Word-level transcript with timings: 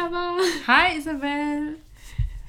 Saba! 0.00 0.38
Hi 0.66 0.96
Isabel! 0.96 1.76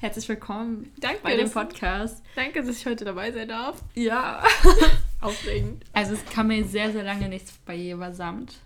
Herzlich 0.00 0.26
willkommen 0.26 0.90
Danke, 1.00 1.18
bei 1.22 1.36
dem 1.36 1.50
Podcast. 1.50 2.24
Danke, 2.34 2.62
dass 2.62 2.78
ich 2.78 2.86
heute 2.86 3.04
dabei 3.04 3.30
sein 3.30 3.48
darf. 3.48 3.82
Ja. 3.94 4.42
Aufregend. 5.20 5.84
Also 5.92 6.14
es 6.14 6.24
kam 6.24 6.46
mir 6.46 6.64
sehr, 6.64 6.92
sehr 6.92 7.02
lange 7.02 7.28
nichts 7.28 7.52
bei 7.66 7.74
Jever 7.74 8.14
Samt, 8.14 8.58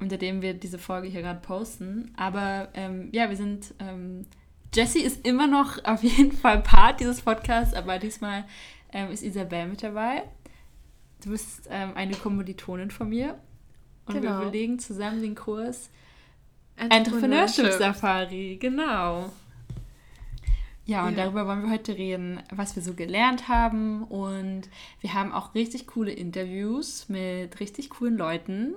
unter 0.00 0.18
dem 0.18 0.42
wir 0.42 0.52
diese 0.52 0.78
Folge 0.78 1.08
hier 1.08 1.22
gerade 1.22 1.40
posten. 1.40 2.12
Aber 2.18 2.68
ähm, 2.74 3.08
ja, 3.12 3.30
wir 3.30 3.38
sind... 3.38 3.72
Ähm, 3.78 4.26
Jessie 4.74 5.00
ist 5.00 5.26
immer 5.26 5.46
noch 5.46 5.82
auf 5.84 6.02
jeden 6.02 6.32
Fall 6.32 6.60
Part 6.62 7.00
dieses 7.00 7.22
Podcasts, 7.22 7.72
aber 7.72 7.98
diesmal 7.98 8.44
ähm, 8.92 9.12
ist 9.12 9.22
Isabel 9.22 9.66
mit 9.68 9.82
dabei. 9.82 10.24
Du 11.22 11.30
bist 11.30 11.68
ähm, 11.70 11.92
eine 11.94 12.14
Kommilitonin 12.16 12.90
von 12.90 13.08
mir. 13.08 13.38
Und 14.04 14.16
wir 14.16 14.20
Genau. 14.20 14.42
überlegen 14.42 14.78
zusammen 14.78 15.22
den 15.22 15.34
Kurs 15.34 15.88
Entrepreneurship 16.76 17.72
Safari, 17.72 18.56
genau. 18.60 19.30
Ja, 20.86 21.06
und 21.06 21.16
Ja. 21.16 21.24
darüber 21.24 21.46
wollen 21.46 21.62
wir 21.62 21.70
heute 21.70 21.96
reden, 21.96 22.42
was 22.50 22.76
wir 22.76 22.82
so 22.82 22.94
gelernt 22.94 23.48
haben. 23.48 24.04
Und 24.04 24.68
wir 25.00 25.14
haben 25.14 25.32
auch 25.32 25.54
richtig 25.54 25.86
coole 25.86 26.12
Interviews 26.12 27.08
mit 27.08 27.58
richtig 27.60 27.90
coolen 27.90 28.16
Leuten. 28.18 28.74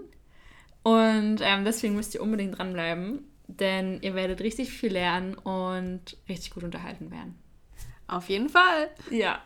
Und 0.84 1.40
ähm, 1.42 1.66
deswegen 1.66 1.96
müsst 1.96 2.16
ihr 2.16 2.22
unbedingt 2.22 2.58
dranbleiben, 2.58 3.26
denn 3.48 4.02
ihr 4.02 4.16
werdet 4.16 4.40
richtig 4.40 4.70
viel 4.72 4.94
lernen 4.94 5.34
und 5.34 6.16
richtig 6.30 6.52
gut 6.52 6.64
unterhalten 6.64 7.12
werden. 7.12 7.36
Auf 8.08 8.30
jeden 8.30 8.48
Fall. 8.48 8.90
Ja. 9.12 9.42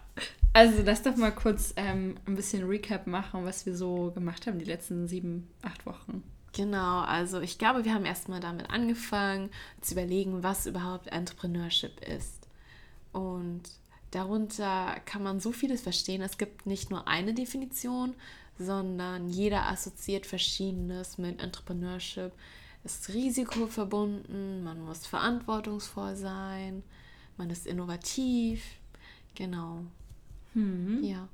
Also 0.53 0.83
lass 0.85 1.01
doch 1.01 1.15
mal 1.15 1.31
kurz 1.31 1.73
ähm, 1.77 2.15
ein 2.27 2.35
bisschen 2.35 2.67
Recap 2.67 3.07
machen, 3.07 3.43
was 3.43 3.65
wir 3.65 3.75
so 3.75 4.11
gemacht 4.11 4.45
haben 4.45 4.59
die 4.59 4.65
letzten 4.65 5.07
sieben, 5.07 5.47
acht 5.63 5.85
Wochen. 5.87 6.21
Genau, 6.53 6.99
also 6.99 7.39
ich 7.39 7.57
glaube, 7.57 7.85
wir 7.85 7.93
haben 7.93 8.05
erstmal 8.05 8.41
damit 8.41 8.69
angefangen 8.69 9.49
zu 9.79 9.93
überlegen, 9.93 10.43
was 10.43 10.65
überhaupt 10.65 11.07
Entrepreneurship 11.07 12.05
ist. 12.07 12.47
Und 13.13 13.61
darunter 14.11 14.99
kann 15.05 15.23
man 15.23 15.39
so 15.39 15.53
vieles 15.53 15.81
verstehen. 15.81 16.21
Es 16.21 16.37
gibt 16.37 16.65
nicht 16.65 16.89
nur 16.89 17.07
eine 17.07 17.33
Definition, 17.33 18.15
sondern 18.59 19.29
jeder 19.29 19.67
assoziiert 19.67 20.25
Verschiedenes 20.25 21.17
mit 21.17 21.41
Entrepreneurship. 21.41 22.33
Es 22.83 22.99
ist 22.99 23.13
Risiko 23.13 23.67
verbunden, 23.67 24.63
man 24.63 24.83
muss 24.83 25.05
verantwortungsvoll 25.05 26.15
sein, 26.15 26.83
man 27.37 27.49
ist 27.49 27.65
innovativ. 27.65 28.63
Genau. 29.35 29.85
Ja. 30.53 31.29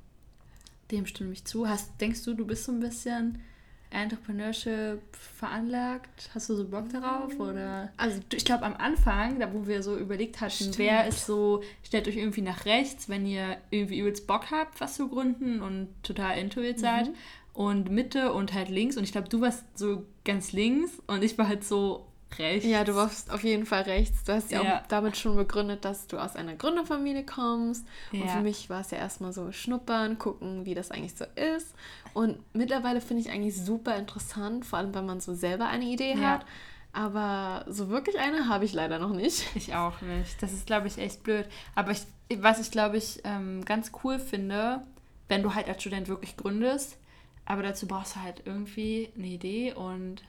Dem 0.92 1.06
stimme 1.06 1.32
ich 1.32 1.44
zu. 1.44 1.68
Hast, 1.68 2.00
denkst 2.00 2.22
du, 2.24 2.34
du 2.34 2.46
bist 2.46 2.64
so 2.64 2.72
ein 2.72 2.80
bisschen 2.80 3.42
Entrepreneurship 3.90 5.00
veranlagt? 5.16 6.30
Hast 6.34 6.48
du 6.48 6.54
so 6.56 6.68
Bock 6.68 6.88
darauf? 6.90 7.38
Oder? 7.38 7.92
Also 7.96 8.20
ich 8.34 8.44
glaube 8.44 8.64
am 8.64 8.74
Anfang, 8.76 9.38
da 9.38 9.52
wo 9.52 9.66
wir 9.66 9.82
so 9.82 9.96
überlegt 9.96 10.40
hatten, 10.40 10.52
Stimmt. 10.52 10.78
wer 10.78 11.06
ist 11.06 11.26
so, 11.26 11.62
stellt 11.82 12.08
euch 12.08 12.16
irgendwie 12.16 12.42
nach 12.42 12.64
rechts, 12.64 13.08
wenn 13.08 13.24
ihr 13.26 13.56
irgendwie 13.70 13.98
übelst 14.00 14.26
Bock 14.26 14.50
habt, 14.50 14.80
was 14.80 14.96
zu 14.96 15.08
gründen 15.08 15.62
und 15.62 15.88
total 16.02 16.38
into 16.38 16.60
it 16.60 16.78
seid. 16.78 17.10
Und 17.54 17.90
Mitte 17.90 18.32
und 18.32 18.52
halt 18.54 18.68
links. 18.68 18.96
Und 18.96 19.04
ich 19.04 19.10
glaube, 19.12 19.28
du 19.28 19.40
warst 19.40 19.64
so 19.76 20.04
ganz 20.24 20.52
links 20.52 21.02
und 21.08 21.24
ich 21.24 21.38
war 21.38 21.48
halt 21.48 21.64
so 21.64 22.07
rechts. 22.38 22.66
Ja, 22.66 22.84
du 22.84 22.94
warst 22.94 23.30
auf 23.32 23.42
jeden 23.44 23.64
Fall 23.66 23.82
rechts. 23.82 24.24
Du 24.24 24.32
hast 24.32 24.50
ja, 24.50 24.62
Ja. 24.62 24.78
auch 24.80 24.86
damit 24.88 25.16
schon 25.16 25.36
begründet, 25.36 25.84
dass 25.84 26.06
du 26.06 26.18
aus 26.18 26.36
einer 26.36 26.54
Gründerfamilie 26.54 27.24
kommst. 27.24 27.86
Und 28.12 28.20
Ja. 28.20 28.26
für 28.28 28.40
mich 28.42 28.68
war 28.70 28.80
es 28.80 28.90
ja 28.90 28.98
erstmal 28.98 29.32
so 29.32 29.50
schnuppern, 29.52 30.18
gucken, 30.18 30.64
wie 30.66 30.74
das 30.74 30.90
eigentlich 30.90 31.14
so 31.14 31.24
ist. 31.56 31.74
Und 32.14 32.38
mittlerweile 32.54 33.00
finde 33.00 33.22
ich 33.22 33.30
eigentlich 33.30 33.56
super 33.56 33.96
interessant, 33.96 34.66
vor 34.66 34.78
allem 34.78 34.94
wenn 34.94 35.06
man 35.06 35.20
so 35.20 35.34
selber 35.34 35.66
eine 35.68 35.84
Idee 35.84 36.14
Ja. 36.14 36.30
hat. 36.32 36.46
Aber 36.92 37.64
so 37.68 37.90
wirklich 37.90 38.18
eine 38.18 38.48
habe 38.48 38.64
ich 38.64 38.72
leider 38.72 38.98
noch 38.98 39.12
nicht. 39.14 39.44
Ich 39.54 39.74
auch 39.74 40.00
nicht. 40.00 40.42
Das 40.42 40.52
ist, 40.52 40.66
glaube 40.66 40.88
ich, 40.88 40.98
echt 40.98 41.22
blöd. 41.22 41.44
Aber 41.74 41.92
ich, 41.92 42.00
was 42.38 42.58
ich, 42.60 42.70
glaube 42.70 42.96
ich, 42.96 43.20
ähm, 43.24 43.64
ganz 43.64 43.92
cool 44.02 44.18
finde, 44.18 44.82
wenn 45.28 45.42
du 45.42 45.54
halt 45.54 45.68
als 45.68 45.82
Student 45.82 46.08
wirklich 46.08 46.36
gründest, 46.36 46.96
aber 47.44 47.62
dazu 47.62 47.86
brauchst 47.86 48.16
du 48.16 48.20
halt 48.22 48.42
irgendwie 48.46 49.10
eine 49.16 49.26
Idee 49.26 49.74
und 49.74 50.22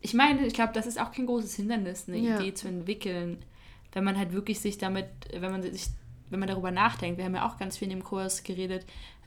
ich 0.00 0.14
meine, 0.14 0.46
ich 0.46 0.54
glaube, 0.54 0.72
das 0.72 0.86
ist 0.86 1.00
auch 1.00 1.12
kein 1.12 1.26
großes 1.26 1.54
Hindernis, 1.56 2.06
eine 2.08 2.18
Ja. 2.18 2.38
Idee 2.40 2.54
zu 2.54 2.68
entwickeln, 2.68 3.38
wenn 3.92 4.04
man 4.04 4.16
halt 4.16 4.32
wirklich 4.32 4.60
sich 4.60 4.78
damit, 4.78 5.06
wenn 5.32 5.50
man 5.52 5.62
sich, 5.62 5.86
wenn 6.30 6.40
man 6.40 6.48
darüber 6.48 6.70
nachdenkt. 6.70 7.18
Wir 7.18 7.24
haben 7.24 7.34
ja 7.34 7.46
auch 7.48 7.58
ganz 7.58 7.76
viel 7.78 7.86
in 7.90 7.98
dem 7.98 8.04
Kurs 8.04 8.42
geredet 8.42 8.86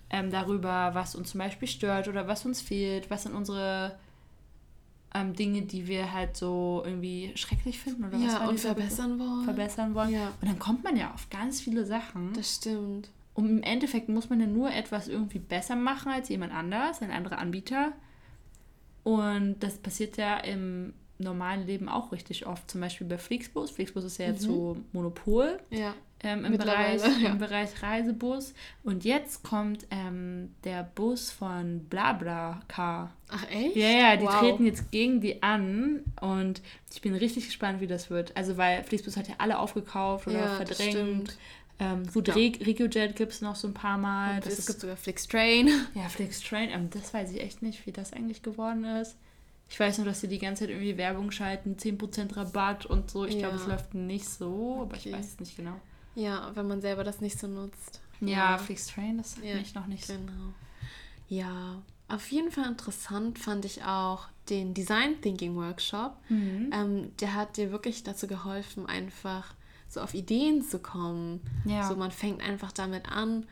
ähm, 0.09 0.31
darüber, 0.31 0.91
was 0.93 1.15
uns 1.15 1.31
zum 1.31 1.39
Beispiel 1.39 1.67
stört 1.67 2.07
oder 2.07 2.27
was 2.27 2.45
uns 2.45 2.61
fehlt, 2.61 3.09
was 3.09 3.23
sind 3.23 3.33
unsere 3.35 3.97
ähm, 5.15 5.33
Dinge, 5.33 5.61
die 5.63 5.87
wir 5.87 6.11
halt 6.13 6.35
so 6.35 6.81
irgendwie 6.85 7.31
schrecklich 7.35 7.79
finden 7.79 8.05
oder 8.05 8.13
was 8.19 8.33
Ja, 8.33 8.39
war 8.41 8.49
und 8.49 8.59
verbessern 8.59 9.19
wollen. 9.19 9.43
verbessern 9.43 9.93
wollen. 9.95 10.09
Ja. 10.11 10.31
Und 10.41 10.47
dann 10.49 10.59
kommt 10.59 10.83
man 10.83 10.95
ja 10.95 11.13
auf 11.13 11.29
ganz 11.29 11.61
viele 11.61 11.85
Sachen. 11.85 12.33
Das 12.33 12.55
stimmt. 12.55 13.09
Und 13.35 13.47
im 13.49 13.63
Endeffekt 13.63 14.09
muss 14.09 14.29
man 14.29 14.39
ja 14.39 14.47
nur 14.47 14.71
etwas 14.71 15.07
irgendwie 15.07 15.39
besser 15.39 15.75
machen 15.75 16.11
als 16.11 16.29
jemand 16.29 16.53
anders, 16.53 17.01
ein 17.01 17.11
anderer 17.11 17.37
Anbieter. 17.39 17.91
Und 19.03 19.59
das 19.59 19.77
passiert 19.77 20.17
ja 20.17 20.37
im 20.37 20.93
normalen 21.19 21.65
Leben 21.65 21.89
auch 21.89 22.11
richtig 22.11 22.45
oft. 22.47 22.69
Zum 22.69 22.81
Beispiel 22.81 23.07
bei 23.07 23.17
Flixbus. 23.17 23.71
Flixbus 23.71 24.03
ist 24.05 24.17
ja 24.17 24.27
jetzt 24.27 24.41
so 24.41 24.77
Monopol 24.91 25.59
Ja. 25.69 25.93
ähm, 26.21 26.43
im, 26.45 26.57
Bereich, 26.57 27.01
ja. 27.21 27.29
im 27.31 27.37
Bereich 27.37 27.81
Reisebus. 27.81 28.53
Und 28.83 29.05
jetzt 29.05 29.43
kommt 29.43 29.85
ähm, 29.91 30.53
der 30.63 30.83
Bus 30.95 31.31
von 31.31 31.85
BlaBlaCar. 31.89 33.13
Ach 33.29 33.45
echt? 33.51 33.75
Ja, 33.75 33.87
ja, 33.89 34.15
die 34.17 34.25
Wow. 34.25 34.39
treten 34.39 34.65
jetzt 34.65 34.91
gegen 34.91 35.21
die 35.21 35.41
an 35.43 36.03
und 36.21 36.61
ich 36.93 37.01
bin 37.01 37.15
richtig 37.15 37.45
gespannt, 37.45 37.79
wie 37.81 37.87
das 37.87 38.09
wird. 38.09 38.35
Also, 38.35 38.57
weil 38.57 38.83
Flixbus 38.83 39.15
hat 39.17 39.27
ja 39.27 39.35
alle 39.37 39.59
aufgekauft 39.59 40.27
oder 40.27 40.39
Ja, 40.39 40.47
verdrängt. 40.55 41.37
Ähm, 41.83 42.03
gut, 42.13 42.27
Ja. 42.29 42.33
Re 42.35 42.51
Regiojet 42.65 43.15
gibt 43.15 43.31
es 43.33 43.41
noch 43.41 43.55
so 43.55 43.67
ein 43.67 43.73
paar 43.73 43.97
Mal. 43.97 44.35
Und 44.35 44.45
Das 44.45 44.59
es 44.59 44.65
gibt 44.67 44.79
sogar 44.81 44.95
Flixtrain. 44.97 45.67
ja, 45.95 46.07
Flixtrain, 46.09 46.69
ähm, 46.69 46.89
das 46.89 47.13
weiß 47.13 47.31
ich 47.31 47.41
echt 47.41 47.61
nicht, 47.61 47.85
wie 47.85 47.91
das 47.91 48.13
eigentlich 48.13 48.41
geworden 48.41 48.83
ist. 48.85 49.15
Ich 49.69 49.79
weiß 49.79 49.97
nur, 49.97 50.05
dass 50.05 50.21
sie 50.21 50.27
die 50.27 50.37
ganze 50.39 50.61
Zeit 50.63 50.69
irgendwie 50.69 50.97
Werbung 50.97 51.31
schalten, 51.31 51.75
10% 51.77 52.35
Rabatt 52.35 52.85
und 52.85 53.09
so. 53.09 53.25
Ich 53.25 53.37
glaube, 53.39 53.55
Ja. 53.55 53.61
es 53.61 53.67
läuft 53.67 53.93
nicht 53.95 54.25
so, 54.29 54.81
aber 54.83 54.95
ich 54.97 55.11
weiß 55.11 55.25
es 55.25 55.39
nicht 55.39 55.55
genau. 55.57 55.79
Ja, 56.15 56.51
wenn 56.53 56.67
man 56.67 56.81
selber 56.81 57.03
das 57.03 57.21
nicht 57.21 57.39
so 57.39 57.47
nutzt. 57.47 58.01
Ja, 58.21 58.57
Flixtrain, 58.57 59.17
das 59.17 59.35
Ja, 59.41 59.55
ich 59.55 59.73
noch 59.73 59.87
nicht 59.87 60.05
so. 60.05 60.13
Genau. 60.13 60.53
Ja, 61.27 61.81
auf 62.07 62.31
jeden 62.31 62.51
Fall 62.51 62.67
interessant 62.67 63.39
fand 63.39 63.65
ich 63.65 63.83
auch 63.83 64.27
den 64.49 64.73
Design 64.73 65.19
Thinking 65.21 65.55
Workshop. 65.55 66.17
Mhm. 66.29 66.69
Ähm, 66.73 67.11
der 67.19 67.33
hat 67.33 67.57
dir 67.57 67.71
wirklich 67.71 68.03
dazu 68.03 68.27
geholfen, 68.27 68.85
einfach 68.85 69.55
so 69.93 70.01
auf 70.01 70.13
Ideen 70.13 70.61
zu 70.61 70.79
kommen. 70.79 71.41
Ja. 71.65 71.87
So 71.87 71.95
man 71.95 72.11
fängt 72.11 72.41
einfach 72.41 72.71
damit 72.71 73.09
an, 73.09 73.45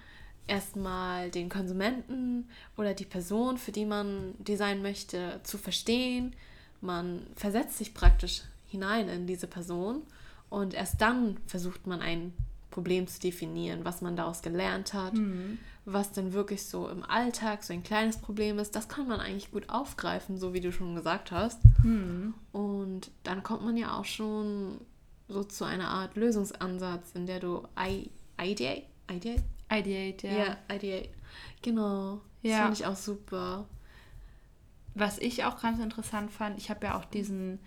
erstmal 0.47 1.29
den 1.29 1.50
Konsumenten 1.50 2.50
oder 2.78 2.94
die 2.94 3.06
Person, 3.06 3.57
für 3.57 3.72
die 3.72 3.85
man 3.85 4.34
designen 4.40 4.81
möchte, 4.81 5.40
zu 5.44 5.57
verstehen. 5.57 6.35
Man 6.81 7.28
versetzt 7.35 7.78
sich 7.78 7.94
praktisch 7.94 8.41
hinein 8.68 9.07
in 9.07 9.28
diese 9.28 9.47
Person 9.47 10.01
und 10.50 10.74
erst 10.74 11.00
dann 11.01 11.38
versucht 11.46 11.88
man 11.88 12.01
ein 12.01 12.34
Problem 12.72 13.06
zu 13.06 13.19
definieren, 13.19 13.84
was 13.84 14.01
man 14.01 14.16
daraus 14.16 14.41
gelernt 14.41 14.94
hat, 14.94 15.13
was 15.85 16.12
dann 16.13 16.31
wirklich 16.34 16.66
so 16.66 16.88
im 16.88 17.03
Alltag 17.03 17.63
so 17.63 17.74
ein 17.74 17.84
kleines 17.84 18.18
Problem 18.18 18.59
ist. 18.59 18.75
Das 18.75 18.88
kann 18.88 19.07
man 19.07 19.19
eigentlich 19.19 19.51
gut 19.51 19.69
aufgreifen, 19.69 20.38
so 20.38 20.53
wie 20.53 20.62
du 20.62 20.72
schon 20.72 20.96
gesagt 20.96 21.31
hast. 21.31 21.59
Und 22.53 23.12
dann 23.24 23.44
kommt 23.44 23.63
man 23.63 23.75
ja 23.78 23.97
auch 23.97 24.06
schon 24.06 24.80
so 25.31 25.44
zu 25.44 25.66
einer 25.66 25.89
Art 25.89 26.16
Lösungsansatz, 26.16 27.12
in 27.13 27.25
der 27.25 27.39
du 27.39 27.68
I 27.80 28.10
ideate, 28.42 28.83
ideate? 29.12 29.44
Ideate, 29.72 30.28
ja. 30.28 30.33
Ja, 30.45 30.57
ideate. 30.75 31.10
Genau. 31.62 32.22
Das 32.44 32.51
Ja. 32.51 32.57
fand 32.63 32.80
ich 32.80 32.86
auch 32.86 32.95
super. 32.95 33.68
Was 34.94 35.19
ich 35.19 35.45
auch 35.45 35.62
ganz 35.62 35.80
interessant 35.80 36.31
fand, 36.31 36.57
ich 36.57 36.69
habe 36.69 36.86
ja 36.88 36.98
auch 36.98 37.06
diesen 37.06 37.60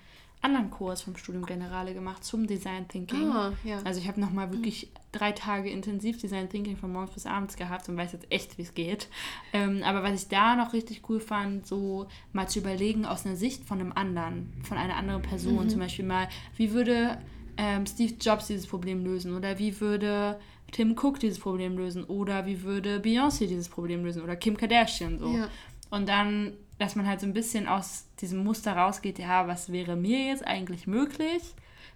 anderen 0.42 0.70
Kurs 0.70 1.00
vom 1.00 1.16
Studium 1.16 1.46
Generale 1.46 1.94
gemacht 1.94 2.22
zum 2.22 2.46
Design 2.46 2.86
Thinking. 2.86 3.30
Ah, 3.30 3.52
ja. 3.64 3.80
Also 3.82 3.98
ich 3.98 4.06
habe 4.08 4.20
nochmal 4.20 4.52
wirklich 4.52 4.92
drei 5.10 5.32
Tage 5.32 5.70
intensiv 5.70 6.20
Design 6.20 6.50
Thinking 6.50 6.76
von 6.76 6.92
morgens 6.92 7.12
bis 7.12 7.24
abends 7.24 7.56
gehabt 7.56 7.88
und 7.88 7.96
weiß 7.96 8.12
jetzt 8.12 8.30
echt, 8.30 8.58
wie 8.58 8.62
es 8.62 8.74
geht. 8.74 9.08
Ähm, 9.54 9.82
aber 9.84 10.02
was 10.02 10.22
ich 10.22 10.28
da 10.28 10.54
noch 10.54 10.74
richtig 10.74 11.08
cool 11.08 11.18
fand, 11.18 11.66
so 11.66 12.08
mal 12.34 12.46
zu 12.46 12.58
überlegen 12.58 13.06
aus 13.06 13.24
einer 13.24 13.36
Sicht 13.36 13.64
von 13.64 13.80
einem 13.80 13.92
anderen, 13.92 14.52
von 14.64 14.76
einer 14.76 14.96
anderen 14.96 15.22
Person. 15.22 15.70
Zum 15.70 15.80
Beispiel 15.80 16.04
mal, 16.04 16.28
wie 16.58 16.72
würde 16.72 17.16
ähm, 17.56 17.86
Steve 17.86 18.14
Jobs 18.20 18.46
dieses 18.48 18.66
Problem 18.66 19.04
lösen 19.04 19.36
oder 19.36 19.58
wie 19.58 19.80
würde 19.80 20.38
Tim 20.72 20.96
Cook 20.98 21.20
dieses 21.20 21.38
Problem 21.38 21.76
lösen 21.76 22.04
oder 22.04 22.46
wie 22.46 22.62
würde 22.62 22.98
Beyoncé 22.98 23.46
dieses 23.46 23.68
Problem 23.68 24.04
lösen 24.04 24.22
oder 24.22 24.36
Kim 24.36 24.56
Kardashian 24.56 25.18
so. 25.18 25.28
Ja. 25.36 25.48
Und 25.90 26.08
dann, 26.08 26.54
dass 26.78 26.96
man 26.96 27.06
halt 27.06 27.20
so 27.20 27.26
ein 27.26 27.32
bisschen 27.34 27.68
aus 27.68 28.06
diesem 28.20 28.42
Muster 28.42 28.72
rausgeht, 28.76 29.18
ja, 29.18 29.46
was 29.46 29.70
wäre 29.70 29.94
mir 29.94 30.26
jetzt 30.26 30.44
eigentlich 30.44 30.86
möglich, 30.88 31.42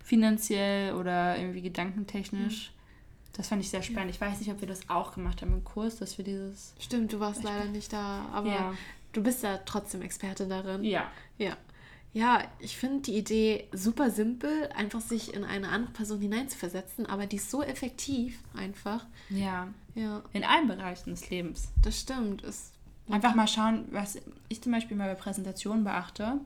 finanziell 0.05 0.95
oder 0.95 1.37
irgendwie 1.39 1.63
gedankentechnisch. 1.63 2.73
Das 3.33 3.49
fand 3.49 3.63
ich 3.63 3.71
sehr 3.71 3.83
spannend. 3.83 4.11
Ich 4.11 4.21
weiß 4.21 4.39
nicht, 4.41 4.51
ob 4.51 4.61
wir 4.61 4.69
das 4.69 4.89
auch 4.89 5.15
gemacht 5.15 5.43
haben 5.43 5.53
im 5.53 5.65
Kurs, 5.65 5.97
dass 5.97 6.19
wir 6.19 6.25
dieses. 6.25 6.75
Stimmt, 6.81 7.13
du 7.13 7.21
warst 7.21 7.43
leider 7.45 7.67
nicht 7.67 7.93
da, 7.93 8.27
aber 8.33 8.49
Ja. 8.49 8.75
du 9.13 9.23
bist 9.23 9.43
ja 9.43 9.59
trotzdem 9.65 10.03
Experte 10.03 10.47
darin. 10.47 10.83
Ja. 10.83 11.11
Ja, 11.37 11.57
ja, 12.13 12.43
ich 12.59 12.77
finde 12.77 13.03
die 13.03 13.17
Idee 13.19 13.69
super 13.73 14.11
simpel, 14.11 14.69
einfach 14.75 15.01
sich 15.01 15.35
in 15.35 15.45
eine 15.45 15.69
andere 15.69 15.93
Person 15.93 16.21
hineinzuversetzen, 16.21 17.07
aber 17.07 17.27
die 17.27 17.37
ist 17.37 17.51
so 17.51 17.63
effektiv 17.63 18.39
einfach. 18.55 19.07
Ja. 19.31 19.69
Ja, 19.95 20.23
In 20.33 20.45
allen 20.45 20.69
Bereichen 20.69 21.11
des 21.11 21.29
Lebens. 21.31 21.69
das 21.83 22.01
stimmt. 22.01 22.45
Es, 22.45 22.73
Einfach 23.11 23.35
mal 23.35 23.49
schauen, 23.49 23.87
was 23.91 24.19
ich 24.51 24.63
zum 24.63 24.73
Beispiel 24.73 24.97
mal 24.97 25.09
bei 25.09 25.19
Präsentationen 25.21 25.83
beachte, 25.83 26.41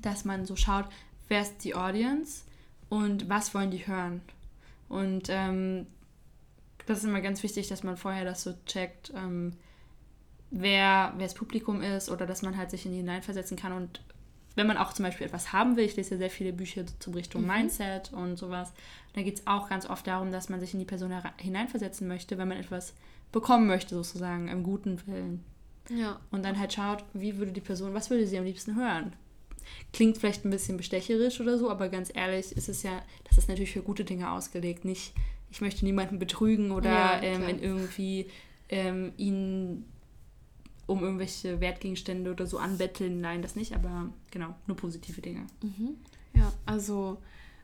dass 0.00 0.24
man 0.24 0.46
so 0.46 0.56
schaut, 0.56 0.86
wer 1.28 1.42
ist 1.42 1.58
die 1.64 1.74
Audience 1.74 2.44
und 2.88 3.28
was 3.28 3.54
wollen 3.54 3.70
die 3.70 3.86
hören. 3.86 4.22
Und 4.88 5.24
ähm, 5.28 5.86
das 6.86 6.98
ist 6.98 7.04
immer 7.04 7.20
ganz 7.20 7.42
wichtig, 7.42 7.68
dass 7.68 7.82
man 7.82 7.96
vorher 7.98 8.24
das 8.24 8.42
so 8.42 8.54
checkt, 8.64 9.12
ähm, 9.14 9.52
wer, 10.50 11.12
wer 11.16 11.26
das 11.26 11.34
Publikum 11.34 11.82
ist 11.82 12.08
oder 12.08 12.24
dass 12.26 12.42
man 12.42 12.56
halt 12.56 12.70
sich 12.70 12.86
in 12.86 12.92
die 12.92 12.98
hineinversetzen 12.98 13.56
kann. 13.58 13.72
Und 13.72 14.00
wenn 14.56 14.66
man 14.66 14.76
auch 14.78 14.92
zum 14.92 15.04
Beispiel 15.04 15.26
etwas 15.26 15.52
haben 15.52 15.76
will, 15.76 15.84
ich 15.84 15.96
lese 15.96 16.12
ja 16.14 16.18
sehr 16.18 16.30
viele 16.30 16.52
Bücher 16.52 16.84
zum 16.98 17.14
Richtung 17.14 17.42
Mhm. 17.42 17.48
Mindset 17.48 18.12
und 18.12 18.36
sowas, 18.36 18.72
da 19.14 19.22
geht 19.22 19.38
es 19.38 19.46
auch 19.46 19.68
ganz 19.68 19.88
oft 19.88 20.06
darum, 20.06 20.32
dass 20.32 20.48
man 20.48 20.58
sich 20.60 20.72
in 20.74 20.80
die 20.80 20.84
Person 20.86 21.12
hineinversetzen 21.38 22.08
möchte, 22.08 22.36
wenn 22.38 22.48
man 22.48 22.58
etwas 22.58 22.94
bekommen 23.32 23.66
möchte, 23.66 23.94
sozusagen, 23.94 24.48
im 24.48 24.62
guten 24.64 25.00
Willen. 25.06 25.44
ja, 25.90 26.18
Und 26.30 26.44
dann 26.44 26.58
halt 26.58 26.72
schaut, 26.72 27.04
wie 27.12 27.36
würde 27.36 27.52
die 27.52 27.60
Person, 27.60 27.94
was 27.94 28.10
würde 28.10 28.26
sie 28.26 28.38
am 28.38 28.44
liebsten 28.44 28.76
hören? 28.76 29.12
Klingt 29.92 30.16
vielleicht 30.18 30.44
ein 30.44 30.50
bisschen 30.50 30.76
bestecherisch 30.76 31.40
oder 31.40 31.58
so, 31.58 31.70
aber 31.70 31.88
ganz 31.88 32.10
ehrlich 32.14 32.52
ist 32.56 32.68
es 32.68 32.82
ja, 32.82 33.02
das 33.28 33.38
ist 33.38 33.48
natürlich 33.48 33.72
für 33.72 33.82
gute 33.82 34.04
Dinge 34.04 34.30
ausgelegt. 34.30 34.84
Nicht, 34.84 35.12
ich 35.50 35.60
möchte 35.60 35.84
niemanden 35.84 36.18
betrügen 36.18 36.70
oder 36.70 36.92
Ja, 36.92 37.22
ähm, 37.22 37.48
in 37.48 37.58
irgendwie 37.60 38.26
ähm, 38.68 39.12
ihn 39.16 39.84
um 40.86 41.02
irgendwelche 41.02 41.60
Wertgegenstände 41.60 42.30
oder 42.30 42.46
so 42.46 42.58
anbetteln. 42.58 43.20
Nein, 43.20 43.42
das 43.42 43.56
nicht, 43.56 43.74
aber 43.74 44.10
genau, 44.30 44.54
nur 44.66 44.76
positive 44.76 45.20
Dinge. 45.20 45.46
Mhm. 45.62 45.96
Ja, 46.34 46.52
also 46.64 47.18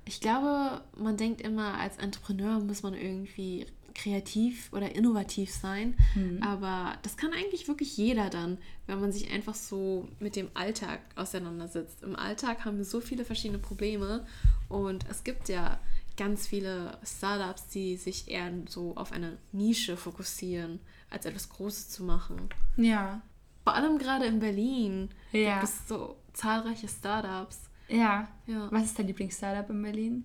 ich 0.05 0.21
glaube, 0.21 0.83
man 0.97 1.17
denkt 1.17 1.41
immer, 1.41 1.75
als 1.79 1.99
Entrepreneur 1.99 2.59
muss 2.59 2.83
man 2.83 2.95
irgendwie 2.95 3.67
kreativ 3.95 4.73
oder 4.73 4.95
innovativ 4.95 5.53
sein. 5.53 5.95
Mhm. 6.15 6.43
Aber 6.43 6.99
das 7.03 7.17
kann 7.17 7.33
eigentlich 7.33 7.69
wirklich 7.69 7.97
jeder 7.97 8.31
dann, 8.31 8.59
wenn 8.87 9.01
man 9.01 9.13
sich 9.13 9.31
einfach 9.31 9.55
so 9.55 10.09
mit 10.19 10.37
dem 10.37 10.49
Alltag 10.55 11.01
auseinandersetzt. 11.15 12.03
Im 12.03 12.17
Alltag 12.17 12.65
haben 12.65 12.79
wir 12.79 12.85
so 12.85 13.01
viele 13.01 13.25
verschiedene 13.25 13.59
Probleme 13.59 14.27
und 14.69 15.05
es 15.11 15.25
gibt 15.25 15.49
ja 15.49 15.79
ganz 16.17 16.47
viele 16.47 16.99
Startups, 17.05 17.69
die 17.69 17.97
sich 17.97 18.29
eher 18.29 18.51
so 18.69 18.97
auf 18.97 19.13
eine 19.13 19.39
Nische 19.53 19.97
fokussieren, 19.97 20.81
als 21.12 21.26
etwas 21.26 21.49
Großes 21.49 21.91
zu 21.91 22.05
machen. 22.05 22.49
Ja, 22.76 23.20
Vor 23.64 23.75
allem 23.75 23.99
gerade 23.99 24.25
in 24.26 24.41
Berlin 24.41 25.11
Ja. 25.32 25.55
gibt 25.61 25.64
es 25.64 25.87
so 25.88 26.17
zahlreiche 26.32 26.88
Startups. 26.88 27.61
ja. 27.88 28.29
Ja. 28.47 28.69
Was 28.73 28.85
ist 28.87 28.99
dein 28.99 29.06
Lieblingsstartup 29.06 29.70
in 29.70 29.82
Berlin? 29.82 30.25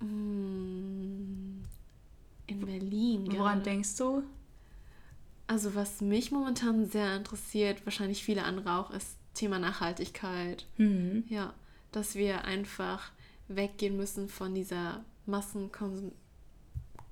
Mm, 0.00 1.62
In 2.46 2.60
Berlin. 2.66 3.26
Woran 3.32 3.58
gerade. 3.58 3.62
denkst 3.62 3.96
du? 3.96 4.22
Also 5.46 5.74
was 5.74 6.00
mich 6.00 6.32
momentan 6.32 6.86
sehr 6.86 7.16
interessiert, 7.16 7.84
wahrscheinlich 7.84 8.24
viele 8.24 8.44
andere 8.44 8.72
auch, 8.78 8.90
ist 8.90 9.16
Thema 9.34 9.58
Nachhaltigkeit. 9.58 10.66
Mhm. 10.78 11.24
Ja, 11.28 11.52
dass 11.92 12.14
wir 12.14 12.44
einfach 12.44 13.10
weggehen 13.48 13.96
müssen 13.96 14.28
von 14.28 14.54
dieser 14.54 15.04
Massenkonsum 15.26 16.12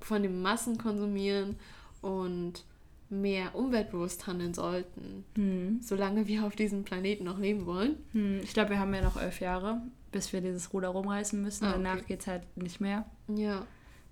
von 0.02 0.22
dem 0.22 0.40
Massenkonsumieren 0.40 1.56
und 2.00 2.64
mehr 3.08 3.54
umweltbewusst 3.56 4.26
handeln 4.26 4.54
sollten, 4.54 5.24
Mhm. 5.36 5.80
solange 5.82 6.26
wir 6.28 6.44
auf 6.44 6.54
diesem 6.54 6.84
Planeten 6.84 7.24
noch 7.24 7.38
leben 7.38 7.66
wollen. 7.66 7.96
Hm, 8.12 8.40
Ich 8.42 8.52
glaube, 8.54 8.70
wir 8.70 8.78
haben 8.78 8.94
ja 8.94 9.02
noch 9.02 9.16
elf 9.20 9.40
Jahre, 9.40 9.82
bis 10.12 10.32
wir 10.32 10.40
dieses 10.40 10.72
Ruder 10.72 10.88
rumreißen 10.90 11.40
müssen. 11.42 11.64
Ah, 11.64 11.72
Danach 11.72 11.96
okay. 11.96 12.04
geht 12.08 12.20
es 12.20 12.26
halt 12.28 12.56
nicht 12.56 12.80
mehr. 12.80 13.04
Ja, 13.28 13.66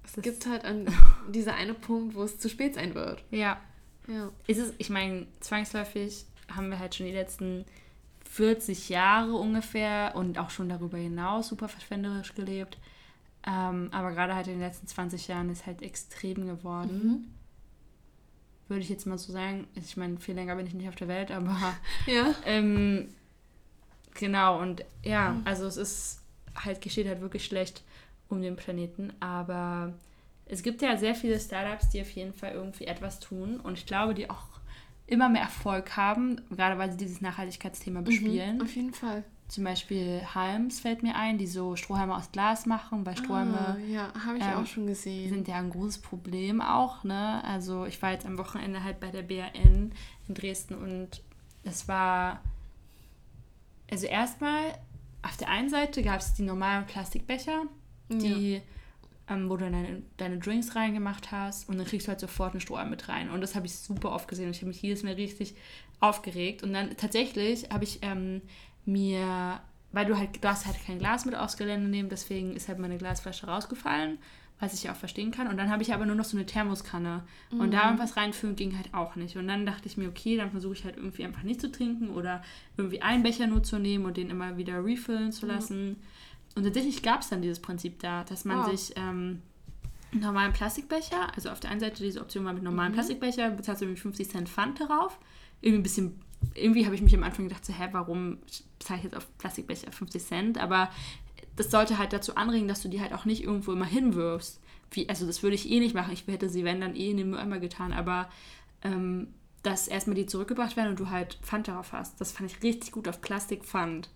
es 0.04 0.12
Das- 0.12 0.24
gibt 0.24 0.46
halt 0.46 0.64
an 0.64 0.86
dieser 1.32 1.54
eine 1.54 1.74
Punkt, 1.74 2.14
wo 2.16 2.24
es 2.24 2.38
zu 2.40 2.48
spät 2.48 2.74
sein 2.74 2.94
wird. 2.94 3.22
Ja. 3.30 3.58
Ja, 4.08 4.30
Ist 4.46 4.58
es, 4.58 4.72
ich 4.78 4.88
meine, 4.90 5.26
zwangsläufig 5.40 6.24
haben 6.50 6.70
wir 6.70 6.78
halt 6.78 6.94
schon 6.94 7.06
die 7.06 7.12
letzten 7.12 7.66
40 8.24 8.88
Jahre 8.88 9.32
ungefähr 9.34 10.12
und 10.16 10.38
auch 10.38 10.50
schon 10.50 10.68
darüber 10.68 10.98
hinaus 10.98 11.48
super 11.48 11.68
verschwenderisch 11.68 12.34
gelebt. 12.34 12.78
Ähm, 13.46 13.88
aber 13.92 14.12
gerade 14.12 14.34
halt 14.34 14.46
in 14.48 14.54
den 14.54 14.62
letzten 14.62 14.86
20 14.86 15.28
Jahren 15.28 15.50
ist 15.50 15.66
halt 15.66 15.82
extrem 15.82 16.46
geworden. 16.46 17.00
Mhm. 17.04 17.24
Würde 18.68 18.82
ich 18.82 18.88
jetzt 18.90 19.06
mal 19.06 19.18
so 19.18 19.32
sagen. 19.32 19.66
Ich 19.74 19.96
meine, 19.96 20.18
viel 20.18 20.34
länger 20.34 20.54
bin 20.56 20.66
ich 20.66 20.74
nicht 20.74 20.88
auf 20.88 20.94
der 20.96 21.08
Welt, 21.08 21.30
aber 21.30 21.56
ja. 22.06 22.34
Ähm, 22.44 23.08
genau, 24.14 24.60
und 24.60 24.84
ja, 25.04 25.30
Mhm. 25.30 25.42
also 25.44 25.66
es 25.66 25.76
ist 25.76 26.20
halt, 26.54 26.80
geschieht 26.80 27.06
halt 27.06 27.20
wirklich 27.20 27.44
schlecht 27.44 27.82
um 28.28 28.42
den 28.42 28.56
Planeten, 28.56 29.12
aber 29.20 29.92
es 30.46 30.62
gibt 30.62 30.82
ja 30.82 30.96
sehr 30.96 31.14
viele 31.14 31.38
Startups, 31.40 31.90
die 31.90 32.00
auf 32.00 32.10
jeden 32.10 32.34
Fall 32.34 32.52
irgendwie 32.52 32.84
etwas 32.86 33.20
tun 33.20 33.58
und 33.60 33.78
ich 33.78 33.86
glaube, 33.86 34.14
die 34.14 34.28
auch 34.28 34.46
immer 35.06 35.28
mehr 35.30 35.42
Erfolg 35.42 35.96
haben, 35.96 36.40
gerade 36.50 36.78
weil 36.78 36.90
sie 36.90 36.98
dieses 36.98 37.20
Nachhaltigkeitsthema 37.22 38.02
bespielen. 38.02 38.56
Mhm, 38.56 38.62
auf 38.62 38.74
jeden 38.76 38.92
Fall. 38.92 39.24
Zum 39.48 39.64
Beispiel 39.64 40.20
Halms 40.34 40.80
fällt 40.80 41.02
mir 41.02 41.16
ein, 41.16 41.38
die 41.38 41.46
so 41.46 41.74
Strohhalme 41.74 42.14
aus 42.14 42.30
Glas 42.32 42.66
machen, 42.66 43.06
weil 43.06 43.16
Strohhalme 43.16 43.56
Ah, 43.58 43.76
ja, 43.90 44.12
habe 44.26 44.36
ich 44.36 44.44
ähm, 44.44 44.54
auch 44.56 44.66
schon 44.66 44.86
gesehen. 44.86 45.30
sind 45.30 45.48
ja 45.48 45.56
ein 45.56 45.70
großes 45.70 45.98
Problem 45.98 46.60
auch, 46.60 47.02
ne? 47.02 47.42
Also 47.44 47.86
ich 47.86 48.00
war 48.02 48.12
jetzt 48.12 48.26
am 48.26 48.36
Wochenende 48.36 48.84
halt 48.84 49.00
bei 49.00 49.08
der 49.10 49.22
BRN 49.22 49.92
in 50.28 50.34
Dresden 50.34 50.74
und 50.74 51.22
es 51.64 51.88
war, 51.88 52.42
also 53.90 54.06
erstmal, 54.06 54.64
auf 55.22 55.36
der 55.38 55.48
einen 55.48 55.68
Seite 55.70 56.02
gab 56.02 56.20
es 56.20 56.34
die 56.34 56.42
normalen 56.42 56.86
Plastikbecher, 56.86 57.62
die, 58.10 58.60
ähm, 59.28 59.48
wo 59.50 59.56
du 59.56 59.64
deine, 59.70 60.02
deine 60.18 60.38
Drinks 60.38 60.74
reingemacht 60.76 61.32
hast 61.32 61.68
und 61.68 61.78
dann 61.78 61.86
kriegst 61.86 62.06
du 62.06 62.10
halt 62.10 62.20
sofort 62.20 62.52
einen 62.52 62.60
Strohhalm 62.60 62.90
mit 62.90 63.08
rein. 63.08 63.30
Und 63.30 63.40
das 63.40 63.54
habe 63.54 63.66
ich 63.66 63.74
super 63.76 64.12
oft 64.12 64.28
gesehen 64.28 64.46
und 64.46 64.52
ich 64.52 64.58
habe 64.60 64.68
mich 64.68 64.80
jedes 64.82 65.02
Mal 65.02 65.14
richtig 65.14 65.54
aufgeregt. 66.00 66.62
Und 66.62 66.72
dann 66.72 66.96
tatsächlich 66.96 67.68
habe 67.70 67.84
ich 67.84 67.98
ähm, 68.02 68.40
mir, 68.88 69.60
weil 69.92 70.06
du 70.06 70.18
halt, 70.18 70.42
du 70.42 70.48
hast 70.48 70.66
halt 70.66 70.76
kein 70.84 70.98
Glas 70.98 71.24
mit 71.24 71.34
aufs 71.36 71.56
Gelände 71.56 71.88
nehmen, 71.88 72.08
deswegen 72.08 72.54
ist 72.56 72.68
halt 72.68 72.78
meine 72.78 72.98
Glasflasche 72.98 73.46
rausgefallen, 73.46 74.18
was 74.60 74.74
ich 74.74 74.82
ja 74.84 74.92
auch 74.92 74.96
verstehen 74.96 75.30
kann. 75.30 75.46
Und 75.46 75.56
dann 75.56 75.70
habe 75.70 75.82
ich 75.82 75.94
aber 75.94 76.04
nur 76.04 76.16
noch 76.16 76.24
so 76.24 76.36
eine 76.36 76.44
Thermoskanne. 76.46 77.22
Und 77.50 77.70
da 77.72 77.84
irgendwas 77.84 78.16
reinfüllen 78.16 78.56
ging 78.56 78.76
halt 78.76 78.92
auch 78.92 79.14
nicht. 79.14 79.36
Und 79.36 79.46
dann 79.46 79.64
dachte 79.64 79.86
ich 79.86 79.96
mir, 79.96 80.08
okay, 80.08 80.36
dann 80.36 80.50
versuche 80.50 80.72
ich 80.72 80.84
halt 80.84 80.96
irgendwie 80.96 81.24
einfach 81.24 81.44
nicht 81.44 81.60
zu 81.60 81.70
trinken 81.70 82.10
oder 82.10 82.42
irgendwie 82.76 83.00
einen 83.00 83.22
Becher 83.22 83.46
nur 83.46 83.62
zu 83.62 83.78
nehmen 83.78 84.04
und 84.04 84.16
den 84.16 84.30
immer 84.30 84.56
wieder 84.56 84.84
refillen 84.84 85.30
zu 85.30 85.46
lassen. 85.46 85.96
Und 86.56 86.64
tatsächlich 86.64 87.02
gab 87.02 87.20
es 87.20 87.28
dann 87.28 87.40
dieses 87.40 87.60
Prinzip 87.60 88.00
da, 88.00 88.24
dass 88.24 88.44
man 88.44 88.58
Wow. 88.58 88.70
sich 88.70 88.96
ähm, 88.96 89.42
einen 90.10 90.22
normalen 90.22 90.52
Plastikbecher, 90.52 91.32
also 91.36 91.50
auf 91.50 91.60
der 91.60 91.70
einen 91.70 91.78
Seite 91.80 92.02
diese 92.02 92.20
Option 92.20 92.44
war 92.44 92.52
mit 92.52 92.64
normalen 92.64 92.92
Plastikbecher, 92.92 93.50
bezahlst 93.50 93.82
du 93.82 93.86
irgendwie 93.86 94.00
50 94.00 94.28
Cent 94.28 94.48
Pfand 94.48 94.80
darauf. 94.80 95.18
Irgendwie 95.60 95.80
ein 95.80 95.82
bisschen, 95.84 96.20
irgendwie 96.54 96.84
habe 96.84 96.94
ich 96.94 97.02
mich 97.02 97.14
am 97.14 97.22
Anfang 97.22 97.48
gedacht, 97.48 97.64
so, 97.64 97.72
hä, 97.72 97.88
warum 97.92 98.38
zahle 98.78 98.98
ich 98.98 99.04
jetzt 99.04 99.16
auf 99.16 99.26
Plastikbecher 99.38 99.90
50 99.92 100.22
Cent? 100.22 100.58
Aber 100.58 100.90
das 101.56 101.70
sollte 101.70 101.98
halt 101.98 102.12
dazu 102.12 102.36
anregen, 102.36 102.68
dass 102.68 102.82
du 102.82 102.88
die 102.88 103.00
halt 103.00 103.12
auch 103.12 103.24
nicht 103.24 103.42
irgendwo 103.42 103.72
immer 103.72 103.86
hinwirfst. 103.86 104.60
Wie, 104.90 105.08
also 105.08 105.26
das 105.26 105.42
würde 105.42 105.56
ich 105.56 105.70
eh 105.70 105.80
nicht 105.80 105.94
machen. 105.94 106.12
Ich 106.12 106.26
hätte 106.26 106.48
sie, 106.48 106.64
wenn, 106.64 106.80
dann 106.80 106.96
eh 106.96 107.10
in 107.10 107.16
den 107.16 107.30
Mülleimer 107.30 107.58
getan. 107.58 107.92
Aber 107.92 108.28
ähm, 108.82 109.34
dass 109.62 109.88
erstmal 109.88 110.14
die 110.14 110.26
zurückgebracht 110.26 110.76
werden 110.76 110.90
und 110.90 111.00
du 111.00 111.10
halt 111.10 111.38
Pfand 111.42 111.68
darauf 111.68 111.92
hast, 111.92 112.20
das 112.20 112.32
fand 112.32 112.50
ich 112.50 112.62
richtig 112.62 112.92
gut 112.92 113.08
auf 113.08 113.20
Plastikpfand. 113.20 114.08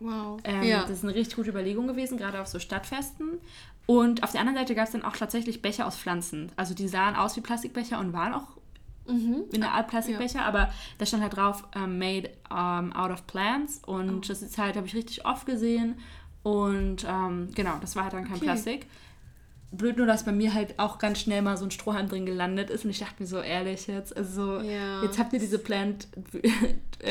Wow. 0.00 0.40
Ähm, 0.44 0.62
ja. 0.62 0.82
Das 0.82 0.90
ist 0.90 1.04
eine 1.04 1.14
richtig 1.14 1.36
gute 1.36 1.50
Überlegung 1.50 1.86
gewesen, 1.86 2.18
gerade 2.18 2.40
auf 2.40 2.46
so 2.46 2.58
Stadtfesten. 2.58 3.38
Und 3.86 4.22
auf 4.22 4.32
der 4.32 4.40
anderen 4.40 4.58
Seite 4.58 4.74
gab 4.74 4.84
es 4.86 4.92
dann 4.92 5.02
auch 5.02 5.16
tatsächlich 5.16 5.62
Becher 5.62 5.86
aus 5.86 5.96
Pflanzen. 5.96 6.52
Also 6.56 6.74
die 6.74 6.88
sahen 6.88 7.16
aus 7.16 7.36
wie 7.36 7.40
Plastikbecher 7.40 7.98
und 7.98 8.12
waren 8.12 8.34
auch 8.34 8.57
mhm. 9.08 9.44
in 9.52 9.60
der 9.60 9.72
Art 9.72 9.88
Plastikbecher, 9.88 10.44
aber 10.44 10.72
da 10.98 11.06
stand 11.06 11.22
halt 11.22 11.36
drauf, 11.36 11.64
ähm, 11.74 11.98
made 11.98 12.30
um, 12.50 12.92
out 12.92 13.10
of 13.10 13.26
plants. 13.26 13.80
Und 13.86 14.10
Oh. 14.10 14.20
das 14.28 14.42
ist 14.42 14.56
halt, 14.58 14.76
habe 14.76 14.86
ich 14.86 14.94
richtig 14.94 15.24
oft 15.26 15.46
gesehen. 15.46 15.96
Und 16.42 17.04
ähm, 17.08 17.48
genau, 17.54 17.78
das 17.80 17.96
war 17.96 18.04
halt 18.04 18.12
dann 18.14 18.24
kein 18.24 18.36
Okay. 18.36 18.44
Plastik. 18.44 18.86
Blöd 19.70 19.98
nur, 19.98 20.06
dass 20.06 20.24
bei 20.24 20.32
mir 20.32 20.54
halt 20.54 20.78
auch 20.78 20.98
ganz 20.98 21.20
schnell 21.20 21.42
mal 21.42 21.58
so 21.58 21.66
ein 21.66 21.70
Strohhalm 21.70 22.08
drin 22.08 22.24
gelandet 22.24 22.70
ist. 22.70 22.84
Und 22.86 22.90
ich 22.90 23.00
dachte 23.00 23.16
mir 23.22 23.26
so, 23.26 23.38
ehrlich 23.40 23.86
jetzt, 23.86 24.16
also 24.16 24.60
Ja. 24.60 25.02
jetzt 25.02 25.18
habt 25.18 25.34
ihr 25.34 25.38
diese 25.40 25.58
Plant-Becher 25.58 26.16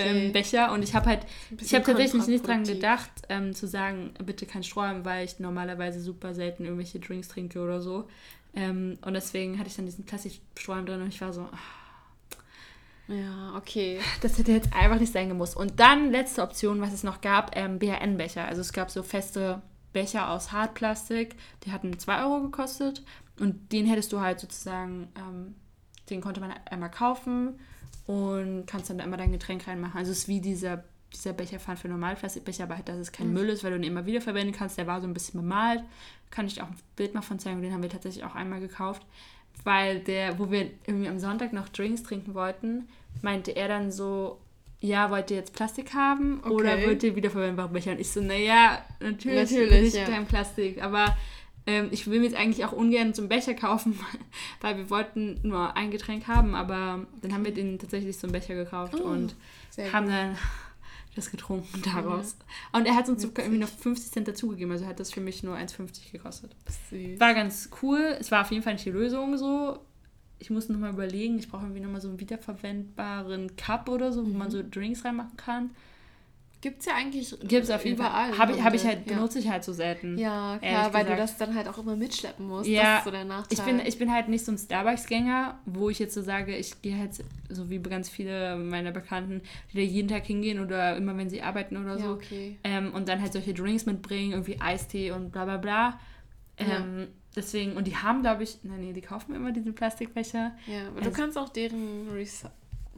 Okay. 0.65 0.73
und 0.73 0.81
ich 0.83 0.95
habe 0.95 1.05
halt, 1.05 1.19
ich 1.61 1.73
habe 1.75 1.85
tatsächlich 1.85 2.25
nicht 2.27 2.47
dran 2.47 2.63
gedacht, 2.63 3.11
ähm, 3.29 3.53
zu 3.53 3.67
sagen, 3.67 4.11
bitte 4.25 4.45
kein 4.47 4.63
Strohhalm, 4.63 5.05
weil 5.05 5.25
ich 5.25 5.39
normalerweise 5.39 5.99
super 6.01 6.33
selten 6.33 6.63
irgendwelche 6.63 6.99
Drinks 6.99 7.27
trinke 7.27 7.59
oder 7.61 7.79
so. 7.81 8.07
Ähm, 8.55 8.97
und 9.05 9.13
deswegen 9.13 9.59
hatte 9.59 9.69
ich 9.69 9.75
dann 9.75 9.85
diesen 9.85 10.05
Plastikstrohhalm 10.05 10.85
drin 10.87 11.01
und 11.03 11.09
ich 11.09 11.21
war 11.21 11.33
so, 11.33 11.41
ah, 11.41 11.57
Ja, 13.07 13.55
okay. 13.55 13.99
das 14.21 14.37
hätte 14.37 14.51
jetzt 14.51 14.73
einfach 14.73 14.99
nicht 14.99 15.13
sein 15.13 15.29
gemusst. 15.29 15.55
Und 15.55 15.79
dann 15.79 16.11
letzte 16.11 16.41
Option, 16.41 16.81
was 16.81 16.93
es 16.93 17.03
noch 17.03 17.21
gab, 17.21 17.55
ähm, 17.55 17.79
BHN-Becher. 17.79 18.45
Also 18.45 18.61
es 18.61 18.73
gab 18.73 18.91
so 18.91 19.03
feste 19.03 19.61
Becher 19.93 20.29
aus 20.29 20.51
Hartplastik, 20.51 21.35
die 21.63 21.71
hatten 21.71 21.97
2 21.97 22.23
Euro 22.23 22.41
gekostet 22.41 23.03
und 23.39 23.71
den 23.71 23.85
hättest 23.85 24.11
du 24.13 24.19
halt 24.19 24.39
sozusagen, 24.39 25.07
ähm, 25.15 25.55
den 26.09 26.21
konnte 26.21 26.39
man 26.41 26.53
einmal 26.69 26.91
kaufen 26.91 27.59
und 28.05 28.65
kannst 28.67 28.89
dann 28.89 28.99
immer 28.99 29.17
dein 29.17 29.31
Getränk 29.31 29.67
reinmachen. 29.67 29.97
Also 29.97 30.11
es 30.11 30.19
ist 30.19 30.27
wie 30.27 30.41
dieser 30.41 30.83
dieser 31.13 31.33
Becherpfand 31.33 31.79
für 31.79 31.87
Normalplastikbecher, 31.87 32.63
aber 32.63 32.75
halt, 32.75 32.89
dass 32.89 32.97
es 32.97 33.11
kein 33.11 33.27
Mhm. 33.27 33.33
Müll 33.33 33.49
ist, 33.49 33.63
weil 33.63 33.71
du 33.71 33.77
ihn 33.77 33.83
immer 33.83 34.05
wieder 34.05 34.21
verwenden 34.21 34.53
kannst. 34.53 34.77
Der 34.77 34.87
war 34.87 34.99
so 35.01 35.07
ein 35.07 35.13
bisschen 35.13 35.39
bemalt. 35.39 35.83
Kann 36.29 36.47
ich 36.47 36.61
auch 36.61 36.67
ein 36.67 36.75
Bild 36.95 37.13
mal 37.13 37.21
von 37.21 37.39
zeigen. 37.39 37.61
Den 37.61 37.73
haben 37.73 37.81
wir 37.81 37.89
tatsächlich 37.89 38.25
auch 38.25 38.35
einmal 38.35 38.59
gekauft. 38.59 39.05
Weil 39.63 39.99
der, 39.99 40.39
wo 40.39 40.49
wir 40.51 40.69
irgendwie 40.85 41.07
am 41.09 41.19
Sonntag 41.19 41.51
noch 41.53 41.67
Drinks 41.69 42.03
trinken 42.03 42.33
wollten, 42.33 42.87
meinte 43.21 43.51
er 43.55 43.67
dann 43.67 43.91
so, 43.91 44.37
ja, 44.79 45.09
wollt 45.09 45.31
ihr 45.31 45.37
jetzt 45.37 45.53
Plastik 45.53 45.93
haben 45.93 46.39
oder 46.41 46.73
Okay. 46.73 46.85
wollt 46.87 47.03
ihr 47.03 47.15
wiederverwendbare 47.15 47.69
Becher? 47.69 47.91
Und 47.91 47.99
ich 47.99 48.11
so, 48.11 48.21
naja, 48.21 48.81
natürlich, 48.99 49.51
Natürlich, 49.51 49.81
nicht 49.81 49.95
ja. 49.95 50.05
kein 50.05 50.25
Plastik. 50.25 50.81
Aber 50.83 51.17
ähm, 51.65 51.89
ich 51.91 52.07
will 52.09 52.19
mir 52.19 52.27
jetzt 52.27 52.37
eigentlich 52.37 52.63
auch 52.63 52.71
ungern 52.71 53.13
so 53.13 53.21
einen 53.23 53.29
Becher 53.29 53.55
kaufen, 53.55 53.99
weil 54.61 54.77
wir 54.77 54.89
wollten 54.89 55.39
nur 55.43 55.75
ein 55.75 55.91
Getränk 55.91 56.27
haben, 56.27 56.55
aber 56.55 57.05
dann 57.21 57.33
haben 57.33 57.43
wir 57.43 57.53
den 57.53 57.77
tatsächlich 57.79 58.17
so 58.17 58.27
einen 58.27 58.33
Becher 58.33 58.55
gekauft 58.55 58.95
Oh, 59.01 59.07
und 59.07 59.35
haben 59.91 60.05
gut. 60.05 60.13
dann 60.13 60.37
das 61.17 61.31
getrunken 61.31 61.81
daraus. 61.81 62.37
Und 62.71 62.85
er 62.85 62.95
hat 62.95 63.09
uns 63.09 63.21
sogar 63.21 63.45
irgendwie 63.45 63.61
noch 63.61 63.69
50 63.69 64.11
Cent 64.11 64.27
dazugegeben, 64.27 64.71
also 64.71 64.85
hat 64.85 64.99
das 64.99 65.11
für 65.11 65.21
mich 65.21 65.43
nur 65.43 65.55
1,50 65.55 66.11
gekostet. 66.11 66.55
Süß. 66.89 67.19
War 67.19 67.33
ganz 67.33 67.69
cool. 67.81 68.15
Es 68.19 68.31
war 68.31 68.41
auf 68.41 68.51
jeden 68.51 68.63
Fall 68.63 68.73
nicht 68.73 68.85
die 68.85 68.91
Lösung 68.91 69.37
so. 69.37 69.79
Ich 70.39 70.49
muss 70.49 70.69
nochmal 70.69 70.91
überlegen, 70.91 71.39
ich 71.39 71.49
brauche 71.49 71.63
irgendwie 71.63 71.81
nochmal 71.81 72.01
so 72.01 72.09
einen 72.09 72.19
wiederverwendbaren 72.19 73.55
Cup 73.55 73.89
oder 73.89 74.13
so, 74.13 74.25
wo 74.25 74.37
man 74.37 74.51
so 74.51 74.61
Drinks 74.63 75.03
reinmachen 75.03 75.35
kann. 75.35 75.71
Gibt 76.59 76.79
es 76.79 76.85
ja 76.87 76.95
eigentlich 76.95 77.29
Gibt 77.41 77.65
es 77.65 77.69
auf 77.69 77.85
jeden 77.85 77.97
überall. 77.97 78.35
Habe 78.37 78.53
ich, 78.53 78.63
hab 78.63 78.73
ich 78.73 78.83
halt, 78.83 78.99
Handel. 78.99 79.15
benutze 79.15 79.37
ich 79.39 79.47
halt 79.47 79.63
so 79.63 79.73
selten. 79.73 80.17
Ja, 80.17 80.53
ja 80.53 80.57
klar, 80.59 80.93
weil 80.93 81.03
du 81.05 81.11
gesagt. 81.11 81.19
das 81.21 81.37
dann 81.37 81.55
halt 81.55 81.67
auch 81.67 81.77
immer 81.77 81.95
mitschleppen 81.95 82.47
musst. 82.47 82.67
Ja, 82.67 82.81
das 82.83 82.97
ist 82.99 83.05
so 83.05 83.11
der 83.11 83.25
Nachteil. 83.25 83.57
Ich 83.57 83.63
bin, 83.63 83.79
ich 83.85 83.99
bin 83.99 84.11
halt 84.11 84.27
nicht 84.27 84.43
so 84.43 84.51
ein 84.51 84.57
Starbucks-Gänger, 84.57 85.59
wo 85.65 85.89
ich 85.89 85.99
jetzt 85.99 86.15
so 86.15 86.21
sage, 86.23 86.55
ich 86.55 86.81
gehe 86.81 86.97
halt 86.97 87.11
so 87.49 87.69
wie 87.69 87.77
ganz 87.79 88.09
viele 88.09 88.55
meiner 88.57 88.91
Bekannten, 88.91 89.41
die 89.71 89.77
da 89.77 89.83
jeden 89.83 90.07
Tag 90.07 90.25
hingehen 90.25 90.59
oder 90.59 90.97
immer 90.97 91.15
wenn 91.15 91.29
sie 91.29 91.43
arbeiten 91.43 91.77
oder 91.77 91.97
ja, 91.97 92.03
so. 92.05 92.11
okay. 92.13 92.57
Ähm, 92.63 92.91
und 92.93 93.07
dann 93.07 93.21
halt 93.21 93.33
solche 93.33 93.53
Drinks 93.53 93.85
mitbringen, 93.85 94.31
irgendwie 94.31 94.59
Eistee 94.59 95.11
und 95.11 95.31
bla 95.31 95.45
bla 95.45 95.57
bla. 95.57 95.99
Ja. 96.59 96.77
Ähm, 96.77 97.07
Deswegen, 97.35 97.73
und 97.73 97.85
die 97.85 97.95
haben, 97.95 98.23
glaube 98.23 98.41
ich, 98.41 98.57
nein, 98.63 98.79
nee, 98.79 98.93
die 98.93 99.01
kaufen 99.01 99.35
immer 99.35 99.51
diese 99.51 99.71
Plastikbecher. 99.71 100.55
Ja, 100.65 100.87
aber 100.87 100.97
Also- 100.97 101.11
du 101.11 101.15
kannst 101.15 101.37
auch 101.37 101.49
deren 101.49 102.09
Recy- 102.11 102.49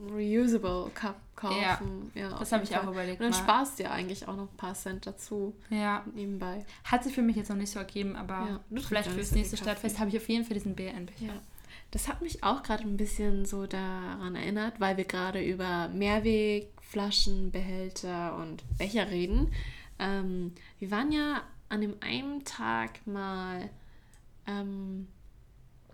Reusable 0.08 0.90
Cup 0.94 1.16
kaufen. 1.36 2.10
Ja, 2.14 2.30
Das 2.30 2.40
auf 2.42 2.52
habe 2.52 2.64
ich 2.64 2.76
auch 2.76 2.82
Fall. 2.84 2.92
überlegt. 2.92 3.20
Und 3.20 3.24
dann 3.24 3.32
mal. 3.32 3.38
sparst 3.38 3.78
du 3.78 3.82
ja 3.84 3.90
eigentlich 3.90 4.26
auch 4.28 4.36
noch 4.36 4.50
ein 4.50 4.56
paar 4.56 4.74
Cent 4.74 5.06
dazu 5.06 5.54
Ja, 5.70 6.04
nebenbei. 6.14 6.64
hat 6.84 7.04
sich 7.04 7.14
für 7.14 7.22
mich 7.22 7.36
jetzt 7.36 7.48
noch 7.50 7.56
nicht 7.56 7.70
so 7.70 7.78
ergeben, 7.78 8.16
aber 8.16 8.60
Ja, 8.70 8.80
vielleicht 8.82 9.08
ja 9.08 9.14
fürs 9.14 9.32
nächste. 9.32 9.56
Stadtfest 9.56 9.98
habe 9.98 10.10
ich 10.10 10.16
auf 10.16 10.28
jeden 10.28 10.44
Fall 10.44 10.54
diesen 10.54 10.74
BN-Becher. 10.74 11.26
Ja. 11.26 11.42
Das 11.92 12.08
hat 12.08 12.22
mich 12.22 12.44
auch 12.44 12.62
gerade 12.62 12.84
ein 12.84 12.96
bisschen 12.96 13.44
so 13.46 13.66
daran 13.66 14.36
erinnert, 14.36 14.78
weil 14.80 14.96
wir 14.96 15.04
gerade 15.04 15.42
über 15.42 15.88
Mehrwegflaschen, 15.88 17.50
Behälter 17.50 18.36
und 18.36 18.62
Becher 18.78 19.10
reden. 19.10 19.52
Ähm, 19.98 20.52
wir 20.78 20.90
waren 20.90 21.10
ja 21.12 21.42
an 21.68 21.80
dem 21.80 21.94
einen 22.00 22.44
Tag 22.44 23.06
mal, 23.06 23.70
ähm, 24.46 25.08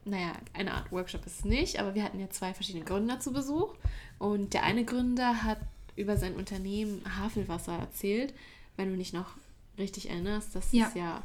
naja, 0.07 0.33
eine 0.55 0.73
Art 0.73 0.91
Workshop 0.93 1.27
ist 1.27 1.41
es 1.41 1.45
nicht, 1.45 1.79
aber 1.79 1.95
wir 1.95 2.05
hatten 2.05 2.21
ja 2.21 2.31
zwei 2.31 2.55
verschiedene 2.55 2.85
Gründer 2.85 3.21
zu 3.21 3.33
Besuch. 3.33 3.75
Und 4.19 4.55
der 4.55 4.63
eine 4.63 4.85
Gründer 4.85 5.43
hat 5.43 5.59
über 5.97 6.17
sein 6.17 6.35
Unternehmen 6.37 7.03
Havelwasser 7.19 7.77
erzählt. 7.79 8.33
Wenn 8.77 8.91
du 8.91 8.97
dich 8.97 9.13
noch 9.13 9.35
richtig 9.79 10.09
erinnerst, 10.09 10.55
das 10.55 10.73
Ja. 10.73 10.87
ist 10.87 10.97
ja 10.97 11.23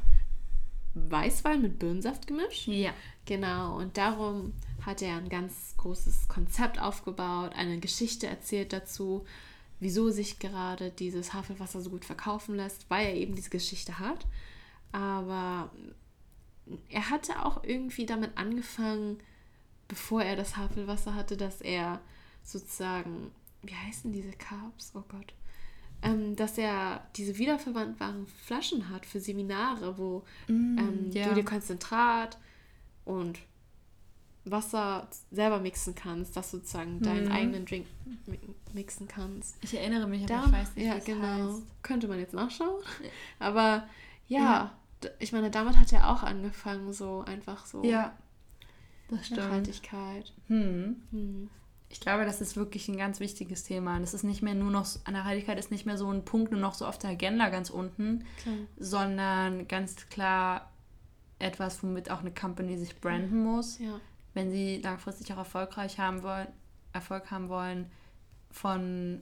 Weißwein 0.94 1.62
mit 1.62 1.78
Birnensaft 1.78 2.26
gemischt. 2.26 2.66
Ja. 2.68 2.92
Genau, 3.24 3.78
und 3.78 3.96
darum 3.96 4.52
hat 4.84 5.00
er 5.00 5.16
ein 5.16 5.28
ganz 5.28 5.74
großes 5.78 6.28
Konzept 6.28 6.80
aufgebaut, 6.80 7.52
eine 7.54 7.78
Geschichte 7.78 8.26
erzählt 8.26 8.72
dazu, 8.72 9.24
wieso 9.80 10.10
sich 10.10 10.38
gerade 10.38 10.90
dieses 10.90 11.32
Havelwasser 11.32 11.80
so 11.80 11.90
gut 11.90 12.04
verkaufen 12.04 12.56
lässt, 12.56 12.90
weil 12.90 13.06
er 13.06 13.14
eben 13.14 13.34
diese 13.34 13.50
Geschichte 13.50 13.98
hat. 13.98 14.26
Aber 14.92 15.70
er 16.88 17.10
hatte 17.10 17.44
auch 17.44 17.64
irgendwie 17.64 18.06
damit 18.06 18.36
angefangen, 18.36 19.18
bevor 19.88 20.22
er 20.22 20.36
das 20.36 20.56
Havelwasser 20.56 21.14
hatte, 21.14 21.36
dass 21.36 21.60
er 21.60 22.00
sozusagen, 22.44 23.30
wie 23.62 23.74
heißen 23.74 24.12
diese 24.12 24.32
Carbs? 24.32 24.92
Oh 24.94 25.02
Gott. 25.08 25.34
Ähm, 26.02 26.34
dass 26.34 26.58
er 26.58 27.06
diese 27.16 27.38
wiederverwendbaren 27.38 28.26
Flaschen 28.26 28.88
hat 28.88 29.06
für 29.06 29.20
Seminare, 29.20 29.96
wo 29.98 30.24
ähm, 30.48 31.10
ja. 31.12 31.28
du 31.28 31.34
dir 31.34 31.44
Konzentrat 31.44 32.38
und 33.04 33.38
Wasser 34.44 35.08
selber 35.30 35.60
mixen 35.60 35.94
kannst, 35.94 36.36
dass 36.36 36.50
du 36.50 36.56
sozusagen 36.56 37.00
deinen 37.00 37.26
Mhm. 37.26 37.32
eigenen 37.32 37.64
Drink 37.64 37.86
mi- 38.26 38.40
mixen 38.72 39.06
kannst. 39.06 39.56
Ich 39.62 39.72
erinnere 39.74 40.08
mich, 40.08 40.24
aber 40.24 40.34
Da, 40.34 40.44
ich 40.46 40.52
weiß 40.52 40.74
nicht, 40.74 40.86
ja, 40.86 40.94
wie 40.94 40.98
es 40.98 41.04
genau. 41.04 41.22
heißt. 41.52 41.62
Könnte 41.84 42.08
man 42.08 42.18
jetzt 42.18 42.34
nachschauen. 42.34 42.82
Aber 43.38 43.86
ja, 44.26 44.38
Ja. 44.40 44.78
Ich 45.18 45.32
meine, 45.32 45.50
damit 45.50 45.78
hat 45.78 45.92
er 45.92 46.10
auch 46.10 46.22
angefangen, 46.22 46.92
so 46.92 47.22
einfach 47.26 47.66
so 47.66 47.82
Ja, 47.84 48.12
das 49.08 49.26
stimmt. 49.26 49.40
Nachhaltigkeit. 49.40 50.32
Hm. 50.48 51.02
Hm. 51.10 51.50
Ich 51.88 52.00
glaube, 52.00 52.24
das 52.24 52.40
ist 52.40 52.56
wirklich 52.56 52.88
ein 52.88 52.96
ganz 52.96 53.20
wichtiges 53.20 53.64
Thema. 53.64 54.00
Das 54.00 54.14
ist 54.14 54.22
nicht 54.22 54.40
mehr 54.42 54.54
nur 54.54 54.70
noch, 54.70 54.86
Nachhaltigkeit 55.10 55.58
ist 55.58 55.70
nicht 55.70 55.84
mehr 55.84 55.98
so 55.98 56.10
ein 56.10 56.24
Punkt 56.24 56.50
nur 56.50 56.60
noch 56.60 56.72
so 56.74 56.86
auf 56.86 56.98
der 56.98 57.10
Agenda 57.10 57.50
ganz 57.50 57.68
unten, 57.68 58.24
Klar. 58.42 58.54
sondern 58.78 59.68
ganz 59.68 60.08
klar 60.08 60.70
etwas, 61.38 61.82
womit 61.82 62.10
auch 62.10 62.20
eine 62.20 62.32
Company 62.32 62.78
sich 62.78 62.98
branden 63.00 63.42
muss, 63.44 63.78
Ja. 63.78 64.00
wenn 64.32 64.50
sie 64.50 64.78
langfristig 64.78 65.32
auch 65.34 65.38
erfolgreich 65.38 65.98
haben 65.98 66.22
wollen, 66.22 66.46
Erfolg 66.94 67.30
haben 67.30 67.48
wollen 67.50 67.90
von, 68.50 69.20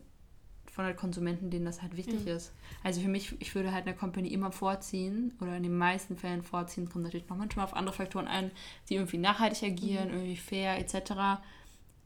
von 0.71 0.85
den 0.87 0.97
Konsumenten, 0.97 1.51
denen 1.51 1.65
das 1.65 1.83
halt 1.83 1.97
wichtig 1.97 2.25
Ja. 2.25 2.37
ist. 2.37 2.53
Also 2.85 3.01
für 3.01 3.09
mich, 3.09 3.35
ich 3.41 3.55
würde 3.55 3.73
halt 3.73 3.87
eine 3.87 3.97
Company 3.97 4.29
immer 4.29 4.53
vorziehen 4.53 5.33
oder 5.41 5.57
in 5.57 5.63
den 5.65 5.77
meisten 5.77 6.17
Fällen 6.17 6.43
vorziehen, 6.43 6.85
es 6.85 6.91
kommt 6.91 7.05
natürlich 7.05 7.29
noch 7.29 7.37
manchmal 7.37 7.65
auf 7.65 7.75
andere 7.75 7.95
Faktoren 7.95 8.29
ein, 8.29 8.51
die 8.89 8.95
irgendwie 8.95 9.19
nachhaltig 9.19 9.63
agieren, 9.65 10.09
Mhm. 10.09 10.15
irgendwie 10.15 10.37
fair 10.37 10.79
etc., 10.79 11.41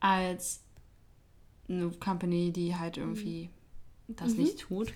als 0.01 0.63
eine 1.69 1.91
Company, 1.91 2.53
die 2.53 2.77
halt 2.77 2.97
irgendwie 2.97 3.51
das 4.09 4.33
Mhm. 4.35 4.43
nicht 4.43 4.61
tut. 4.61 4.93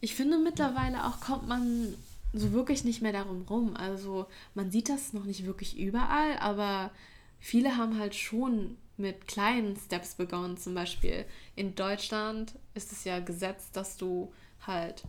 Ich 0.00 0.14
finde 0.14 0.38
mittlerweile 0.38 1.06
auch 1.06 1.20
kommt 1.20 1.48
man 1.48 1.94
so 2.34 2.52
wirklich 2.52 2.84
nicht 2.84 3.00
mehr 3.00 3.12
darum 3.12 3.42
rum. 3.42 3.76
Also 3.76 4.26
man 4.54 4.70
sieht 4.70 4.88
das 4.88 5.12
noch 5.12 5.24
nicht 5.24 5.46
wirklich 5.46 5.78
überall, 5.78 6.36
aber 6.40 6.90
viele 7.38 7.76
haben 7.76 7.98
halt 7.98 8.14
schon 8.14 8.76
mit 8.96 9.26
kleinen 9.26 9.76
Steps 9.76 10.14
begonnen. 10.14 10.56
Zum 10.56 10.74
Beispiel 10.74 11.24
in 11.56 11.74
Deutschland 11.74 12.54
ist 12.74 12.92
es 12.92 13.04
ja 13.04 13.20
gesetzt, 13.20 13.76
dass 13.76 13.96
du 13.96 14.32
halt 14.66 15.02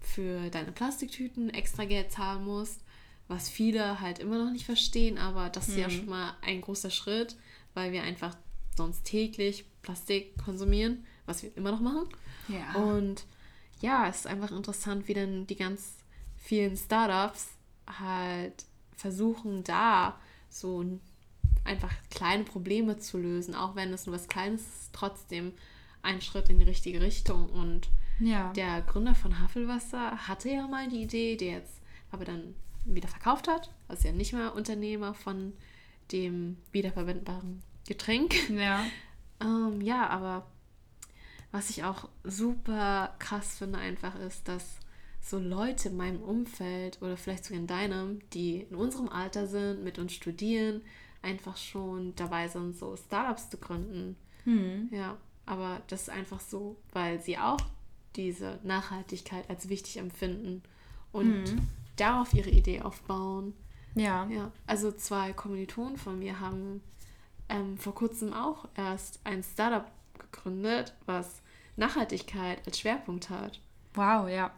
für 0.00 0.50
deine 0.50 0.72
Plastiktüten 0.72 1.50
extra 1.50 1.84
Geld 1.84 2.10
zahlen 2.10 2.44
musst, 2.44 2.80
was 3.28 3.48
viele 3.48 4.00
halt 4.00 4.18
immer 4.18 4.42
noch 4.44 4.50
nicht 4.50 4.64
verstehen, 4.64 5.18
aber 5.18 5.50
das 5.50 5.68
ist 5.68 5.76
ja 5.76 5.86
Mhm. 5.88 5.92
schon 5.92 6.08
mal 6.08 6.34
ein 6.42 6.60
großer 6.60 6.90
Schritt, 6.90 7.36
weil 7.74 7.92
wir 7.92 8.02
einfach 8.02 8.36
sonst 8.76 9.04
täglich 9.04 9.64
Plastik 9.82 10.36
konsumieren, 10.42 11.04
was 11.26 11.42
wir 11.42 11.56
immer 11.56 11.70
noch 11.70 11.80
machen. 11.80 12.08
Ja. 12.48 12.74
Und 12.74 13.24
ja, 13.80 14.08
es 14.08 14.20
ist 14.20 14.26
einfach 14.26 14.50
interessant, 14.50 15.06
wie 15.06 15.14
dann 15.14 15.46
die 15.46 15.56
ganz 15.56 15.94
vielen 16.36 16.76
Startups 16.76 17.50
halt 17.86 18.64
versuchen, 18.96 19.62
da 19.64 20.18
so 20.48 20.84
einfach 21.70 21.92
kleine 22.10 22.44
Probleme 22.44 22.98
zu 22.98 23.18
lösen, 23.18 23.54
auch 23.54 23.76
wenn 23.76 23.92
es 23.92 24.06
nur 24.06 24.14
was 24.14 24.28
Kleines 24.28 24.62
ist, 24.62 24.90
trotzdem 24.92 25.52
ein 26.02 26.20
Schritt 26.20 26.50
in 26.50 26.58
die 26.58 26.64
richtige 26.64 27.00
Richtung. 27.00 27.48
Und 27.48 27.88
ja. 28.18 28.52
der 28.52 28.82
Gründer 28.82 29.14
von 29.14 29.38
Havelwasser 29.38 30.28
hatte 30.28 30.50
ja 30.50 30.66
mal 30.66 30.88
die 30.88 31.02
Idee, 31.02 31.36
der 31.36 31.52
jetzt 31.52 31.80
aber 32.10 32.24
dann 32.24 32.54
wieder 32.84 33.08
verkauft 33.08 33.46
hat, 33.46 33.70
also 33.88 34.08
ja 34.08 34.14
nicht 34.14 34.32
mehr 34.32 34.54
Unternehmer 34.54 35.14
von 35.14 35.52
dem 36.12 36.56
wiederverwendbaren 36.72 37.62
Getränk. 37.86 38.34
ja. 38.50 38.84
Ähm, 39.42 39.80
ja, 39.80 40.06
aber 40.08 40.46
was 41.50 41.70
ich 41.70 41.82
auch 41.82 42.10
super 42.24 43.14
krass 43.18 43.56
finde 43.56 43.78
einfach 43.78 44.14
ist, 44.16 44.46
dass 44.48 44.78
so 45.18 45.38
Leute 45.38 45.88
in 45.88 45.96
meinem 45.96 46.20
Umfeld 46.20 47.00
oder 47.00 47.16
vielleicht 47.16 47.46
sogar 47.46 47.60
in 47.60 47.66
deinem, 47.66 48.20
die 48.34 48.66
in 48.68 48.76
unserem 48.76 49.08
Alter 49.08 49.46
sind, 49.46 49.82
mit 49.82 49.98
uns 49.98 50.12
studieren, 50.12 50.82
einfach 51.22 51.56
schon 51.56 52.14
dabei 52.16 52.48
sind, 52.48 52.76
so 52.76 52.96
Startups 52.96 53.50
zu 53.50 53.58
gründen. 53.58 54.16
Hm. 54.44 54.88
Ja, 54.90 55.16
aber 55.46 55.82
das 55.88 56.02
ist 56.02 56.10
einfach 56.10 56.40
so, 56.40 56.76
weil 56.92 57.20
sie 57.20 57.38
auch 57.38 57.58
diese 58.16 58.58
Nachhaltigkeit 58.62 59.48
als 59.50 59.68
wichtig 59.68 59.98
empfinden 59.98 60.62
und 61.12 61.42
Mhm. 61.42 61.68
darauf 61.96 62.32
ihre 62.34 62.50
Idee 62.50 62.82
aufbauen. 62.82 63.54
Ja. 63.94 64.26
Ja, 64.28 64.50
also 64.66 64.92
zwei 64.92 65.32
Kommilitonen 65.32 65.96
von 65.96 66.18
mir 66.18 66.40
haben 66.40 66.82
ähm, 67.48 67.76
vor 67.76 67.94
kurzem 67.94 68.32
auch 68.32 68.68
erst 68.76 69.20
ein 69.24 69.42
Startup 69.42 69.90
gegründet, 70.18 70.94
was 71.06 71.42
Nachhaltigkeit 71.76 72.64
als 72.66 72.78
Schwerpunkt 72.78 73.28
hat. 73.30 73.60
Wow, 73.94 74.28
ja. 74.28 74.52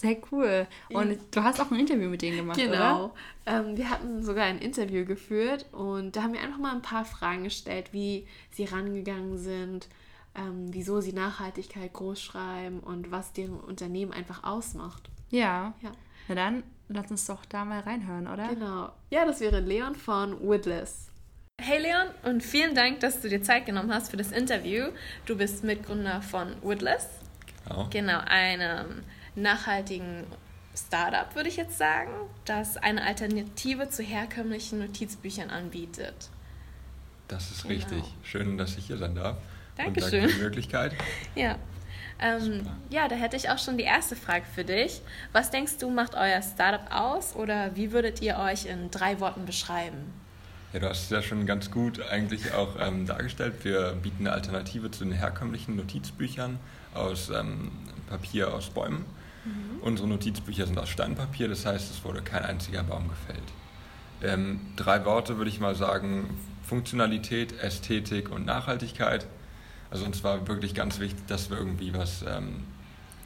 Sehr 0.00 0.16
cool. 0.32 0.66
Und 0.88 1.18
du 1.30 1.42
hast 1.42 1.60
auch 1.60 1.70
ein 1.70 1.78
Interview 1.78 2.08
mit 2.08 2.22
denen 2.22 2.38
gemacht, 2.38 2.58
oder? 2.58 2.70
Genau. 2.70 3.14
Ähm, 3.44 3.76
wir 3.76 3.90
hatten 3.90 4.22
sogar 4.22 4.46
ein 4.46 4.58
Interview 4.58 5.04
geführt 5.04 5.66
und 5.72 6.16
da 6.16 6.22
haben 6.22 6.32
wir 6.32 6.40
einfach 6.40 6.56
mal 6.56 6.74
ein 6.74 6.80
paar 6.80 7.04
Fragen 7.04 7.44
gestellt, 7.44 7.92
wie 7.92 8.26
sie 8.50 8.64
rangegangen 8.64 9.36
sind, 9.36 9.88
ähm, 10.34 10.68
wieso 10.70 11.02
sie 11.02 11.12
Nachhaltigkeit 11.12 11.92
groß 11.92 12.18
schreiben 12.18 12.80
und 12.80 13.10
was 13.10 13.34
deren 13.34 13.60
Unternehmen 13.60 14.10
einfach 14.10 14.42
ausmacht. 14.42 15.10
Ja. 15.28 15.74
ja. 15.82 15.92
Na 16.28 16.34
dann, 16.34 16.62
lass 16.88 17.10
uns 17.10 17.26
doch 17.26 17.44
da 17.44 17.66
mal 17.66 17.80
reinhören, 17.80 18.26
oder? 18.26 18.48
Genau. 18.48 18.88
Ja, 19.10 19.26
das 19.26 19.40
wäre 19.40 19.60
Leon 19.60 19.96
von 19.96 20.40
Woodless. 20.40 21.10
Hey 21.60 21.78
Leon 21.78 22.06
und 22.22 22.42
vielen 22.42 22.74
Dank, 22.74 23.00
dass 23.00 23.20
du 23.20 23.28
dir 23.28 23.42
Zeit 23.42 23.66
genommen 23.66 23.92
hast 23.92 24.10
für 24.10 24.16
das 24.16 24.32
Interview. 24.32 24.86
Du 25.26 25.36
bist 25.36 25.62
Mitgründer 25.62 26.22
von 26.22 26.54
Woodless. 26.62 27.06
Genau. 27.68 27.88
Genau, 27.90 28.20
einem 28.24 29.02
nachhaltigen 29.34 30.24
Startup, 30.74 31.34
würde 31.34 31.48
ich 31.48 31.56
jetzt 31.56 31.78
sagen, 31.78 32.10
das 32.44 32.76
eine 32.76 33.02
Alternative 33.04 33.88
zu 33.88 34.02
herkömmlichen 34.02 34.78
Notizbüchern 34.78 35.50
anbietet. 35.50 36.30
Das 37.28 37.50
ist 37.50 37.62
genau. 37.62 37.74
richtig. 37.74 38.04
Schön, 38.22 38.58
dass 38.58 38.76
ich 38.76 38.86
hier 38.86 38.96
sein 38.96 39.14
darf. 39.14 39.36
Dankeschön. 39.76 40.04
Und 40.04 40.12
danke 40.12 40.28
für 40.28 40.36
die 40.36 40.42
Möglichkeit. 40.42 40.94
ja. 41.34 41.56
Ähm, 42.22 42.66
ja, 42.90 43.08
da 43.08 43.16
hätte 43.16 43.36
ich 43.36 43.48
auch 43.48 43.58
schon 43.58 43.78
die 43.78 43.84
erste 43.84 44.14
Frage 44.14 44.44
für 44.54 44.64
dich. 44.64 45.00
Was 45.32 45.50
denkst 45.50 45.78
du, 45.78 45.88
macht 45.90 46.14
euer 46.14 46.42
Startup 46.42 46.84
aus 46.90 47.34
oder 47.34 47.74
wie 47.76 47.92
würdet 47.92 48.20
ihr 48.20 48.36
euch 48.38 48.66
in 48.66 48.90
drei 48.90 49.20
Worten 49.20 49.46
beschreiben? 49.46 50.12
Ja, 50.72 50.80
du 50.80 50.88
hast 50.88 51.04
es 51.04 51.10
ja 51.10 51.22
schon 51.22 51.46
ganz 51.46 51.70
gut 51.70 52.00
eigentlich 52.10 52.52
auch 52.52 52.76
ähm, 52.78 53.06
dargestellt. 53.06 53.64
Wir 53.64 53.92
bieten 54.02 54.26
eine 54.26 54.34
Alternative 54.34 54.90
zu 54.90 55.04
den 55.04 55.14
herkömmlichen 55.14 55.76
Notizbüchern 55.76 56.60
aus 56.94 57.30
ähm, 57.30 57.72
Papier 58.08 58.52
aus 58.52 58.70
Bäumen. 58.70 59.04
Mhm. 59.44 59.80
Unsere 59.82 60.08
Notizbücher 60.08 60.66
sind 60.66 60.78
aus 60.78 60.88
Steinpapier, 60.88 61.48
das 61.48 61.66
heißt, 61.66 61.90
es 61.90 62.04
wurde 62.04 62.22
kein 62.22 62.44
einziger 62.44 62.82
Baum 62.82 63.08
gefällt. 63.08 63.42
Ähm, 64.22 64.60
drei 64.76 65.04
Worte 65.04 65.38
würde 65.38 65.50
ich 65.50 65.60
mal 65.60 65.74
sagen: 65.74 66.30
Funktionalität, 66.62 67.58
Ästhetik 67.60 68.30
und 68.30 68.46
Nachhaltigkeit. 68.46 69.26
Also 69.90 70.04
uns 70.04 70.22
war 70.22 70.46
wirklich 70.46 70.74
ganz 70.74 71.00
wichtig, 71.00 71.26
dass 71.26 71.50
wir 71.50 71.58
irgendwie 71.58 71.94
was 71.94 72.22
ähm, 72.22 72.64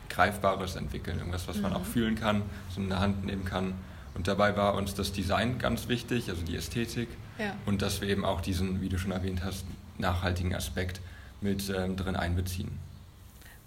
Greifbares 0.08 0.76
entwickeln, 0.76 1.18
irgendwas, 1.18 1.48
was 1.48 1.56
mhm. 1.56 1.62
man 1.62 1.72
auch 1.74 1.84
fühlen 1.84 2.14
kann, 2.14 2.42
so 2.70 2.80
in 2.80 2.88
der 2.88 3.00
Hand 3.00 3.24
nehmen 3.24 3.44
kann. 3.44 3.74
Und 4.14 4.28
dabei 4.28 4.56
war 4.56 4.74
uns 4.74 4.94
das 4.94 5.12
Design 5.12 5.58
ganz 5.58 5.88
wichtig, 5.88 6.30
also 6.30 6.42
die 6.42 6.56
Ästhetik. 6.56 7.08
Ja. 7.38 7.56
Und 7.66 7.82
dass 7.82 8.00
wir 8.00 8.08
eben 8.08 8.24
auch 8.24 8.40
diesen, 8.40 8.80
wie 8.80 8.88
du 8.88 8.96
schon 8.96 9.10
erwähnt 9.10 9.44
hast, 9.44 9.66
nachhaltigen 9.98 10.54
Aspekt 10.54 11.00
mit 11.40 11.68
ähm, 11.68 11.96
drin 11.96 12.16
einbeziehen. 12.16 12.78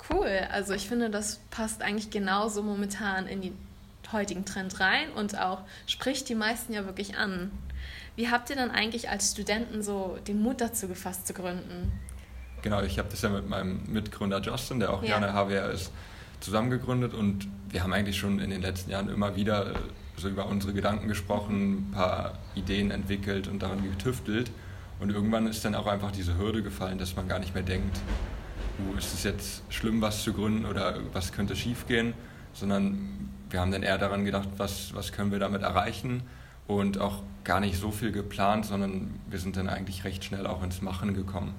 Cool, 0.09 0.47
also 0.51 0.73
ich 0.73 0.87
finde, 0.87 1.09
das 1.09 1.39
passt 1.51 1.81
eigentlich 1.81 2.09
genauso 2.09 2.63
momentan 2.63 3.27
in 3.27 3.41
den 3.41 3.57
heutigen 4.11 4.45
Trend 4.45 4.79
rein 4.79 5.09
und 5.11 5.37
auch 5.37 5.61
spricht 5.85 6.29
die 6.29 6.35
meisten 6.35 6.73
ja 6.73 6.85
wirklich 6.85 7.17
an. 7.17 7.51
Wie 8.15 8.29
habt 8.29 8.49
ihr 8.49 8.55
dann 8.55 8.71
eigentlich 8.71 9.09
als 9.09 9.31
Studenten 9.31 9.83
so 9.83 10.17
den 10.27 10.41
Mut 10.41 10.61
dazu 10.61 10.87
gefasst 10.87 11.27
zu 11.27 11.33
gründen? 11.33 11.91
Genau, 12.61 12.81
ich 12.81 12.97
habe 12.99 13.09
das 13.09 13.21
ja 13.21 13.29
mit 13.29 13.47
meinem 13.47 13.83
Mitgründer 13.87 14.41
Justin, 14.41 14.79
der 14.79 14.93
auch 14.93 15.03
ja. 15.03 15.19
gerne 15.19 15.33
HWR 15.33 15.71
ist, 15.71 15.91
zusammengegründet 16.39 17.13
und 17.13 17.47
wir 17.69 17.83
haben 17.83 17.93
eigentlich 17.93 18.17
schon 18.17 18.39
in 18.39 18.49
den 18.49 18.61
letzten 18.61 18.91
Jahren 18.91 19.09
immer 19.09 19.35
wieder 19.35 19.73
so 20.15 20.29
über 20.29 20.47
unsere 20.47 20.73
Gedanken 20.73 21.07
gesprochen, 21.07 21.89
ein 21.89 21.91
paar 21.91 22.33
Ideen 22.55 22.91
entwickelt 22.91 23.47
und 23.47 23.61
daran 23.61 23.83
getüftelt. 23.83 24.51
Und 24.99 25.11
irgendwann 25.11 25.45
ist 25.47 25.63
dann 25.63 25.75
auch 25.75 25.85
einfach 25.85 26.11
diese 26.11 26.37
Hürde 26.37 26.63
gefallen, 26.63 26.97
dass 26.97 27.15
man 27.15 27.27
gar 27.27 27.37
nicht 27.37 27.53
mehr 27.53 27.63
denkt, 27.63 27.99
uh, 28.79 28.97
ist 28.97 29.13
es 29.13 29.23
jetzt 29.23 29.63
schlimm, 29.69 30.01
was 30.01 30.23
zu 30.23 30.33
gründen 30.33 30.65
oder 30.65 30.99
was 31.13 31.31
könnte 31.31 31.55
schiefgehen, 31.55 32.13
sondern 32.53 33.29
wir 33.49 33.61
haben 33.61 33.71
dann 33.71 33.83
eher 33.83 33.97
daran 33.97 34.25
gedacht, 34.25 34.49
was, 34.57 34.93
was 34.93 35.11
können 35.11 35.31
wir 35.31 35.39
damit 35.39 35.61
erreichen 35.61 36.23
und 36.67 36.99
auch 36.99 37.23
gar 37.43 37.59
nicht 37.59 37.79
so 37.79 37.91
viel 37.91 38.11
geplant, 38.11 38.65
sondern 38.65 39.19
wir 39.29 39.39
sind 39.39 39.57
dann 39.57 39.69
eigentlich 39.69 40.03
recht 40.03 40.23
schnell 40.23 40.45
auch 40.47 40.63
ins 40.63 40.81
Machen 40.81 41.13
gekommen. 41.13 41.55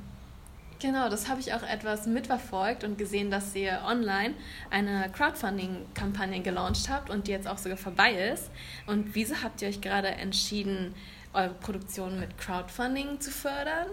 Genau, 0.81 1.09
das 1.09 1.28
habe 1.28 1.40
ich 1.40 1.54
auch 1.54 1.64
etwas 1.64 2.07
mitverfolgt 2.07 2.85
und 2.85 2.98
gesehen, 2.98 3.33
dass 3.33 3.52
ihr 3.57 3.81
online 3.85 4.35
eine 4.70 5.11
Crowdfunding-Kampagne 5.11 6.40
gelauncht 6.40 6.88
habt 6.88 7.11
und 7.11 7.26
die 7.26 7.33
jetzt 7.33 7.48
auch 7.48 7.59
sogar 7.59 7.78
vorbei 7.78 8.12
ist. 8.33 8.50
Und 8.87 9.16
wieso 9.16 9.35
habt 9.42 9.61
ihr 9.61 9.68
euch 9.68 9.81
gerade 9.81 10.09
entschieden, 10.09 10.94
eure 11.33 11.54
Produktion 11.54 12.20
mit 12.20 12.38
Crowdfunding 12.38 13.18
zu 13.18 13.33
fördern? 13.33 13.88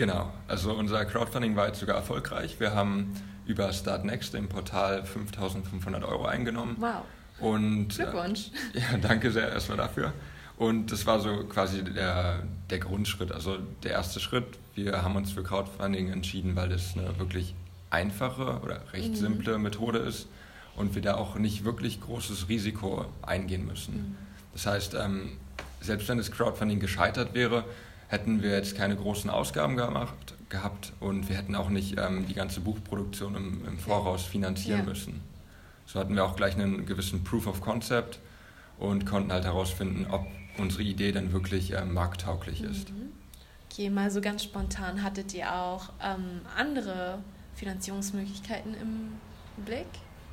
Genau, 0.00 0.32
also 0.48 0.72
unser 0.72 1.04
Crowdfunding 1.04 1.56
war 1.56 1.66
jetzt 1.66 1.80
sogar 1.80 1.96
erfolgreich. 1.96 2.58
Wir 2.58 2.74
haben 2.74 3.14
über 3.44 3.70
Startnext 3.70 4.34
im 4.34 4.48
Portal 4.48 5.04
5500 5.04 6.02
Euro 6.04 6.24
eingenommen. 6.24 6.76
Wow. 6.78 7.02
Und, 7.38 7.98
äh, 7.98 8.04
Glückwunsch. 8.04 8.50
Äh, 8.72 8.78
ja, 8.92 8.96
danke 8.96 9.30
sehr 9.30 9.50
erstmal 9.50 9.76
dafür. 9.76 10.14
Und 10.56 10.90
das 10.90 11.04
war 11.04 11.20
so 11.20 11.44
quasi 11.44 11.84
der, 11.84 12.44
der 12.70 12.78
Grundschritt, 12.78 13.30
also 13.30 13.58
der 13.82 13.90
erste 13.90 14.20
Schritt. 14.20 14.46
Wir 14.74 15.02
haben 15.02 15.16
uns 15.16 15.32
für 15.32 15.42
Crowdfunding 15.42 16.10
entschieden, 16.10 16.56
weil 16.56 16.72
es 16.72 16.96
eine 16.96 17.18
wirklich 17.18 17.54
einfache 17.90 18.58
oder 18.64 18.80
recht 18.94 19.10
mhm. 19.10 19.16
simple 19.16 19.58
Methode 19.58 19.98
ist 19.98 20.28
und 20.76 20.94
wir 20.94 21.02
da 21.02 21.16
auch 21.16 21.34
nicht 21.34 21.66
wirklich 21.66 22.00
großes 22.00 22.48
Risiko 22.48 23.04
eingehen 23.20 23.66
müssen. 23.66 23.94
Mhm. 23.94 24.16
Das 24.54 24.64
heißt, 24.64 24.94
ähm, 24.94 25.32
selbst 25.82 26.08
wenn 26.08 26.16
das 26.16 26.32
Crowdfunding 26.32 26.80
gescheitert 26.80 27.34
wäre, 27.34 27.66
hätten 28.10 28.42
wir 28.42 28.50
jetzt 28.50 28.76
keine 28.76 28.96
großen 28.96 29.30
Ausgaben 29.30 29.76
gemacht, 29.76 30.34
gehabt 30.48 30.92
und 30.98 31.28
wir 31.28 31.36
hätten 31.36 31.54
auch 31.54 31.68
nicht 31.68 31.96
ähm, 31.96 32.26
die 32.26 32.34
ganze 32.34 32.60
Buchproduktion 32.60 33.36
im, 33.36 33.64
im 33.64 33.78
Voraus 33.78 34.24
finanzieren 34.24 34.80
ja. 34.80 34.84
müssen. 34.84 35.20
So 35.86 36.00
hatten 36.00 36.16
wir 36.16 36.24
auch 36.24 36.34
gleich 36.34 36.54
einen 36.54 36.86
gewissen 36.86 37.22
Proof 37.22 37.46
of 37.46 37.60
Concept 37.60 38.18
und 38.78 39.06
konnten 39.06 39.32
halt 39.32 39.44
herausfinden, 39.44 40.06
ob 40.10 40.26
unsere 40.58 40.82
Idee 40.82 41.12
dann 41.12 41.32
wirklich 41.32 41.72
äh, 41.72 41.84
markttauglich 41.84 42.62
ist. 42.62 42.90
Mhm. 42.90 43.12
Okay, 43.70 43.88
mal 43.90 44.10
so 44.10 44.20
ganz 44.20 44.42
spontan, 44.42 45.04
hattet 45.04 45.32
ihr 45.32 45.54
auch 45.54 45.90
ähm, 46.02 46.40
andere 46.56 47.18
Finanzierungsmöglichkeiten 47.54 48.74
im 48.74 49.64
Blick? 49.64 49.86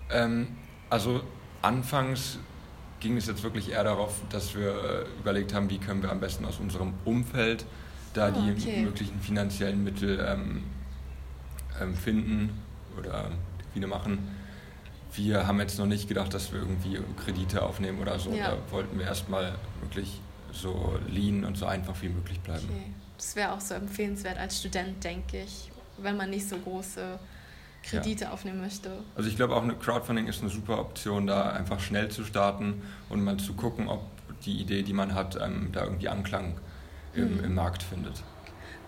Ähm, 0.09 0.47
also 0.89 1.21
anfangs 1.61 2.39
ging 2.99 3.17
es 3.17 3.27
jetzt 3.27 3.43
wirklich 3.43 3.71
eher 3.71 3.83
darauf, 3.83 4.21
dass 4.29 4.55
wir 4.55 4.69
äh, 4.69 5.19
überlegt 5.19 5.53
haben, 5.53 5.69
wie 5.69 5.77
können 5.77 6.01
wir 6.01 6.11
am 6.11 6.19
besten 6.19 6.45
aus 6.45 6.59
unserem 6.59 6.93
Umfeld 7.05 7.65
da 8.13 8.29
oh, 8.29 8.41
die 8.41 8.51
okay. 8.51 8.81
möglichen 8.81 9.19
finanziellen 9.19 9.83
Mittel 9.83 10.25
ähm, 10.27 10.63
ähm, 11.79 11.95
finden 11.95 12.49
oder 12.97 13.31
viele 13.73 13.87
machen. 13.87 14.35
Wir 15.13 15.47
haben 15.47 15.59
jetzt 15.59 15.79
noch 15.79 15.85
nicht 15.85 16.07
gedacht, 16.07 16.33
dass 16.33 16.51
wir 16.51 16.59
irgendwie 16.59 16.99
Kredite 17.23 17.63
aufnehmen 17.63 17.99
oder 17.99 18.19
so. 18.19 18.31
Ja. 18.31 18.51
Da 18.51 18.57
wollten 18.71 18.97
wir 18.99 19.05
erstmal 19.05 19.55
wirklich 19.81 20.19
so 20.51 20.97
lean 21.07 21.43
und 21.43 21.57
so 21.57 21.65
einfach 21.65 21.95
wie 22.01 22.09
möglich 22.09 22.39
bleiben. 22.39 22.67
Okay. 22.69 22.91
Das 23.17 23.35
wäre 23.35 23.51
auch 23.53 23.61
so 23.61 23.73
empfehlenswert 23.73 24.37
als 24.37 24.59
Student, 24.59 25.03
denke 25.03 25.41
ich, 25.41 25.71
wenn 25.97 26.17
man 26.17 26.29
nicht 26.29 26.47
so 26.47 26.57
große 26.57 27.19
Kredite 27.89 28.25
ja. 28.25 28.31
aufnehmen 28.31 28.61
möchte. 28.61 28.91
Also 29.15 29.29
ich 29.29 29.35
glaube 29.35 29.55
auch 29.55 29.63
eine 29.63 29.75
Crowdfunding 29.75 30.27
ist 30.27 30.41
eine 30.41 30.49
super 30.49 30.79
Option, 30.79 31.27
da 31.27 31.51
einfach 31.51 31.79
schnell 31.79 32.09
zu 32.09 32.23
starten 32.23 32.81
und 33.09 33.23
mal 33.23 33.37
zu 33.37 33.53
gucken, 33.53 33.87
ob 33.87 34.01
die 34.45 34.59
Idee, 34.59 34.83
die 34.83 34.93
man 34.93 35.15
hat, 35.15 35.37
ähm, 35.41 35.69
da 35.71 35.83
irgendwie 35.83 36.09
Anklang 36.09 36.57
im, 37.13 37.37
mhm. 37.37 37.43
im 37.43 37.55
Markt 37.55 37.83
findet. 37.83 38.23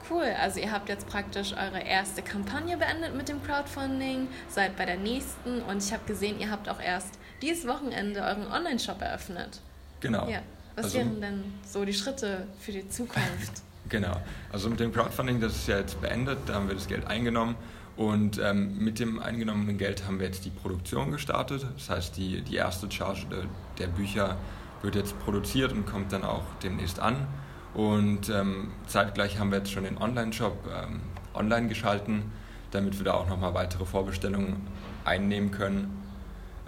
Cool, 0.10 0.34
also 0.42 0.60
ihr 0.60 0.72
habt 0.72 0.90
jetzt 0.90 1.08
praktisch 1.08 1.54
eure 1.54 1.82
erste 1.82 2.22
Kampagne 2.22 2.78
beendet 2.78 3.16
mit 3.16 3.30
dem 3.30 3.44
Crowdfunding, 3.44 4.28
seid 4.48 4.76
bei 4.76 4.86
der 4.86 4.98
nächsten 4.98 5.62
und 5.62 5.84
ich 5.84 5.94
habe 5.94 6.04
gesehen, 6.08 6.40
ihr 6.40 6.50
habt 6.50 6.68
auch 6.68 6.80
erst 6.80 7.20
dieses 7.42 7.68
Wochenende 7.68 8.22
euren 8.22 8.48
Online-Shop 8.52 9.02
eröffnet. 9.02 9.62
Genau. 10.00 10.28
Ja. 10.28 10.42
Was 10.76 10.86
also, 10.86 10.98
wären 11.00 11.22
denn 11.22 11.44
so 11.68 11.86
die 11.86 11.94
Schritte 11.94 12.48
für 12.60 12.72
die 12.72 12.88
Zukunft? 12.90 13.62
genau. 13.90 14.16
Also 14.52 14.70
mit 14.70 14.80
dem 14.80 14.94
Crowdfunding, 14.94 15.42
das 15.42 15.56
ist 15.56 15.68
ja 15.68 15.78
jetzt 15.78 16.02
beendet, 16.02 16.40
da 16.48 16.56
haben 16.56 16.68
wir 16.68 16.76
das 16.76 16.88
Geld 16.88 17.06
eingenommen. 17.06 17.56
Und 18.00 18.40
ähm, 18.40 18.78
mit 18.78 18.98
dem 19.00 19.20
eingenommenen 19.20 19.78
Geld 19.78 20.08
haben 20.08 20.20
wir 20.20 20.26
jetzt 20.26 20.46
die 20.46 20.52
Produktion 20.52 21.12
gestartet. 21.12 21.68
Das 21.76 21.90
heißt, 21.90 22.16
die, 22.16 22.42
die 22.44 22.56
erste 22.56 22.90
Charge 22.90 23.26
der, 23.30 23.44
der 23.78 23.88
Bücher 23.88 24.38
wird 24.82 24.96
jetzt 24.96 25.20
produziert 25.20 25.74
und 25.74 25.86
kommt 25.86 26.14
dann 26.14 26.24
auch 26.24 26.46
demnächst 26.64 27.02
an. 27.02 27.28
Und 27.74 28.30
ähm, 28.30 28.72
zeitgleich 28.88 29.38
haben 29.38 29.52
wir 29.52 29.58
jetzt 29.58 29.74
schon 29.74 29.84
den 29.84 29.98
Online-Shop 29.98 30.56
ähm, 30.74 31.02
online 31.34 31.68
geschalten, 31.68 32.32
damit 32.72 32.98
wir 32.98 33.04
da 33.04 33.16
auch 33.16 33.28
nochmal 33.28 33.54
weitere 33.54 33.84
Vorbestellungen 33.84 34.66
einnehmen 35.04 35.52
können. 35.52 36.02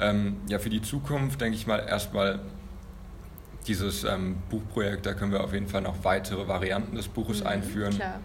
Ähm, 0.01 0.35
ja, 0.49 0.59
für 0.59 0.69
die 0.69 0.81
Zukunft 0.81 1.39
denke 1.39 1.55
ich 1.55 1.65
mal 1.65 1.79
erstmal 1.79 2.39
dieses 3.67 4.03
ähm, 4.03 4.35
Buchprojekt, 4.49 5.05
da 5.05 5.13
können 5.13 5.31
wir 5.31 5.45
auf 5.45 5.53
jeden 5.53 5.69
Fall 5.69 5.81
noch 5.81 6.03
weitere 6.03 6.49
Varianten 6.49 6.97
des 6.97 7.07
Buches 7.07 7.39
mhm, 7.39 7.47
einführen. 7.47 7.95
Klar. 7.95 8.19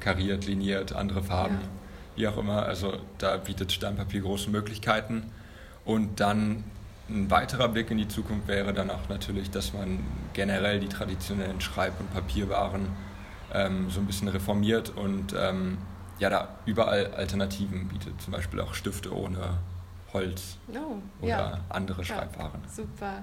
Kariert, 0.00 0.46
liniert, 0.46 0.92
andere 0.92 1.22
Farben, 1.22 1.54
ja. 1.54 1.81
Wie 2.16 2.28
auch 2.28 2.36
immer. 2.36 2.64
Also 2.64 2.94
da 3.18 3.36
bietet 3.36 3.72
Steinpapier 3.72 4.22
große 4.22 4.50
Möglichkeiten. 4.50 5.30
Und 5.84 6.20
dann 6.20 6.64
ein 7.08 7.30
weiterer 7.30 7.68
Blick 7.68 7.90
in 7.90 7.98
die 7.98 8.08
Zukunft 8.08 8.48
wäre 8.48 8.72
dann 8.72 8.90
auch 8.90 9.08
natürlich, 9.08 9.50
dass 9.50 9.72
man 9.72 10.00
generell 10.32 10.80
die 10.80 10.88
traditionellen 10.88 11.60
Schreib- 11.60 11.98
und 12.00 12.12
Papierwaren 12.12 12.88
ähm, 13.52 13.90
so 13.90 14.00
ein 14.00 14.06
bisschen 14.06 14.28
reformiert 14.28 14.90
und 14.90 15.34
ähm, 15.36 15.78
ja, 16.18 16.30
da 16.30 16.56
überall 16.66 17.12
Alternativen 17.14 17.88
bietet. 17.88 18.20
Zum 18.22 18.32
Beispiel 18.32 18.60
auch 18.60 18.74
Stifte 18.74 19.14
ohne 19.14 19.58
Holz 20.12 20.56
oh, 20.72 20.98
oder 21.20 21.28
ja. 21.28 21.60
andere 21.68 22.04
Schreibwaren. 22.04 22.60
Super. 22.68 23.22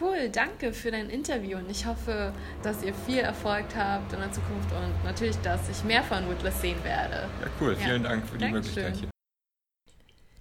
Cool. 0.00 0.28
Danke 0.30 0.72
für 0.72 0.90
dein 0.90 1.10
Interview 1.10 1.58
und 1.58 1.70
ich 1.70 1.86
hoffe, 1.86 2.32
dass 2.62 2.82
ihr 2.82 2.94
viel 2.94 3.18
Erfolg 3.18 3.66
habt 3.76 4.12
in 4.12 4.20
der 4.20 4.32
Zukunft 4.32 4.70
und 4.72 5.04
natürlich, 5.04 5.36
dass 5.38 5.68
ich 5.68 5.84
mehr 5.84 6.02
von 6.02 6.26
Woodless 6.26 6.60
sehen 6.60 6.82
werde. 6.84 7.28
Ja, 7.40 7.48
cool. 7.60 7.76
Vielen 7.76 8.02
Dank 8.02 8.26
für 8.26 8.38
die 8.38 8.44
Dankeschön. 8.44 8.82
Möglichkeit 8.82 8.96
hier. 8.96 9.08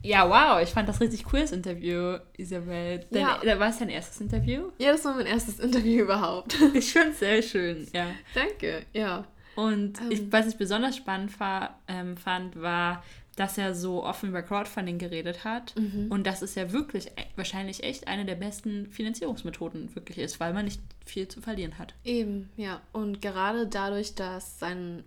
Ja, 0.04 0.28
wow, 0.28 0.62
ich 0.62 0.70
fand 0.70 0.90
das 0.90 1.00
richtig 1.00 1.26
cooles 1.26 1.52
Interview, 1.52 2.18
Isabel. 2.36 3.06
Dein, 3.12 3.22
ja. 3.22 3.60
War 3.60 3.70
es 3.70 3.78
dein 3.78 3.90
erstes 3.90 4.20
Interview? 4.20 4.72
Ja, 4.80 4.94
das 4.94 5.06
war 5.06 5.14
mein 5.14 5.28
erstes 5.28 5.60
Interview 5.60 6.04
überhaupt. 6.04 6.58
Ich 6.74 6.92
finde 6.92 7.10
es 7.10 7.20
sehr 7.20 7.42
schön, 7.44 7.88
ja. 7.94 8.08
Danke, 8.34 8.84
ja. 8.94 9.26
Und 9.56 10.02
ähm. 10.02 10.08
ich, 10.10 10.32
was 10.32 10.48
ich 10.48 10.58
besonders 10.58 10.98
spannend 10.98 11.40
war, 11.40 11.80
ähm, 11.88 12.18
fand, 12.18 12.60
war, 12.60 13.04
dass 13.42 13.58
er 13.58 13.74
so 13.74 14.04
offen 14.04 14.30
über 14.30 14.44
Crowdfunding 14.44 15.00
geredet 15.00 15.44
hat. 15.44 15.76
Mhm. 15.76 16.12
Und 16.12 16.28
dass 16.28 16.44
es 16.44 16.54
ja 16.54 16.72
wirklich 16.72 17.08
e, 17.08 17.26
wahrscheinlich 17.36 17.84
echt 17.84 18.08
eine 18.08 18.24
der 18.24 18.36
besten 18.36 18.86
Finanzierungsmethoden 18.92 19.96
wirklich 19.96 20.20
ist, 20.20 20.40
weil 20.40 20.54
man 20.54 20.66
nicht 20.66 20.80
viel 21.08 21.28
zu 21.28 21.42
verlieren 21.42 21.80
hat. 21.80 21.96
Eben, 22.04 22.52
ja. 22.56 22.82
Und 22.92 23.20
gerade 23.20 23.66
dadurch, 23.66 24.14
dass 24.14 24.60
sein 24.60 25.04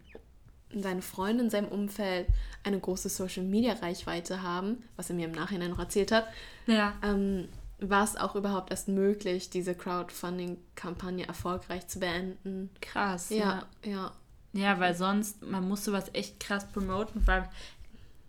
seine 0.76 1.02
Freunde 1.02 1.44
in 1.44 1.50
seinem 1.50 1.68
Umfeld 1.68 2.26
eine 2.64 2.80
große 2.80 3.08
Social-Media-Reichweite 3.08 4.42
haben, 4.42 4.82
was 4.96 5.08
er 5.08 5.14
mir 5.14 5.26
im 5.26 5.32
Nachhinein 5.32 5.70
noch 5.70 5.78
erzählt 5.78 6.10
hat, 6.10 6.26
ja. 6.66 6.94
ähm, 7.04 7.46
war 7.78 8.02
es 8.02 8.16
auch 8.16 8.34
überhaupt 8.34 8.72
erst 8.72 8.88
möglich, 8.88 9.48
diese 9.48 9.76
Crowdfunding-Kampagne 9.76 11.28
erfolgreich 11.28 11.86
zu 11.86 12.00
beenden. 12.00 12.70
Krass. 12.80 13.30
Ja, 13.30 13.66
ja. 13.84 13.92
Ja, 13.92 14.12
ja 14.52 14.80
weil 14.80 14.96
sonst, 14.96 15.40
man 15.44 15.68
muss 15.68 15.84
sowas 15.84 16.10
echt 16.14 16.40
krass 16.40 16.66
promoten, 16.66 17.24
weil 17.28 17.48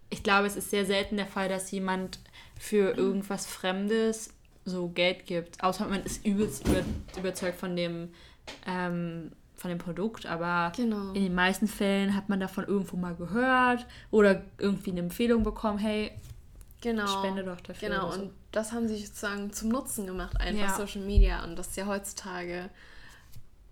ich 0.10 0.24
glaube, 0.24 0.48
es 0.48 0.56
ist 0.56 0.70
sehr 0.70 0.86
selten 0.86 1.18
der 1.18 1.28
Fall, 1.28 1.50
dass 1.50 1.72
jemand 1.72 2.20
für 2.60 2.96
irgendwas 2.98 3.46
Fremdes 3.46 4.30
so 4.64 4.90
Geld 4.90 5.26
gibt. 5.26 5.64
Außer 5.64 5.88
man 5.88 6.04
ist 6.04 6.26
übelst 6.26 6.68
über, 6.68 6.84
überzeugt 7.18 7.60
von 7.60 7.76
dem 7.76 8.10
ähm, 8.66 9.32
von 9.56 9.70
dem 9.70 9.78
Produkt, 9.78 10.26
aber 10.26 10.72
genau. 10.76 11.14
in 11.14 11.24
den 11.24 11.34
meisten 11.34 11.68
Fällen 11.68 12.16
hat 12.16 12.30
man 12.30 12.40
davon 12.40 12.66
irgendwo 12.66 12.98
mal 12.98 13.16
gehört 13.16 13.88
oder 14.12 14.44
irgendwie 14.58 14.92
eine 14.92 15.00
Empfehlung 15.00 15.44
bekommen, 15.44 15.80
hey, 15.80 16.12
genau. 16.82 17.08
spende 17.08 17.44
doch 17.44 17.62
dafür. 17.62 17.90
Genau, 17.90 18.12
so. 18.12 18.22
und 18.22 18.32
das 18.52 18.74
haben 18.74 18.88
sie 18.88 18.98
sozusagen 18.98 19.52
zum 19.54 19.70
Nutzen 19.70 20.06
gemacht, 20.06 20.40
einfach 20.40 20.62
ja. 20.62 20.76
Social 20.76 21.02
Media. 21.02 21.44
Und 21.44 21.56
das 21.56 21.70
ist 21.70 21.78
ja 21.78 21.88
heutzutage 21.88 22.70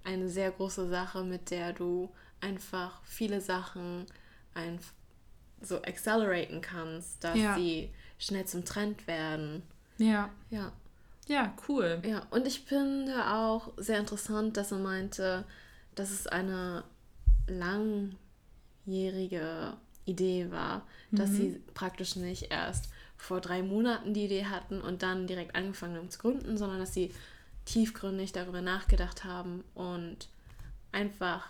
eine 0.03 0.29
sehr 0.29 0.51
große 0.51 0.89
Sache, 0.89 1.23
mit 1.23 1.51
der 1.51 1.73
du 1.73 2.09
einfach 2.41 3.01
viele 3.03 3.41
Sachen 3.41 4.05
einfach 4.53 4.91
so 5.65 5.81
acceleraten 5.81 6.61
kannst, 6.61 7.23
dass 7.23 7.37
ja. 7.37 7.55
sie 7.55 7.89
schnell 8.17 8.45
zum 8.45 8.65
Trend 8.65 9.07
werden. 9.07 9.63
Ja. 9.97 10.29
Ja. 10.49 10.73
Ja, 11.27 11.53
cool. 11.67 12.01
Ja, 12.05 12.25
und 12.31 12.47
ich 12.47 12.61
finde 12.61 13.31
auch 13.31 13.71
sehr 13.77 13.99
interessant, 13.99 14.57
dass 14.57 14.73
er 14.73 14.79
meinte, 14.79 15.45
dass 15.95 16.11
es 16.11 16.27
eine 16.27 16.83
langjährige 17.47 19.77
Idee 20.05 20.51
war, 20.51 20.85
dass 21.11 21.29
mhm. 21.31 21.35
sie 21.35 21.61
praktisch 21.73 22.17
nicht 22.17 22.51
erst 22.51 22.89
vor 23.15 23.39
drei 23.39 23.63
Monaten 23.63 24.13
die 24.13 24.25
Idee 24.25 24.43
hatten 24.45 24.81
und 24.81 25.01
dann 25.01 25.27
direkt 25.27 25.55
angefangen 25.55 25.95
haben 25.95 26.09
zu 26.09 26.19
gründen, 26.19 26.57
sondern 26.57 26.79
dass 26.79 26.93
sie 26.93 27.13
tiefgründig 27.65 28.33
darüber 28.33 28.61
nachgedacht 28.61 29.23
haben 29.23 29.63
und 29.73 30.27
einfach 30.91 31.47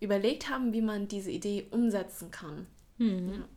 überlegt 0.00 0.48
haben, 0.48 0.72
wie 0.72 0.80
man 0.80 1.08
diese 1.08 1.30
Idee 1.30 1.66
umsetzen 1.70 2.30
kann. 2.30 2.66
Mhm. 2.98 3.28
Ja. 3.28 3.48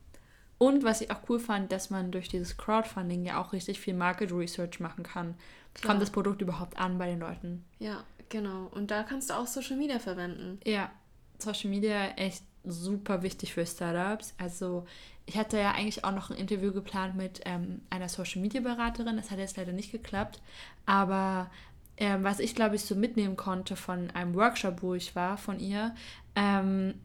Und 0.60 0.84
was 0.84 1.02
ich 1.02 1.12
auch 1.12 1.22
cool 1.30 1.40
fand, 1.40 1.72
dass 1.72 1.90
man 1.90 2.12
durch 2.12 2.30
dieses 2.30 2.58
Crowdfunding 2.58 3.26
ja 3.26 3.40
auch 3.40 3.54
richtig 3.54 3.80
viel 3.80 3.94
Market 3.94 4.32
Research 4.32 4.80
machen 4.80 5.04
kann. 5.04 5.36
Klar. 5.76 5.92
Kommt 5.92 6.02
das 6.02 6.10
Produkt 6.10 6.42
überhaupt 6.42 6.80
an 6.80 6.98
bei 6.98 7.08
den 7.08 7.20
Leuten? 7.20 7.64
Ja, 7.78 8.04
genau. 8.30 8.68
Und 8.72 8.90
da 8.90 9.04
kannst 9.04 9.30
du 9.30 9.36
auch 9.36 9.46
Social 9.46 9.78
Media 9.78 10.00
verwenden. 10.00 10.60
Ja, 10.66 10.92
Social 11.38 11.70
Media 11.70 12.08
echt 12.16 12.44
super 12.64 13.22
wichtig 13.22 13.54
für 13.54 13.66
Startups. 13.66 14.34
Also 14.40 14.86
ich 15.28 15.38
hatte 15.38 15.58
ja 15.58 15.72
eigentlich 15.72 16.04
auch 16.04 16.12
noch 16.12 16.32
ein 16.32 16.38
Interview 16.38 16.72
geplant 16.72 17.16
mit 17.16 17.42
ähm, 17.46 17.82
einer 17.90 18.10
Social 18.10 18.42
Media 18.42 18.62
Beraterin. 18.62 19.18
Das 19.18 19.30
hat 19.30 19.38
jetzt 19.38 19.58
leider 19.58 19.74
nicht 19.74 19.92
geklappt. 19.92 20.42
Aber 20.88 21.52
ähm, 21.98 22.24
was 22.24 22.40
ich 22.40 22.56
glaube 22.56 22.76
ich 22.76 22.84
so 22.84 22.96
mitnehmen 22.96 23.36
konnte 23.36 23.76
von 23.76 24.10
einem 24.12 24.34
Workshop, 24.34 24.82
wo 24.82 24.96
ich 24.96 25.16
war, 25.16 25.38
von 25.38 25.60
ihr, 25.60 25.94
ähm, 26.36 26.96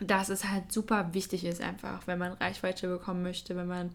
dass 0.00 0.28
es 0.28 0.44
halt 0.44 0.72
super 0.72 1.14
wichtig 1.14 1.44
ist, 1.44 1.60
einfach, 1.60 2.06
wenn 2.06 2.18
man 2.18 2.32
Reichweite 2.32 2.88
bekommen 2.88 3.22
möchte, 3.22 3.56
wenn 3.56 3.68
man, 3.68 3.90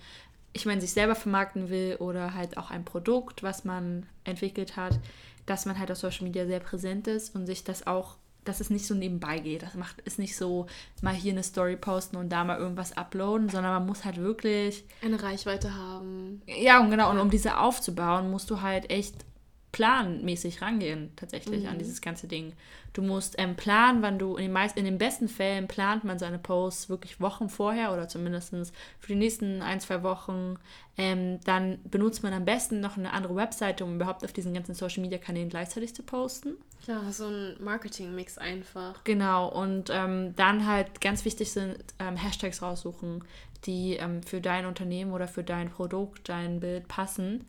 ich 0.54 0.66
meine, 0.66 0.82
sich 0.82 0.92
selber 0.92 1.16
vermarkten 1.16 1.70
will 1.70 1.98
oder 2.00 2.34
halt 2.34 2.58
auch 2.58 2.72
ein 2.72 2.86
Produkt, 2.86 3.44
was 3.44 3.66
man 3.66 4.06
entwickelt 4.24 4.78
hat, 4.78 5.00
dass 5.46 5.66
man 5.66 5.78
halt 5.78 5.92
auf 5.92 5.98
Social 5.98 6.24
Media 6.24 6.46
sehr 6.46 6.60
präsent 6.60 7.08
ist 7.08 7.36
und 7.36 7.46
sich 7.46 7.64
das 7.64 7.86
auch, 7.88 8.16
dass 8.46 8.62
es 8.62 8.70
nicht 8.70 8.88
so 8.88 8.96
nebenbei 8.96 9.40
geht. 9.40 9.64
Das 9.64 9.74
macht 9.74 10.02
es 10.06 10.18
nicht 10.18 10.36
so 10.38 10.68
mal 11.02 11.14
hier 11.14 11.34
eine 11.34 11.44
Story 11.44 11.76
posten 11.76 12.16
und 12.16 12.30
da 12.30 12.44
mal 12.44 12.58
irgendwas 12.58 12.96
uploaden, 12.96 13.50
sondern 13.50 13.74
man 13.74 13.86
muss 13.86 14.06
halt 14.06 14.18
wirklich 14.18 14.86
eine 15.04 15.22
Reichweite 15.22 15.76
haben. 15.76 16.42
Ja, 16.48 16.80
und 16.80 16.90
genau, 16.90 17.12
und 17.12 17.20
um 17.20 17.30
diese 17.30 17.58
aufzubauen, 17.58 18.32
musst 18.32 18.50
du 18.50 18.62
halt 18.62 18.90
echt 18.90 19.26
planmäßig 19.72 20.62
rangehen, 20.62 21.12
tatsächlich, 21.16 21.64
mhm. 21.64 21.70
an 21.70 21.78
dieses 21.78 22.02
ganze 22.02 22.28
Ding. 22.28 22.54
Du 22.94 23.04
musst 23.04 23.36
ähm, 23.38 23.56
planen, 23.56 24.02
wann 24.02 24.18
du, 24.18 24.36
in 24.36 24.44
den, 24.44 24.52
meisten, 24.52 24.80
in 24.80 24.86
den 24.86 24.98
besten 24.98 25.28
Fällen 25.28 25.68
plant 25.68 26.04
man 26.04 26.18
seine 26.18 26.40
Posts 26.40 26.90
wirklich 26.90 27.22
Wochen 27.22 27.50
vorher 27.50 27.94
oder 27.94 28.08
zumindest 28.08 28.50
für 29.00 29.08
die 29.08 29.16
nächsten 29.16 29.62
ein, 29.62 29.80
zwei 29.80 30.02
Wochen. 30.02 30.58
Ähm, 30.98 31.40
dann 31.46 31.80
benutzt 31.84 32.24
man 32.24 32.34
am 32.34 32.46
besten 32.46 32.80
noch 32.80 32.98
eine 32.98 33.14
andere 33.14 33.36
Webseite, 33.36 33.86
um 33.86 33.96
überhaupt 33.96 34.26
auf 34.26 34.34
diesen 34.34 34.54
ganzen 34.54 34.74
Social 34.74 35.02
Media 35.02 35.20
Kanälen 35.20 35.50
gleichzeitig 35.50 35.94
zu 35.94 36.02
posten. 36.02 36.58
Klar, 36.84 37.12
so 37.12 37.28
ein 37.28 37.56
Marketing-Mix 37.64 38.40
einfach. 38.40 39.04
Genau, 39.04 39.50
und 39.50 39.92
ähm, 39.94 40.36
dann 40.36 40.66
halt 40.66 41.00
ganz 41.00 41.26
wichtig 41.26 41.52
sind 41.52 41.78
ähm, 42.00 42.16
Hashtags 42.16 42.64
raussuchen, 42.64 43.24
die 43.66 43.98
ähm, 43.98 44.24
für 44.24 44.42
dein 44.42 44.66
Unternehmen 44.66 45.12
oder 45.12 45.28
für 45.28 45.44
dein 45.44 45.70
Produkt, 45.70 46.28
dein 46.28 46.60
Bild 46.60 46.88
passen 46.88 47.46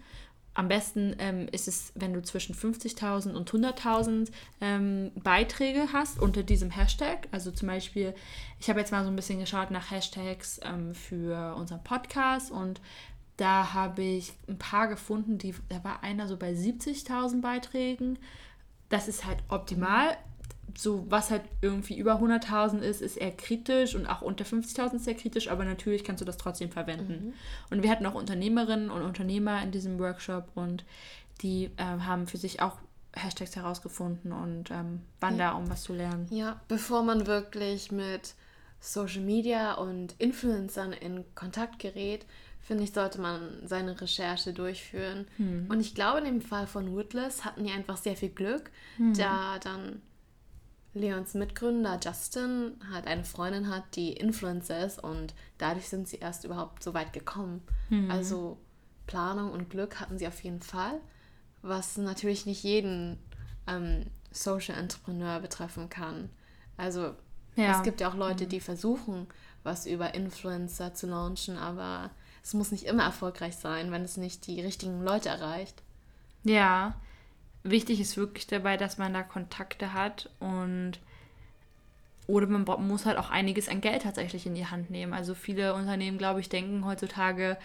am 0.54 0.68
besten 0.68 1.14
ähm, 1.18 1.48
ist 1.52 1.68
es, 1.68 1.92
wenn 1.94 2.12
du 2.12 2.22
zwischen 2.22 2.54
50.000 2.54 3.34
und 3.34 3.50
100.000 3.50 4.30
ähm, 4.60 5.12
Beiträge 5.14 5.92
hast 5.92 6.20
unter 6.20 6.42
diesem 6.42 6.70
Hashtag. 6.70 7.28
Also 7.30 7.50
zum 7.50 7.68
Beispiel, 7.68 8.14
ich 8.58 8.68
habe 8.68 8.80
jetzt 8.80 8.90
mal 8.90 9.04
so 9.04 9.10
ein 9.10 9.16
bisschen 9.16 9.38
geschaut 9.38 9.70
nach 9.70 9.90
Hashtags 9.90 10.60
ähm, 10.64 10.94
für 10.94 11.54
unseren 11.56 11.82
Podcast 11.84 12.50
und 12.50 12.80
da 13.36 13.72
habe 13.72 14.02
ich 14.02 14.32
ein 14.48 14.58
paar 14.58 14.88
gefunden, 14.88 15.38
die, 15.38 15.54
da 15.70 15.82
war 15.82 16.02
einer 16.02 16.28
so 16.28 16.36
bei 16.36 16.52
70.000 16.52 17.40
Beiträgen. 17.40 18.18
Das 18.90 19.08
ist 19.08 19.24
halt 19.24 19.38
optimal 19.48 20.16
so 20.76 21.04
was 21.08 21.30
halt 21.30 21.42
irgendwie 21.60 21.98
über 21.98 22.20
100.000 22.20 22.80
ist, 22.80 23.00
ist 23.00 23.16
eher 23.16 23.30
kritisch 23.30 23.94
und 23.94 24.06
auch 24.06 24.22
unter 24.22 24.44
50.000 24.44 24.96
ist 24.96 25.04
sehr 25.04 25.14
kritisch, 25.14 25.48
aber 25.48 25.64
natürlich 25.64 26.04
kannst 26.04 26.20
du 26.20 26.24
das 26.24 26.36
trotzdem 26.36 26.70
verwenden. 26.70 27.26
Mhm. 27.26 27.34
Und 27.70 27.82
wir 27.82 27.90
hatten 27.90 28.06
auch 28.06 28.14
Unternehmerinnen 28.14 28.90
und 28.90 29.02
Unternehmer 29.02 29.62
in 29.62 29.70
diesem 29.70 29.98
Workshop 29.98 30.48
und 30.54 30.84
die 31.42 31.70
äh, 31.76 31.82
haben 31.84 32.26
für 32.26 32.36
sich 32.36 32.60
auch 32.60 32.76
Hashtags 33.14 33.56
herausgefunden 33.56 34.32
und 34.32 34.70
ähm, 34.70 35.00
waren 35.20 35.36
ja. 35.36 35.50
da, 35.50 35.56
um 35.56 35.68
was 35.68 35.82
zu 35.82 35.92
lernen. 35.92 36.26
Ja, 36.30 36.60
bevor 36.68 37.02
man 37.02 37.26
wirklich 37.26 37.90
mit 37.90 38.34
Social 38.80 39.22
Media 39.22 39.74
und 39.74 40.14
Influencern 40.18 40.92
in 40.92 41.24
Kontakt 41.34 41.78
gerät, 41.78 42.24
finde 42.60 42.84
ich, 42.84 42.92
sollte 42.92 43.20
man 43.20 43.66
seine 43.66 44.00
Recherche 44.00 44.52
durchführen. 44.52 45.26
Hm. 45.36 45.66
Und 45.68 45.80
ich 45.80 45.94
glaube, 45.94 46.18
in 46.18 46.24
dem 46.24 46.40
Fall 46.40 46.66
von 46.66 46.92
Woodless 46.92 47.44
hatten 47.44 47.64
die 47.64 47.72
einfach 47.72 47.96
sehr 47.96 48.16
viel 48.16 48.30
Glück, 48.30 48.70
hm. 48.96 49.14
da 49.14 49.58
dann 49.58 50.00
Leons 50.92 51.34
Mitgründer 51.34 51.98
Justin 52.02 52.72
halt 52.92 53.06
eine 53.06 53.24
Freundin 53.24 53.68
hat, 53.68 53.84
die 53.94 54.12
Influencer 54.12 54.84
ist 54.84 55.02
und 55.02 55.34
dadurch 55.58 55.88
sind 55.88 56.08
sie 56.08 56.16
erst 56.16 56.44
überhaupt 56.44 56.82
so 56.82 56.94
weit 56.94 57.12
gekommen. 57.12 57.62
Mhm. 57.90 58.10
Also 58.10 58.58
Planung 59.06 59.52
und 59.52 59.70
Glück 59.70 60.00
hatten 60.00 60.18
sie 60.18 60.26
auf 60.26 60.42
jeden 60.42 60.60
Fall, 60.60 61.00
was 61.62 61.96
natürlich 61.96 62.46
nicht 62.46 62.64
jeden 62.64 63.18
ähm, 63.66 64.06
Social 64.32 64.76
Entrepreneur 64.76 65.38
betreffen 65.40 65.88
kann. 65.88 66.30
Also 66.76 67.14
ja. 67.54 67.76
es 67.76 67.82
gibt 67.82 68.00
ja 68.00 68.10
auch 68.10 68.16
Leute, 68.16 68.46
die 68.46 68.60
versuchen, 68.60 69.26
was 69.62 69.86
über 69.86 70.14
Influencer 70.14 70.94
zu 70.94 71.06
launchen, 71.06 71.56
aber 71.56 72.10
es 72.42 72.54
muss 72.54 72.72
nicht 72.72 72.84
immer 72.84 73.04
erfolgreich 73.04 73.56
sein, 73.56 73.92
wenn 73.92 74.02
es 74.02 74.16
nicht 74.16 74.46
die 74.46 74.60
richtigen 74.60 75.02
Leute 75.02 75.28
erreicht. 75.28 75.82
Ja, 76.42 76.94
wichtig 77.62 78.00
ist 78.00 78.16
wirklich 78.16 78.46
dabei, 78.46 78.76
dass 78.76 78.98
man 78.98 79.12
da 79.12 79.22
Kontakte 79.22 79.92
hat 79.92 80.30
und 80.40 80.98
oder 82.26 82.46
man 82.46 82.64
muss 82.86 83.06
halt 83.06 83.18
auch 83.18 83.30
einiges 83.30 83.68
an 83.68 83.80
Geld 83.80 84.02
tatsächlich 84.02 84.46
in 84.46 84.54
die 84.54 84.66
Hand 84.66 84.90
nehmen. 84.90 85.12
Also 85.12 85.34
viele 85.34 85.74
Unternehmen, 85.74 86.16
glaube 86.16 86.40
ich, 86.40 86.48
denken 86.48 86.84
heutzutage, 86.84 87.56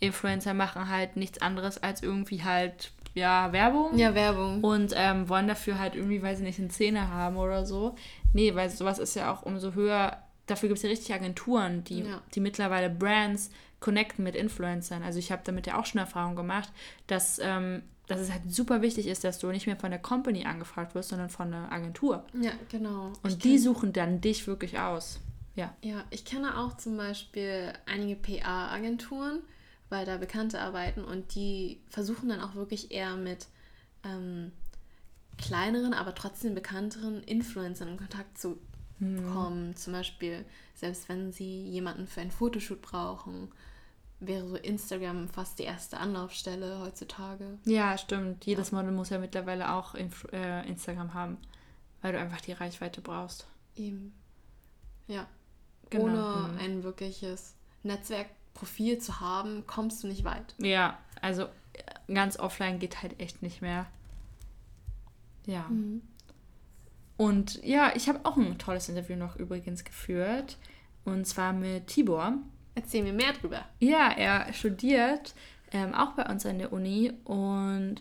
Influencer 0.00 0.54
machen 0.54 0.88
halt 0.88 1.16
nichts 1.16 1.40
anderes 1.40 1.82
als 1.82 2.02
irgendwie 2.02 2.42
halt 2.42 2.92
ja 3.14 3.52
Werbung. 3.52 3.96
Ja, 3.98 4.14
Werbung. 4.14 4.62
Und 4.62 4.92
ähm, 4.94 5.28
wollen 5.28 5.48
dafür 5.48 5.78
halt 5.78 5.94
irgendwie, 5.94 6.22
weil 6.22 6.36
sie 6.36 6.44
nicht 6.44 6.58
eine 6.58 6.70
Szene 6.70 7.10
haben 7.10 7.36
oder 7.36 7.66
so. 7.66 7.94
Nee, 8.32 8.54
weil 8.54 8.70
sowas 8.70 8.98
ist 8.98 9.16
ja 9.16 9.32
auch 9.32 9.42
umso 9.42 9.74
höher. 9.74 10.22
Dafür 10.46 10.68
gibt 10.68 10.78
es 10.78 10.82
ja 10.82 10.90
richtig 10.90 11.12
Agenturen, 11.12 11.82
die, 11.84 12.02
ja. 12.02 12.22
die 12.34 12.40
mittlerweile 12.40 12.88
Brands 12.88 13.50
connecten 13.80 14.22
mit 14.22 14.36
Influencern. 14.36 15.02
Also 15.02 15.18
ich 15.18 15.32
habe 15.32 15.42
damit 15.44 15.66
ja 15.66 15.78
auch 15.78 15.86
schon 15.86 15.98
Erfahrung 15.98 16.36
gemacht, 16.36 16.70
dass, 17.06 17.40
ähm, 17.42 17.82
dass 18.06 18.20
es 18.20 18.30
halt 18.30 18.42
super 18.52 18.82
wichtig 18.82 19.06
ist, 19.06 19.24
dass 19.24 19.38
du 19.38 19.48
nicht 19.48 19.66
mehr 19.66 19.76
von 19.76 19.90
der 19.90 20.00
Company 20.00 20.44
angefragt 20.44 20.94
wirst, 20.94 21.08
sondern 21.08 21.28
von 21.28 21.52
einer 21.52 21.72
Agentur. 21.72 22.24
Ja, 22.40 22.52
genau. 22.70 23.12
Und 23.22 23.30
Ich 23.30 23.38
die 23.38 23.58
suchen 23.58 23.92
dann 23.92 24.20
dich 24.20 24.46
wirklich 24.46 24.78
aus. 24.78 25.20
Ja. 25.54 25.74
Ja, 25.82 26.04
ich 26.10 26.24
kenne 26.24 26.58
auch 26.58 26.76
zum 26.76 26.96
Beispiel 26.96 27.72
einige 27.86 28.14
PA-Agenturen, 28.16 29.40
weil 29.88 30.04
da 30.04 30.18
Bekannte 30.18 30.60
arbeiten 30.60 31.02
und 31.02 31.34
die 31.34 31.80
versuchen 31.88 32.28
dann 32.28 32.40
auch 32.40 32.54
wirklich 32.54 32.90
eher 32.92 33.16
mit 33.16 33.46
ähm, 34.04 34.52
kleineren, 35.38 35.94
aber 35.94 36.14
trotzdem 36.14 36.54
bekannteren 36.54 37.22
Influencern 37.22 37.88
in 37.88 37.96
Kontakt 37.96 38.38
zu 38.38 38.58
kommen. 39.32 39.76
Zum 39.76 39.92
Beispiel, 39.92 40.44
selbst 40.74 41.08
wenn 41.08 41.30
sie 41.30 41.68
jemanden 41.68 42.06
für 42.06 42.22
ein 42.22 42.30
Fotoshoot 42.30 42.80
brauchen, 42.80 43.48
wäre 44.20 44.48
so 44.48 44.56
Instagram 44.56 45.28
fast 45.28 45.58
die 45.58 45.64
erste 45.64 45.98
Anlaufstelle 45.98 46.80
heutzutage. 46.80 47.58
Ja, 47.64 47.98
stimmt. 47.98 48.44
Jedes 48.46 48.72
Model 48.72 48.92
muss 48.92 49.10
ja 49.10 49.18
mittlerweile 49.18 49.72
auch 49.72 49.94
Inf 49.94 50.26
äh, 50.32 50.66
Instagram 50.68 51.12
haben, 51.14 51.36
weil 52.02 52.12
du 52.12 52.18
einfach 52.18 52.40
die 52.40 52.52
Reichweite 52.52 53.00
brauchst. 53.00 53.46
Eben. 53.76 54.14
Ja. 55.06 55.26
Genau. 55.90 56.04
Ohne 56.04 56.48
Mhm. 56.52 56.58
ein 56.58 56.82
wirkliches 56.82 57.54
Netzwerkprofil 57.82 58.98
zu 58.98 59.20
haben, 59.20 59.64
kommst 59.66 60.02
du 60.02 60.08
nicht 60.08 60.24
weit. 60.24 60.54
Ja, 60.58 60.98
also 61.20 61.44
äh, 61.74 62.12
ganz 62.12 62.38
offline 62.38 62.78
geht 62.78 63.02
halt 63.02 63.20
echt 63.20 63.42
nicht 63.42 63.60
mehr. 63.62 63.86
Ja. 65.46 65.70
Und 67.16 67.62
ja, 67.64 67.92
ich 67.94 68.08
habe 68.08 68.20
auch 68.24 68.36
ein 68.36 68.58
tolles 68.58 68.88
Interview 68.88 69.16
noch 69.16 69.36
übrigens 69.36 69.84
geführt. 69.84 70.56
Und 71.04 71.26
zwar 71.26 71.52
mit 71.52 71.86
Tibor. 71.86 72.32
Erzähl 72.76 73.02
mir 73.02 73.14
mehr 73.14 73.32
drüber. 73.32 73.64
Ja, 73.80 74.12
er 74.12 74.52
studiert 74.52 75.34
ähm, 75.72 75.94
auch 75.94 76.12
bei 76.12 76.24
uns 76.26 76.46
an 76.46 76.58
der 76.58 76.72
Uni 76.72 77.12
und 77.24 77.96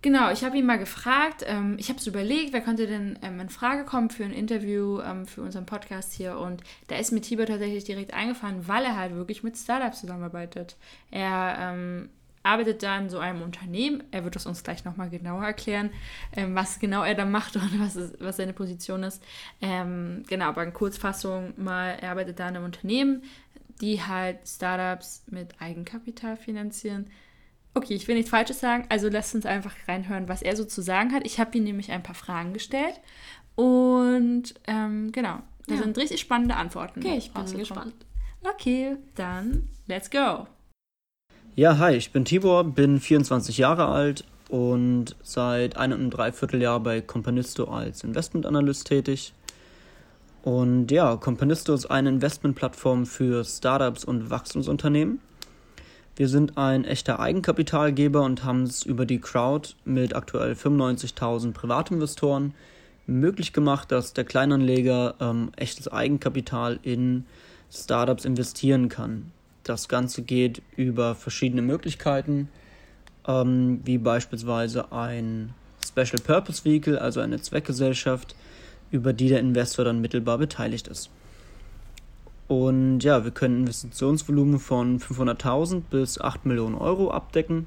genau, 0.00 0.30
ich 0.30 0.44
habe 0.44 0.56
ihn 0.56 0.64
mal 0.64 0.78
gefragt, 0.78 1.44
ähm, 1.44 1.74
ich 1.76 1.88
habe 1.88 2.00
so 2.00 2.10
überlegt, 2.10 2.52
wer 2.52 2.60
könnte 2.60 2.86
denn 2.86 3.18
ähm, 3.20 3.40
in 3.40 3.48
Frage 3.48 3.84
kommen 3.84 4.10
für 4.10 4.24
ein 4.24 4.32
Interview 4.32 5.00
ähm, 5.00 5.26
für 5.26 5.42
unseren 5.42 5.66
Podcast 5.66 6.12
hier 6.12 6.38
und 6.38 6.62
da 6.86 6.96
ist 6.96 7.10
mir 7.10 7.20
Tibor 7.20 7.46
tatsächlich 7.46 7.82
direkt 7.82 8.14
eingefallen, 8.14 8.68
weil 8.68 8.84
er 8.84 8.96
halt 8.96 9.14
wirklich 9.16 9.42
mit 9.42 9.56
Startups 9.56 10.00
zusammenarbeitet. 10.00 10.76
Er 11.10 11.56
ähm, 11.58 12.10
arbeitet 12.42 12.82
da 12.82 12.98
in 12.98 13.10
so 13.10 13.18
einem 13.18 13.42
Unternehmen, 13.42 14.02
er 14.10 14.24
wird 14.24 14.36
es 14.36 14.46
uns 14.46 14.62
gleich 14.62 14.84
nochmal 14.84 15.10
genauer 15.10 15.44
erklären, 15.44 15.90
ähm, 16.34 16.54
was 16.54 16.78
genau 16.78 17.02
er 17.02 17.14
da 17.14 17.24
macht 17.24 17.56
und 17.56 17.80
was, 17.80 17.96
es, 17.96 18.14
was 18.20 18.36
seine 18.36 18.52
Position 18.52 19.02
ist. 19.02 19.22
Ähm, 19.60 20.22
genau, 20.28 20.46
aber 20.46 20.62
in 20.62 20.72
Kurzfassung 20.72 21.52
mal, 21.56 21.98
er 22.00 22.10
arbeitet 22.12 22.38
da 22.40 22.48
in 22.48 22.56
einem 22.56 22.64
Unternehmen, 22.64 23.22
die 23.80 24.02
halt 24.02 24.38
Startups 24.46 25.22
mit 25.30 25.60
Eigenkapital 25.60 26.36
finanzieren. 26.36 27.06
Okay, 27.74 27.94
ich 27.94 28.08
will 28.08 28.16
nichts 28.16 28.30
Falsches 28.30 28.60
sagen, 28.60 28.86
also 28.88 29.08
lasst 29.08 29.34
uns 29.34 29.46
einfach 29.46 29.74
reinhören, 29.86 30.28
was 30.28 30.42
er 30.42 30.56
so 30.56 30.64
zu 30.64 30.82
sagen 30.82 31.12
hat. 31.12 31.24
Ich 31.24 31.38
habe 31.38 31.56
ihm 31.56 31.64
nämlich 31.64 31.90
ein 31.92 32.02
paar 32.02 32.14
Fragen 32.14 32.52
gestellt 32.52 33.00
und 33.54 34.54
ähm, 34.66 35.12
genau, 35.12 35.38
da 35.66 35.74
Ja. 35.74 35.82
sind 35.82 35.96
richtig 35.98 36.20
spannende 36.20 36.56
Antworten. 36.56 37.00
Okay, 37.00 37.16
ich 37.18 37.32
bin 37.32 37.44
gespannt. 37.56 37.94
Okay, 38.42 38.96
dann 39.14 39.68
let's 39.86 40.10
go. 40.10 40.46
Ja, 41.56 41.78
hi, 41.78 41.94
ich 41.94 42.12
bin 42.12 42.24
Tibor, 42.24 42.64
bin 42.64 43.00
24 43.00 43.58
Jahre 43.58 43.86
alt 43.86 44.24
und 44.48 45.16
seit 45.22 45.76
einem 45.76 46.00
und 46.04 46.10
dreiviertel 46.10 46.62
Jahr 46.62 46.80
bei 46.80 47.00
Companisto 47.00 47.64
als 47.64 48.04
Investmentanalyst 48.04 48.86
tätig. 48.86 49.34
Und 50.42 50.90
ja, 50.90 51.16
Companisto 51.16 51.74
ist 51.74 51.86
eine 51.86 52.08
Investmentplattform 52.08 53.06
für 53.06 53.44
Startups 53.44 54.04
und 54.04 54.30
Wachstumsunternehmen. 54.30 55.20
Wir 56.16 56.28
sind 56.28 56.58
ein 56.58 56.84
echter 56.84 57.20
Eigenkapitalgeber 57.20 58.22
und 58.22 58.44
haben 58.44 58.64
es 58.64 58.82
über 58.82 59.06
die 59.06 59.20
Crowd 59.20 59.70
mit 59.84 60.16
aktuell 60.16 60.54
95.000 60.54 61.52
Privatinvestoren 61.52 62.54
möglich 63.06 63.52
gemacht, 63.52 63.92
dass 63.92 64.14
der 64.14 64.24
Kleinanleger 64.24 65.14
ähm, 65.20 65.50
echtes 65.56 65.88
Eigenkapital 65.88 66.78
in 66.82 67.24
Startups 67.70 68.24
investieren 68.24 68.88
kann. 68.88 69.32
Das 69.64 69.88
Ganze 69.88 70.22
geht 70.22 70.62
über 70.76 71.14
verschiedene 71.14 71.62
Möglichkeiten, 71.62 72.48
ähm, 73.26 73.80
wie 73.84 73.98
beispielsweise 73.98 74.92
ein 74.92 75.54
Special 75.86 76.20
Purpose 76.24 76.64
Vehicle, 76.64 76.98
also 77.00 77.20
eine 77.20 77.40
Zweckgesellschaft, 77.40 78.34
über 78.90 79.12
die 79.12 79.28
der 79.28 79.40
Investor 79.40 79.84
dann 79.84 80.00
mittelbar 80.00 80.38
beteiligt 80.38 80.88
ist. 80.88 81.10
Und 82.48 83.00
ja, 83.00 83.24
wir 83.24 83.30
können 83.30 83.60
Investitionsvolumen 83.60 84.58
von 84.58 84.98
500.000 85.00 85.82
bis 85.90 86.18
8 86.18 86.46
Millionen 86.46 86.74
Euro 86.74 87.10
abdecken. 87.10 87.66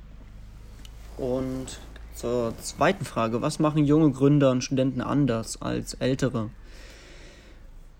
Und 1.17 1.79
zur 2.15 2.53
zweiten 2.57 3.05
Frage, 3.05 3.43
was 3.43 3.59
machen 3.59 3.85
junge 3.85 4.11
Gründer 4.11 4.49
und 4.49 4.63
Studenten 4.63 5.01
anders 5.01 5.61
als 5.61 5.93
ältere? 5.95 6.49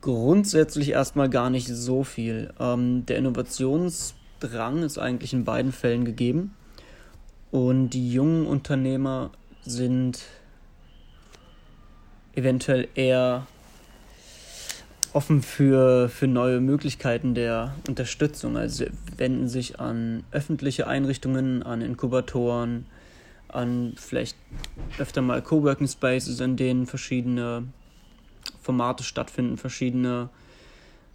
Grundsätzlich 0.02 0.90
erstmal 0.90 1.30
gar 1.30 1.52
nicht 1.52 1.68
so 1.68 2.04
viel. 2.04 2.52
Ähm, 2.60 3.06
der 3.06 3.18
Innovationsdrang 3.18 4.82
ist 4.82 4.98
eigentlich 4.98 5.34
in 5.34 5.46
beiden 5.46 5.72
Fällen 5.72 6.04
gegeben. 6.04 6.56
Und 7.52 7.92
die 7.92 8.12
jungen 8.12 8.48
Unternehmer 8.48 9.30
sind 9.62 10.24
eventuell 12.36 12.88
eher 12.96 13.48
offen 15.14 15.42
für, 15.42 16.10
für 16.10 16.28
neue 16.28 16.62
Möglichkeiten 16.62 17.36
der 17.36 17.76
Unterstützung. 17.88 18.58
Also 18.58 18.86
sie 18.86 18.92
wenden 19.18 19.50
sich 19.50 19.80
an 19.80 20.24
öffentliche 20.32 20.88
Einrichtungen, 20.88 21.64
an 21.64 21.82
Inkubatoren, 21.82 22.86
an 23.50 23.94
vielleicht 23.98 24.38
öfter 24.98 25.22
mal 25.22 25.42
Coworking 25.42 25.88
Spaces, 25.88 26.40
in 26.40 26.56
denen 26.56 26.86
verschiedene 26.86 27.66
Formate 28.62 29.04
stattfinden, 29.04 29.58
verschiedene 29.58 30.30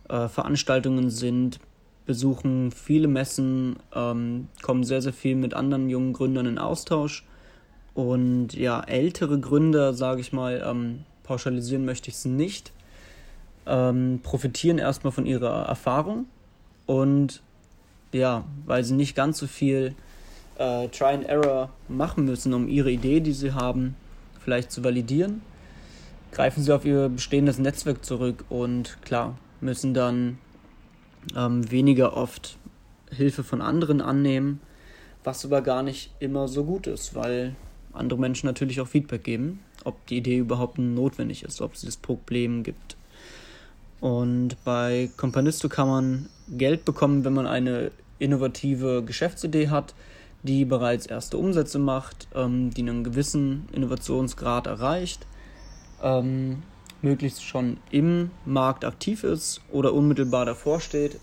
äh, 0.09 0.29
Veranstaltungen 0.29 1.11
sind, 1.11 1.59
besuchen 2.05 2.71
viele 2.71 3.09
Messen, 3.09 3.77
ähm, 3.95 4.49
kommen 4.63 4.85
sehr, 4.85 5.03
sehr 5.03 5.13
viel 5.13 5.37
mit 5.37 5.55
anderen 5.55 5.89
jungen 5.89 6.13
Gründern 6.13 6.47
in 6.47 6.59
Austausch. 6.59 7.25
Und 7.97 8.53
ja, 8.53 8.83
ältere 8.83 9.41
Gründer, 9.41 9.95
sage 9.95 10.21
ich 10.21 10.31
mal, 10.31 10.63
ähm, 10.67 11.05
pauschalisieren 11.23 11.87
möchte 11.87 12.11
ich 12.11 12.17
es 12.17 12.27
nicht, 12.27 12.71
ähm, 13.67 14.21
profitieren 14.23 14.77
erstmal 14.77 15.15
von 15.15 15.25
ihrer 15.25 15.65
Erfahrung 15.65 16.27
und 16.85 17.41
ja, 18.13 18.45
weil 18.67 18.85
sie 18.85 18.93
nicht 18.93 19.17
ganz 19.17 19.39
so 19.39 19.47
viel 19.47 19.95
äh, 20.59 20.89
Try 20.89 21.15
and 21.15 21.25
Error 21.25 21.71
machen 21.89 22.27
müssen, 22.27 22.53
um 22.53 22.69
ihre 22.69 22.91
Idee, 22.91 23.21
die 23.21 23.33
sie 23.33 23.55
haben, 23.55 23.97
vielleicht 24.45 24.71
zu 24.71 24.85
validieren, 24.85 25.41
greifen 26.33 26.63
sie 26.63 26.75
auf 26.75 26.85
ihr 26.85 27.09
bestehendes 27.09 27.59
Netzwerk 27.59 28.05
zurück 28.05 28.45
und 28.51 28.99
klar, 29.07 29.39
müssen 29.63 29.95
dann 29.95 30.37
ähm, 31.35 31.71
weniger 31.71 32.15
oft 32.15 32.59
Hilfe 33.11 33.43
von 33.43 33.63
anderen 33.63 34.03
annehmen, 34.03 34.61
was 35.25 35.47
aber 35.47 35.63
gar 35.63 35.83
nicht 35.83 36.13
immer 36.21 36.47
so 36.47 36.65
gut 36.65 36.87
ist, 36.87 37.15
weil 37.15 37.57
andere 37.97 38.19
Menschen 38.19 38.47
natürlich 38.47 38.81
auch 38.81 38.89
Feedback 38.89 39.25
geben, 39.25 39.61
ob 39.85 40.07
die 40.07 40.19
Idee 40.19 40.39
überhaupt 40.39 40.79
notwendig 40.79 41.43
ist, 41.43 41.61
ob 41.61 41.75
es 41.75 41.83
das 41.83 41.97
Problem 41.97 42.63
gibt. 42.63 42.97
Und 44.01 44.57
bei 44.65 45.11
Companisto 45.17 45.69
kann 45.69 45.89
man 45.89 46.29
Geld 46.49 46.85
bekommen, 46.85 47.25
wenn 47.25 47.33
man 47.33 47.47
eine 47.47 47.91
innovative 48.19 49.03
Geschäftsidee 49.03 49.69
hat, 49.69 49.95
die 50.43 50.65
bereits 50.65 51.07
erste 51.07 51.39
Umsätze 51.39 51.79
macht, 51.79 52.29
ähm, 52.35 52.71
die 52.71 52.83
einen 52.83 53.05
gewissen 53.05 53.69
Innovationsgrad 53.73 54.67
erreicht, 54.67 55.27
ähm, 56.03 56.63
möglichst 57.03 57.43
schon 57.43 57.79
im 57.91 58.31
Markt 58.45 58.85
aktiv 58.85 59.25
ist 59.25 59.61
oder 59.73 59.93
unmittelbar 59.93 60.47
davor 60.47 60.81
steht. 60.81 61.19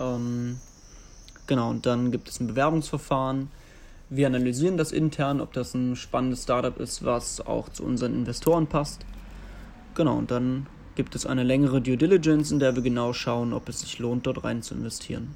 Ähm, 0.00 0.58
genau, 1.46 1.70
und 1.70 1.86
dann 1.86 2.10
gibt 2.10 2.28
es 2.28 2.40
ein 2.40 2.46
Bewerbungsverfahren. 2.46 3.50
Wir 4.10 4.26
analysieren 4.26 4.78
das 4.78 4.90
intern, 4.90 5.40
ob 5.40 5.52
das 5.52 5.74
ein 5.74 5.94
spannendes 5.94 6.44
Startup 6.44 6.78
ist, 6.80 7.04
was 7.04 7.40
auch 7.42 7.68
zu 7.68 7.84
unseren 7.84 8.14
Investoren 8.14 8.66
passt. 8.66 9.04
Genau, 9.94 10.16
und 10.16 10.30
dann 10.30 10.66
gibt 10.94 11.14
es 11.14 11.26
eine 11.26 11.42
längere 11.42 11.82
Due 11.82 11.96
Diligence, 11.96 12.50
in 12.50 12.58
der 12.58 12.74
wir 12.74 12.82
genau 12.82 13.12
schauen, 13.12 13.52
ob 13.52 13.68
es 13.68 13.80
sich 13.80 13.98
lohnt, 13.98 14.26
dort 14.26 14.44
rein 14.44 14.62
zu 14.62 14.74
investieren. 14.74 15.34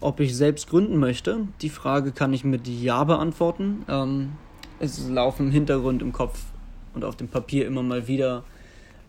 Ob 0.00 0.20
ich 0.20 0.36
selbst 0.36 0.68
gründen 0.68 0.98
möchte, 0.98 1.48
die 1.62 1.70
Frage 1.70 2.12
kann 2.12 2.32
ich 2.32 2.44
mit 2.44 2.68
Ja 2.68 3.04
beantworten. 3.04 3.84
Ähm, 3.88 4.32
es 4.78 5.08
laufen 5.08 5.46
im 5.46 5.52
Hintergrund 5.52 6.02
im 6.02 6.12
Kopf 6.12 6.42
und 6.92 7.04
auf 7.04 7.16
dem 7.16 7.28
Papier 7.28 7.66
immer 7.66 7.82
mal 7.82 8.08
wieder 8.08 8.44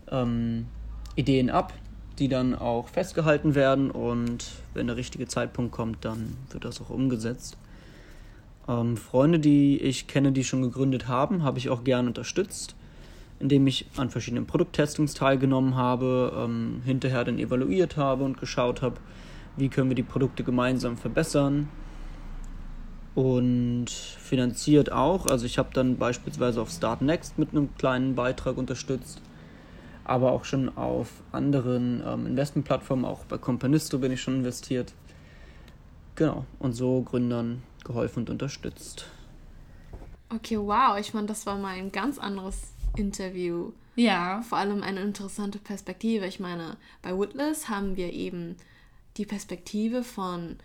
ähm, 0.10 0.68
Ideen 1.16 1.50
ab, 1.50 1.74
die 2.20 2.28
dann 2.30 2.56
auch 2.56 2.88
festgehalten 2.88 3.56
werden 3.56 3.92
und 3.92 4.52
wenn 4.74 4.88
der 4.88 4.96
richtige 4.96 5.28
Zeitpunkt 5.28 5.72
kommt, 5.72 6.06
dann 6.06 6.38
wird 6.52 6.64
das 6.64 6.80
auch 6.80 6.90
umgesetzt. 6.90 7.58
Ähm, 8.68 8.98
Freunde, 8.98 9.40
die 9.40 9.78
ich 9.80 10.08
kenne, 10.08 10.32
die 10.32 10.44
schon 10.44 10.62
gegründet 10.62 11.08
haben, 11.08 11.44
habe 11.44 11.58
ich 11.58 11.70
auch 11.70 11.84
gern 11.84 12.08
unterstützt, 12.08 12.76
indem 13.40 13.68
ich 13.68 13.88
an 13.98 14.10
verschiedenen 14.10 14.46
Produkttestings 14.46 15.14
teilgenommen 15.14 15.76
habe, 15.76 16.34
ähm, 16.38 16.82
hinterher 16.86 17.26
dann 17.26 17.40
evaluiert 17.40 17.98
habe 17.98 18.24
und 18.24 18.40
geschaut 18.40 18.82
habe, 18.82 18.96
wie 19.58 19.70
können 19.70 19.90
wir 19.90 19.96
die 19.96 20.04
Produkte 20.04 20.44
gemeinsam 20.44 20.98
verbessern 20.98 21.68
und 23.16 23.90
finanziert 23.90 24.92
auch. 24.92 25.26
Also 25.28 25.46
ich 25.46 25.58
habe 25.58 25.70
dann 25.74 25.98
beispielsweise 25.98 26.62
auf 26.62 26.72
Start 26.72 27.02
Next 27.02 27.38
mit 27.38 27.52
einem 27.52 27.76
kleinen 27.78 28.16
Beitrag 28.16 28.58
unterstützt, 28.58 29.22
aber 30.06 30.32
auch 30.32 30.46
schon 30.46 30.76
auf 30.78 31.10
anderen 31.32 32.02
ähm, 32.06 32.28
Investmentplattformen, 32.28 33.06
auch 33.06 33.26
bei 33.26 33.38
Companisto 33.38 34.00
bin 34.00 34.12
ich 34.12 34.22
schon 34.22 34.36
investiert. 34.36 34.94
Genau, 36.16 36.46
und 36.60 36.74
so 36.74 37.02
Gründern 37.02 37.64
geholfen 37.84 38.22
und 38.22 38.30
unterstützt. 38.30 39.06
Okay, 40.30 40.58
wow, 40.58 40.98
ich 41.00 41.12
fand, 41.12 41.30
das 41.30 41.46
war 41.46 41.58
mal 41.58 41.76
ein 41.76 41.92
ganz 41.92 42.18
anderes 42.18 42.74
Interview. 42.96 43.72
Ja. 43.96 44.42
Vor 44.42 44.58
allem 44.58 44.82
eine 44.82 45.02
interessante 45.02 45.60
Perspektive. 45.60 46.26
Ich 46.26 46.40
meine, 46.40 46.78
bei 47.02 47.18
Witless 47.18 47.70
haben 47.70 47.96
wir 47.96 48.12
eben 48.12 48.58
die 49.18 49.26
Perspektive 49.26 50.04
von 50.04 50.58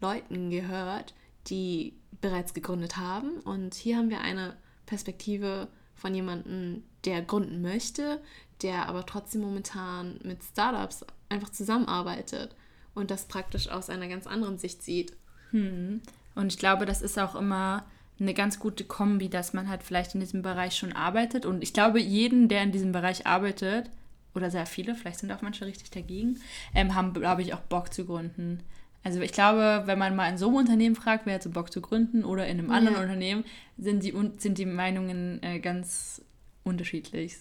Leuten 0.00 0.50
gehört, 0.50 1.14
die 1.46 1.94
bereits 2.20 2.54
gegründet 2.54 2.96
haben. 2.96 3.40
Und 3.40 3.74
hier 3.74 3.96
haben 3.96 4.10
wir 4.10 4.20
eine 4.20 4.56
Perspektive 4.86 5.68
von 5.94 6.14
jemandem, 6.14 6.82
der 7.04 7.22
gründen 7.22 7.62
möchte, 7.62 8.20
der 8.62 8.88
aber 8.88 9.06
trotzdem 9.06 9.40
momentan 9.40 10.20
mit 10.22 10.42
Startups 10.42 11.04
einfach 11.28 11.50
zusammenarbeitet 11.50 12.54
und 12.94 13.10
das 13.10 13.26
praktisch 13.26 13.68
aus 13.68 13.90
einer 13.90 14.08
ganz 14.08 14.26
anderen 14.26 14.58
Sicht 14.58 14.82
sieht. 14.82 15.16
Hm. 15.50 16.00
Und 16.34 16.52
ich 16.52 16.58
glaube, 16.58 16.86
das 16.86 17.02
ist 17.02 17.18
auch 17.18 17.34
immer 17.34 17.84
eine 18.20 18.34
ganz 18.34 18.58
gute 18.58 18.84
Kombi, 18.84 19.28
dass 19.28 19.52
man 19.52 19.68
halt 19.68 19.82
vielleicht 19.82 20.14
in 20.14 20.20
diesem 20.20 20.42
Bereich 20.42 20.76
schon 20.76 20.92
arbeitet. 20.92 21.46
Und 21.46 21.62
ich 21.62 21.72
glaube, 21.72 22.00
jeden, 22.00 22.48
der 22.48 22.62
in 22.62 22.72
diesem 22.72 22.92
Bereich 22.92 23.26
arbeitet, 23.26 23.90
oder 24.34 24.50
sehr 24.50 24.66
viele, 24.66 24.94
vielleicht 24.94 25.18
sind 25.18 25.32
auch 25.32 25.42
manche 25.42 25.66
richtig 25.66 25.90
dagegen, 25.90 26.40
ähm, 26.74 26.94
haben, 26.94 27.12
glaube 27.12 27.42
ich, 27.42 27.52
auch 27.54 27.60
Bock 27.60 27.92
zu 27.92 28.06
gründen. 28.06 28.60
Also 29.04 29.20
ich 29.20 29.32
glaube, 29.32 29.82
wenn 29.86 29.98
man 29.98 30.14
mal 30.14 30.28
in 30.30 30.38
so 30.38 30.46
einem 30.46 30.56
Unternehmen 30.56 30.94
fragt, 30.94 31.26
wer 31.26 31.34
hat 31.34 31.42
so 31.42 31.50
Bock 31.50 31.72
zu 31.72 31.80
gründen 31.80 32.24
oder 32.24 32.46
in 32.46 32.58
einem 32.58 32.70
anderen 32.70 32.96
ja. 32.96 33.02
Unternehmen, 33.02 33.44
sind 33.76 34.04
die, 34.04 34.14
sind 34.38 34.58
die 34.58 34.66
Meinungen 34.66 35.42
äh, 35.42 35.58
ganz 35.58 36.22
unterschiedlich. 36.62 37.36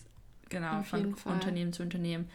Genau, 0.49 0.79
Auf 0.79 0.87
von 0.87 1.15
Unternehmen 1.25 1.71
zu 1.71 1.83
Unternehmen. 1.83 2.27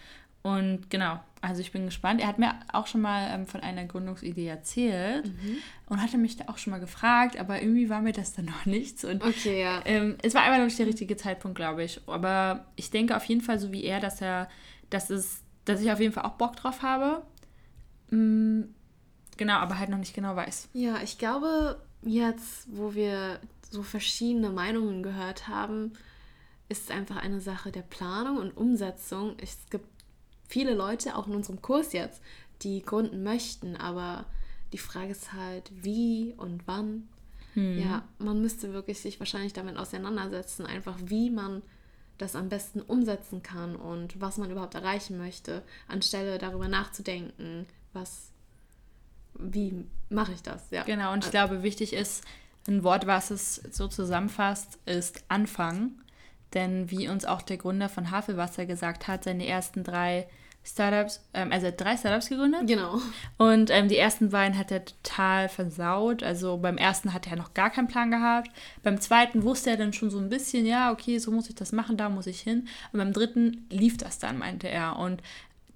Und 0.46 0.90
genau, 0.90 1.18
also 1.40 1.60
ich 1.60 1.72
bin 1.72 1.86
gespannt. 1.86 2.20
Er 2.20 2.28
hat 2.28 2.38
mir 2.38 2.54
auch 2.72 2.86
schon 2.86 3.00
mal 3.00 3.28
ähm, 3.32 3.48
von 3.48 3.62
einer 3.62 3.84
Gründungsidee 3.84 4.46
erzählt 4.46 5.26
mhm. 5.26 5.56
und 5.88 6.00
hatte 6.00 6.18
mich 6.18 6.36
da 6.36 6.44
auch 6.46 6.56
schon 6.56 6.70
mal 6.70 6.78
gefragt, 6.78 7.36
aber 7.36 7.60
irgendwie 7.60 7.90
war 7.90 8.00
mir 8.00 8.12
das 8.12 8.32
dann 8.32 8.44
noch 8.44 8.64
nichts. 8.64 9.04
Und 9.04 9.24
okay, 9.24 9.62
ja. 9.62 9.82
Ähm, 9.84 10.16
es 10.22 10.34
war 10.34 10.42
einfach 10.42 10.58
noch 10.58 10.66
nicht 10.66 10.78
der 10.78 10.86
richtige 10.86 11.16
Zeitpunkt, 11.16 11.56
glaube 11.56 11.82
ich. 11.82 12.00
Aber 12.06 12.66
ich 12.76 12.92
denke 12.92 13.16
auf 13.16 13.24
jeden 13.24 13.40
Fall 13.40 13.58
so 13.58 13.72
wie 13.72 13.82
er, 13.82 13.98
dass 13.98 14.22
er, 14.22 14.48
dass 14.88 15.10
es, 15.10 15.42
dass 15.64 15.80
ich 15.80 15.90
auf 15.90 15.98
jeden 15.98 16.12
Fall 16.12 16.26
auch 16.26 16.34
Bock 16.34 16.54
drauf 16.54 16.82
habe. 16.82 17.22
Mhm, 18.10 18.72
genau, 19.36 19.54
aber 19.54 19.80
halt 19.80 19.90
noch 19.90 19.98
nicht 19.98 20.14
genau 20.14 20.36
weiß. 20.36 20.68
Ja, 20.74 21.00
ich 21.02 21.18
glaube, 21.18 21.82
jetzt, 22.02 22.68
wo 22.70 22.94
wir 22.94 23.40
so 23.68 23.82
verschiedene 23.82 24.50
Meinungen 24.50 25.02
gehört 25.02 25.48
haben, 25.48 25.94
ist 26.68 26.84
es 26.84 26.90
einfach 26.90 27.16
eine 27.16 27.40
Sache 27.40 27.72
der 27.72 27.82
Planung 27.82 28.36
und 28.36 28.56
Umsetzung. 28.56 29.34
Es 29.40 29.58
gibt 29.70 29.95
viele 30.48 30.74
Leute, 30.74 31.16
auch 31.16 31.26
in 31.26 31.34
unserem 31.34 31.62
Kurs 31.62 31.92
jetzt, 31.92 32.20
die 32.62 32.82
gründen 32.82 33.22
möchten, 33.22 33.76
aber 33.76 34.26
die 34.72 34.78
Frage 34.78 35.10
ist 35.10 35.32
halt, 35.32 35.70
wie 35.72 36.34
und 36.36 36.66
wann. 36.66 37.08
Hm. 37.54 37.78
Ja, 37.78 38.04
man 38.18 38.40
müsste 38.40 38.72
wirklich 38.72 39.00
sich 39.00 39.18
wahrscheinlich 39.18 39.52
damit 39.52 39.76
auseinandersetzen, 39.76 40.66
einfach 40.66 40.96
wie 41.04 41.30
man 41.30 41.62
das 42.18 42.34
am 42.34 42.48
besten 42.48 42.80
umsetzen 42.80 43.42
kann 43.42 43.76
und 43.76 44.20
was 44.20 44.38
man 44.38 44.50
überhaupt 44.50 44.74
erreichen 44.74 45.18
möchte, 45.18 45.62
anstelle 45.86 46.38
darüber 46.38 46.68
nachzudenken, 46.68 47.66
was, 47.92 48.30
wie 49.34 49.84
mache 50.08 50.32
ich 50.32 50.42
das, 50.42 50.70
ja. 50.70 50.82
Genau, 50.84 51.12
und 51.12 51.24
ich 51.24 51.30
glaube, 51.30 51.62
wichtig 51.62 51.92
ist, 51.92 52.24
ein 52.68 52.82
Wort, 52.82 53.06
was 53.06 53.30
es 53.30 53.56
so 53.70 53.86
zusammenfasst, 53.88 54.78
ist 54.86 55.24
Anfang. 55.28 55.92
Denn 56.56 56.90
wie 56.90 57.06
uns 57.06 57.26
auch 57.26 57.42
der 57.42 57.58
Gründer 57.58 57.90
von 57.90 58.10
Havelwasser 58.10 58.64
gesagt 58.64 59.06
hat, 59.06 59.24
seine 59.24 59.46
ersten 59.46 59.84
drei 59.84 60.26
Startups, 60.64 61.20
ähm, 61.34 61.52
also 61.52 61.70
drei 61.74 61.96
Startups 61.96 62.30
gegründet. 62.30 62.66
Genau. 62.66 62.98
Und 63.36 63.70
ähm, 63.70 63.88
die 63.88 63.98
ersten 63.98 64.30
beiden 64.30 64.58
hat 64.58 64.72
er 64.72 64.84
total 64.84 65.50
versaut. 65.50 66.22
Also 66.22 66.56
beim 66.56 66.78
ersten 66.78 67.12
hat 67.12 67.28
er 67.28 67.36
noch 67.36 67.52
gar 67.52 67.68
keinen 67.70 67.88
Plan 67.88 68.10
gehabt. 68.10 68.50
Beim 68.82 68.98
zweiten 69.00 69.44
wusste 69.44 69.70
er 69.70 69.76
dann 69.76 69.92
schon 69.92 70.10
so 70.10 70.18
ein 70.18 70.30
bisschen, 70.30 70.66
ja, 70.66 70.90
okay, 70.90 71.18
so 71.18 71.30
muss 71.30 71.48
ich 71.50 71.54
das 71.54 71.72
machen, 71.72 71.98
da 71.98 72.08
muss 72.08 72.26
ich 72.26 72.40
hin. 72.40 72.66
Und 72.92 72.98
beim 72.98 73.12
dritten 73.12 73.66
lief 73.70 73.98
das 73.98 74.18
dann, 74.18 74.38
meinte 74.38 74.68
er. 74.68 74.98
Und 74.98 75.22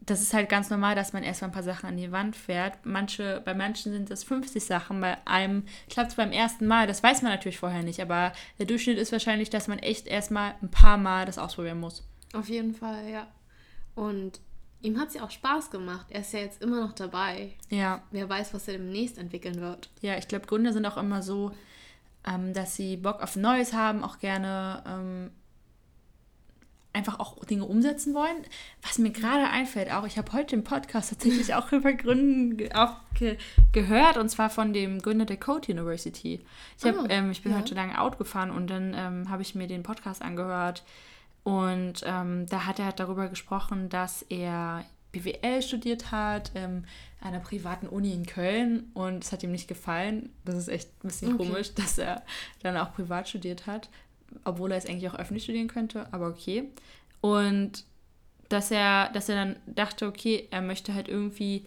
das 0.06 0.22
ist 0.22 0.34
halt 0.34 0.48
ganz 0.48 0.70
normal, 0.70 0.94
dass 0.94 1.12
man 1.12 1.22
erstmal 1.22 1.50
ein 1.50 1.54
paar 1.54 1.62
Sachen 1.62 1.86
an 1.88 1.96
die 1.96 2.12
Wand 2.12 2.36
fährt. 2.36 2.84
Manche, 2.84 3.42
bei 3.44 3.54
manchen 3.54 3.92
sind 3.92 4.10
das 4.10 4.24
50 4.24 4.64
Sachen, 4.64 5.00
bei 5.00 5.16
einem 5.26 5.64
klappt 5.88 6.10
es 6.10 6.16
beim 6.16 6.32
ersten 6.32 6.66
Mal. 6.66 6.86
Das 6.86 7.02
weiß 7.02 7.22
man 7.22 7.32
natürlich 7.32 7.58
vorher 7.58 7.82
nicht, 7.82 8.00
aber 8.00 8.32
der 8.58 8.66
Durchschnitt 8.66 8.98
ist 8.98 9.12
wahrscheinlich, 9.12 9.50
dass 9.50 9.68
man 9.68 9.78
echt 9.78 10.06
erstmal 10.06 10.54
ein 10.62 10.70
paar 10.70 10.96
Mal 10.96 11.26
das 11.26 11.38
ausprobieren 11.38 11.80
muss. 11.80 12.04
Auf 12.32 12.48
jeden 12.48 12.74
Fall, 12.74 13.08
ja. 13.08 13.26
Und 13.94 14.40
ihm 14.82 14.98
hat 14.98 15.08
es 15.08 15.14
ja 15.14 15.24
auch 15.24 15.30
Spaß 15.30 15.70
gemacht. 15.70 16.06
Er 16.10 16.20
ist 16.20 16.32
ja 16.32 16.40
jetzt 16.40 16.62
immer 16.62 16.80
noch 16.80 16.92
dabei. 16.92 17.52
Ja. 17.68 18.02
Wer 18.10 18.28
weiß, 18.28 18.54
was 18.54 18.68
er 18.68 18.74
demnächst 18.74 19.18
entwickeln 19.18 19.60
wird. 19.60 19.90
Ja, 20.00 20.16
ich 20.16 20.28
glaube, 20.28 20.46
Gründer 20.46 20.72
sind 20.72 20.86
auch 20.86 20.96
immer 20.96 21.22
so, 21.22 21.52
ähm, 22.26 22.54
dass 22.54 22.76
sie 22.76 22.96
Bock 22.96 23.22
auf 23.22 23.36
Neues 23.36 23.72
haben, 23.72 24.02
auch 24.04 24.18
gerne 24.18 24.82
ähm, 24.86 25.30
einfach 26.92 27.20
auch 27.20 27.44
Dinge 27.44 27.64
umsetzen 27.64 28.14
wollen. 28.14 28.36
Was 28.82 28.98
mir 28.98 29.10
gerade 29.10 29.48
einfällt, 29.48 29.92
auch 29.92 30.06
ich 30.06 30.18
habe 30.18 30.32
heute 30.32 30.56
im 30.56 30.64
Podcast 30.64 31.10
tatsächlich 31.10 31.54
auch 31.54 31.70
über 31.72 31.92
Gründen 31.92 32.72
auch 32.72 32.94
ge 33.14 33.36
gehört 33.72 34.16
und 34.16 34.28
zwar 34.28 34.50
von 34.50 34.72
dem 34.72 35.00
Gründer 35.00 35.24
der 35.24 35.36
Code 35.36 35.72
University. 35.72 36.40
Ich, 36.78 36.84
hab, 36.84 36.96
oh, 36.96 37.06
ähm, 37.08 37.30
ich 37.30 37.42
bin 37.42 37.52
ja. 37.52 37.58
heute 37.58 37.74
lange 37.74 38.00
Auto 38.00 38.18
gefahren 38.18 38.50
und 38.50 38.68
dann 38.68 38.94
ähm, 38.96 39.30
habe 39.30 39.42
ich 39.42 39.54
mir 39.54 39.68
den 39.68 39.82
Podcast 39.82 40.22
angehört 40.22 40.82
und 41.44 42.02
ähm, 42.04 42.46
da 42.46 42.66
hat 42.66 42.78
er 42.78 42.92
darüber 42.92 43.28
gesprochen, 43.28 43.88
dass 43.88 44.22
er 44.28 44.84
BWL 45.12 45.62
studiert 45.62 46.12
hat, 46.12 46.52
ähm, 46.54 46.84
an 47.20 47.34
einer 47.34 47.40
privaten 47.40 47.86
Uni 47.86 48.12
in 48.12 48.26
Köln 48.26 48.90
und 48.94 49.24
es 49.24 49.32
hat 49.32 49.42
ihm 49.42 49.52
nicht 49.52 49.68
gefallen. 49.68 50.30
Das 50.44 50.56
ist 50.56 50.68
echt 50.68 50.88
ein 51.04 51.08
bisschen 51.08 51.34
okay. 51.34 51.46
komisch, 51.46 51.74
dass 51.74 51.98
er 51.98 52.22
dann 52.62 52.76
auch 52.76 52.92
privat 52.94 53.28
studiert 53.28 53.66
hat 53.66 53.88
obwohl 54.44 54.72
er 54.72 54.78
es 54.78 54.86
eigentlich 54.86 55.10
auch 55.10 55.18
öffentlich 55.18 55.44
studieren 55.44 55.68
könnte, 55.68 56.12
aber 56.12 56.28
okay. 56.28 56.70
Und 57.20 57.84
dass 58.48 58.70
er, 58.70 59.10
dass 59.12 59.28
er 59.28 59.36
dann 59.36 59.56
dachte, 59.66 60.06
okay, 60.06 60.48
er 60.50 60.60
möchte 60.60 60.94
halt 60.94 61.08
irgendwie, 61.08 61.64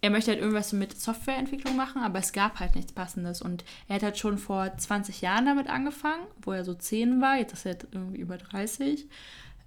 er 0.00 0.10
möchte 0.10 0.32
halt 0.32 0.40
irgendwas 0.40 0.72
mit 0.72 0.98
Softwareentwicklung 1.00 1.76
machen, 1.76 2.02
aber 2.02 2.18
es 2.18 2.32
gab 2.32 2.60
halt 2.60 2.74
nichts 2.74 2.92
Passendes. 2.92 3.40
Und 3.40 3.64
er 3.88 3.96
hat 3.96 4.02
halt 4.02 4.18
schon 4.18 4.36
vor 4.36 4.76
20 4.76 5.20
Jahren 5.20 5.46
damit 5.46 5.68
angefangen, 5.68 6.26
wo 6.42 6.52
er 6.52 6.64
so 6.64 6.74
10 6.74 7.20
war, 7.20 7.38
jetzt 7.38 7.52
ist 7.52 7.66
er 7.66 7.76
irgendwie 7.92 8.18
über 8.18 8.36
30, 8.36 9.06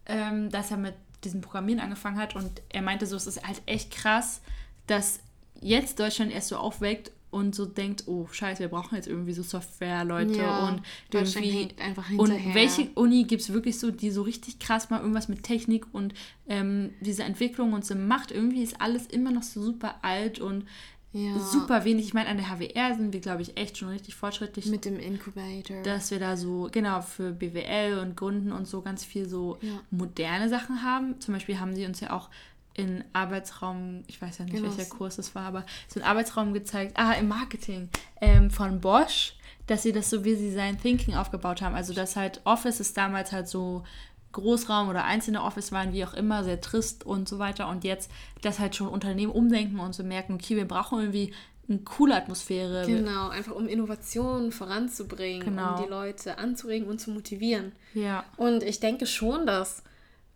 ähm, 0.07 0.49
dass 0.49 0.69
er 0.71 0.77
mit 0.77 0.93
diesem 1.23 1.41
Programmieren 1.41 1.79
angefangen 1.79 2.17
hat. 2.19 2.35
Und 2.35 2.61
er 2.69 2.81
meinte 2.81 3.05
so, 3.05 3.15
es 3.15 3.27
ist 3.27 3.47
halt 3.47 3.61
echt 3.65 3.91
krass, 3.91 4.41
dass 4.87 5.21
jetzt 5.61 5.99
Deutschland 5.99 6.31
erst 6.31 6.49
so 6.49 6.57
aufweckt 6.57 7.11
und 7.29 7.55
so 7.55 7.65
denkt, 7.65 8.03
oh 8.07 8.27
scheiße, 8.31 8.61
wir 8.61 8.69
brauchen 8.69 8.95
jetzt 8.95 9.07
irgendwie 9.07 9.33
so 9.33 9.43
Software-Leute 9.43 10.37
ja, 10.37 10.67
und 10.67 10.81
irgendwie 11.11 11.69
einfach 11.79 12.07
hinterher. 12.07 12.47
Und 12.47 12.55
welche 12.55 12.89
Uni 12.95 13.25
gibt 13.25 13.41
es 13.41 13.51
wirklich 13.51 13.79
so, 13.79 13.91
die 13.91 14.11
so 14.11 14.21
richtig 14.21 14.59
krass 14.59 14.89
mal 14.89 15.01
irgendwas 15.01 15.27
mit 15.27 15.43
Technik 15.43 15.85
und 15.93 16.13
ähm, 16.47 16.91
diese 17.01 17.23
Entwicklung 17.23 17.73
und 17.73 17.85
so 17.85 17.95
macht? 17.95 18.31
Irgendwie 18.31 18.63
ist 18.63 18.79
alles 18.81 19.07
immer 19.07 19.31
noch 19.31 19.43
so 19.43 19.61
super 19.61 19.95
alt 20.03 20.39
und 20.39 20.65
ja. 21.13 21.39
super 21.39 21.83
wenig. 21.83 22.05
Ich 22.05 22.13
meine, 22.13 22.29
an 22.29 22.37
der 22.37 22.49
HWR 22.49 22.95
sind 22.95 23.13
wir, 23.13 23.19
glaube 23.19 23.41
ich, 23.41 23.57
echt 23.57 23.77
schon 23.77 23.89
richtig 23.89 24.15
fortschrittlich. 24.15 24.65
Mit 24.67 24.85
dem 24.85 24.99
Incubator. 24.99 25.81
Dass 25.83 26.11
wir 26.11 26.19
da 26.19 26.37
so, 26.37 26.69
genau, 26.71 27.01
für 27.01 27.31
BWL 27.31 27.99
und 27.99 28.15
Gründen 28.15 28.51
und 28.51 28.67
so 28.67 28.81
ganz 28.81 29.03
viel 29.03 29.27
so 29.27 29.57
ja. 29.61 29.79
moderne 29.89 30.49
Sachen 30.49 30.83
haben. 30.83 31.19
Zum 31.19 31.33
Beispiel 31.33 31.59
haben 31.59 31.75
sie 31.75 31.85
uns 31.85 31.99
ja 31.99 32.11
auch 32.11 32.29
in 32.77 33.03
Arbeitsraum, 33.11 34.03
ich 34.07 34.21
weiß 34.21 34.37
ja 34.37 34.45
nicht, 34.45 34.55
genau. 34.55 34.69
welcher 34.69 34.89
Kurs 34.89 35.17
es 35.17 35.35
war, 35.35 35.43
aber 35.43 35.65
so 35.87 35.99
ein 35.99 36.05
Arbeitsraum 36.05 36.53
gezeigt, 36.53 36.93
ah, 36.95 37.13
im 37.13 37.27
Marketing 37.27 37.89
ähm, 38.21 38.51
von 38.51 38.79
Bosch, 38.79 39.33
dass 39.65 39.83
sie 39.83 39.91
das 39.91 40.09
so 40.09 40.23
wie 40.23 40.35
sie 40.35 40.51
sein 40.51 40.79
Thinking 40.79 41.15
aufgebaut 41.15 41.61
haben. 41.61 41.75
Also, 41.75 41.93
dass 41.93 42.15
halt 42.15 42.39
Offices 42.45 42.93
damals 42.93 43.31
halt 43.31 43.49
so 43.49 43.83
Großraum 44.31 44.89
oder 44.89 45.05
einzelne 45.05 45.43
Office 45.43 45.71
waren, 45.71 45.91
wie 45.91 46.05
auch 46.05 46.13
immer, 46.13 46.43
sehr 46.43 46.61
trist 46.61 47.03
und 47.03 47.27
so 47.27 47.39
weiter. 47.39 47.67
Und 47.67 47.83
jetzt, 47.83 48.11
dass 48.41 48.59
halt 48.59 48.75
schon 48.75 48.87
Unternehmen 48.87 49.31
umdenken 49.31 49.79
und 49.79 49.93
so 49.93 50.03
merken, 50.03 50.35
okay, 50.35 50.55
wir 50.55 50.67
brauchen 50.67 50.99
irgendwie 50.99 51.33
eine 51.67 51.79
coole 51.79 52.15
Atmosphäre. 52.15 52.85
Genau, 52.85 53.29
einfach 53.29 53.55
um 53.55 53.67
Innovationen 53.67 54.51
voranzubringen, 54.51 55.43
genau. 55.43 55.75
um 55.75 55.83
die 55.83 55.89
Leute 55.89 56.37
anzuregen 56.37 56.87
und 56.87 56.99
zu 56.99 57.11
motivieren. 57.11 57.73
Ja. 57.93 58.23
Und 58.37 58.63
ich 58.63 58.79
denke 58.79 59.05
schon, 59.05 59.45
dass 59.45 59.83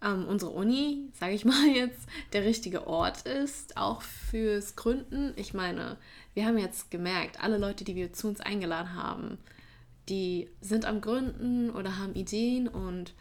ähm, 0.03 0.25
unsere 0.27 0.51
Uni, 0.51 1.09
sage 1.13 1.33
ich 1.33 1.45
mal 1.45 1.67
jetzt, 1.67 2.07
der 2.33 2.43
richtige 2.43 2.87
Ort 2.87 3.23
ist, 3.23 3.77
auch 3.77 4.01
fürs 4.01 4.75
Gründen. 4.75 5.33
Ich 5.35 5.53
meine, 5.53 5.97
wir 6.33 6.45
haben 6.45 6.57
jetzt 6.57 6.91
gemerkt, 6.91 7.41
alle 7.41 7.57
Leute, 7.57 7.83
die 7.83 7.95
wir 7.95 8.13
zu 8.13 8.27
uns 8.27 8.41
eingeladen 8.41 8.95
haben, 8.95 9.37
die 10.09 10.49
sind 10.61 10.85
am 10.85 11.01
Gründen 11.01 11.69
oder 11.69 11.97
haben 11.97 12.15
Ideen 12.15 12.67
und 12.67 13.13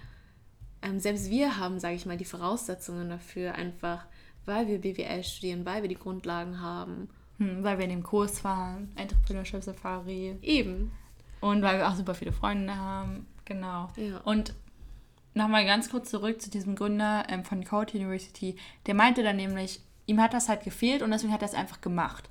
ähm, 0.83 0.99
selbst 0.99 1.31
wir 1.31 1.59
haben, 1.59 1.78
sage 1.78 1.95
ich 1.95 2.07
mal, 2.07 2.16
die 2.16 2.24
Voraussetzungen 2.24 3.09
dafür, 3.11 3.55
einfach 3.55 4.07
weil 4.47 4.66
wir 4.66 4.81
BWL 4.81 5.22
studieren, 5.22 5.66
weil 5.66 5.83
wir 5.83 5.89
die 5.89 5.97
Grundlagen 5.97 6.61
haben 6.61 7.09
Hm, 7.41 7.64
weil 7.64 7.78
wir 7.78 7.85
in 7.85 7.91
dem 7.91 8.03
Kurs 8.03 8.45
waren, 8.45 8.93
Entrepreneurship 8.97 9.62
Safari. 9.62 10.37
Eben. 10.43 10.93
Und 11.41 11.62
weil 11.62 11.78
wir 11.78 11.89
auch 11.89 11.95
super 11.95 12.14
viele 12.14 12.33
Freunde 12.33 12.76
haben. 12.76 13.26
Genau. 13.47 13.89
Ja. 13.97 14.18
Und 14.24 14.55
nochmal 15.41 15.64
ganz 15.64 15.91
kurz 15.91 16.11
zurück 16.11 16.41
zu 16.41 16.51
diesem 16.51 16.74
Gründer 16.76 17.24
ähm, 17.28 17.45
von 17.45 17.64
Code 17.64 17.97
University. 17.97 18.57
Der 18.86 18.95
meinte 18.95 19.22
dann 19.22 19.36
nämlich, 19.36 19.80
ihm 20.07 20.20
hat 20.20 20.32
das 20.34 20.49
halt 20.49 20.62
gefehlt 20.64 21.03
und 21.03 21.11
deswegen 21.11 21.32
hat 21.32 21.43
er 21.43 21.49
es 21.49 21.55
einfach 21.55 21.80
gemacht. 21.80 22.24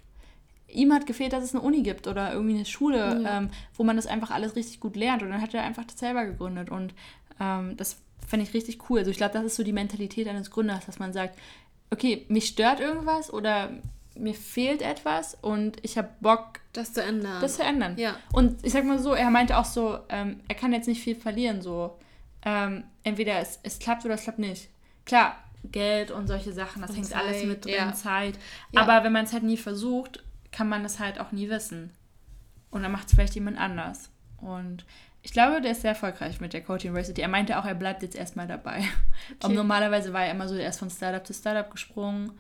Ihm 0.68 0.94
hat 0.94 1.06
gefehlt, 1.08 1.34
dass 1.34 1.44
es 1.44 1.56
eine 1.56 1.64
Uni 1.64 1.82
gibt 1.82 2.08
oder 2.08 2.32
irgendwie 2.34 2.56
eine 2.56 2.66
Schule, 2.66 3.22
Ja. 3.24 3.38
ähm, 3.40 3.50
wo 3.76 3.84
man 3.84 3.96
das 3.96 4.06
einfach 4.08 4.30
alles 4.32 4.56
richtig 4.56 4.80
gut 4.80 4.96
lernt. 4.96 5.24
Und 5.24 5.30
dann 5.32 5.42
hat 5.42 5.54
er 5.54 5.64
einfach 5.64 5.84
das 5.86 5.98
selber 6.00 6.26
gegründet. 6.26 6.70
Und 6.70 6.94
ähm, 7.40 7.76
das 7.78 7.98
fände 8.28 8.46
ich 8.46 8.54
richtig 8.54 8.90
cool. 8.90 9.00
Also 9.00 9.10
ich 9.12 9.18
glaube, 9.18 9.34
das 9.34 9.44
ist 9.46 9.56
so 9.56 9.64
die 9.64 9.74
Mentalität 9.74 10.28
eines 10.28 10.52
Gründers, 10.52 10.86
dass 10.86 11.00
man 11.00 11.12
sagt, 11.14 11.38
okay, 11.90 12.26
mich 12.30 12.46
stört 12.48 12.80
irgendwas 12.80 13.34
oder 13.34 13.72
mir 14.16 14.34
fehlt 14.36 14.82
etwas 14.82 15.36
und 15.42 15.78
ich 15.82 15.98
habe 15.98 16.10
Bock, 16.20 16.60
Das 16.74 16.94
zu 16.94 17.02
ändern. 17.02 17.40
das 17.42 17.56
zu 17.56 17.64
ändern. 17.64 17.96
ja. 17.98 18.16
Und 18.34 18.64
ich 18.66 18.74
sag 18.74 18.84
mal 18.84 19.00
so, 19.00 19.14
er 19.14 19.30
meinte 19.32 19.58
auch 19.58 19.66
so, 19.66 19.98
ähm, 20.10 20.42
er 20.48 20.56
kann 20.56 20.74
jetzt 20.74 20.88
nicht 20.88 21.02
viel 21.02 21.16
verlieren, 21.16 21.62
so. 21.62 21.98
Ähm, 22.44 22.84
entweder 23.04 23.40
es, 23.40 23.60
es 23.64 23.80
klappt 23.80 24.06
oder 24.06 24.16
es 24.16 24.24
klappt 24.24 24.40
nicht. 24.40 24.70
Klar, 25.06 25.36
Geld 25.64 26.12
und 26.12 26.28
solche 26.28 26.54
Sachen, 26.54 26.82
das 26.82 26.92
Und 26.92 26.98
hängt 26.98 27.16
alles 27.16 27.40
Zeit, 27.40 27.48
mit 27.48 27.66
drin, 27.66 27.74
ja. 27.76 27.94
Zeit. 27.94 28.40
Ja. 28.72 28.82
Aber 28.82 29.04
wenn 29.04 29.12
man 29.12 29.26
es 29.26 29.34
halt 29.34 29.44
nie 29.44 29.58
versucht, 29.58 30.24
kann 30.52 30.70
man 30.70 30.86
es 30.86 31.00
halt 31.00 31.20
auch 31.20 31.32
nie 31.32 31.50
wissen. 31.50 31.92
Und 32.72 32.84
dann 32.84 32.92
macht 32.92 33.08
es 33.08 33.14
vielleicht 33.14 33.36
jemand 33.36 33.58
anders. 33.58 34.10
Und 34.38 34.86
ich 35.22 35.34
glaube, 35.34 35.62
der 35.62 35.72
ist 35.72 35.82
sehr 35.82 35.92
erfolgreich 35.92 36.40
mit 36.40 36.54
der 36.54 36.64
Code 36.64 36.88
University. 36.88 37.22
Er 37.22 37.28
meinte 37.28 37.60
auch, 37.60 37.66
er 37.66 37.76
bleibt 37.76 38.04
jetzt 38.04 38.16
erstmal 38.16 38.48
dabei. 38.48 38.84
Und 39.44 39.54
normalerweise 39.54 40.14
war 40.14 40.24
er 40.24 40.32
immer 40.32 40.48
so 40.48 40.56
erst 40.56 40.80
von 40.80 40.90
Startup 40.90 41.26
zu 41.26 41.34
Startup 41.34 41.70
gesprungen. 41.70 42.32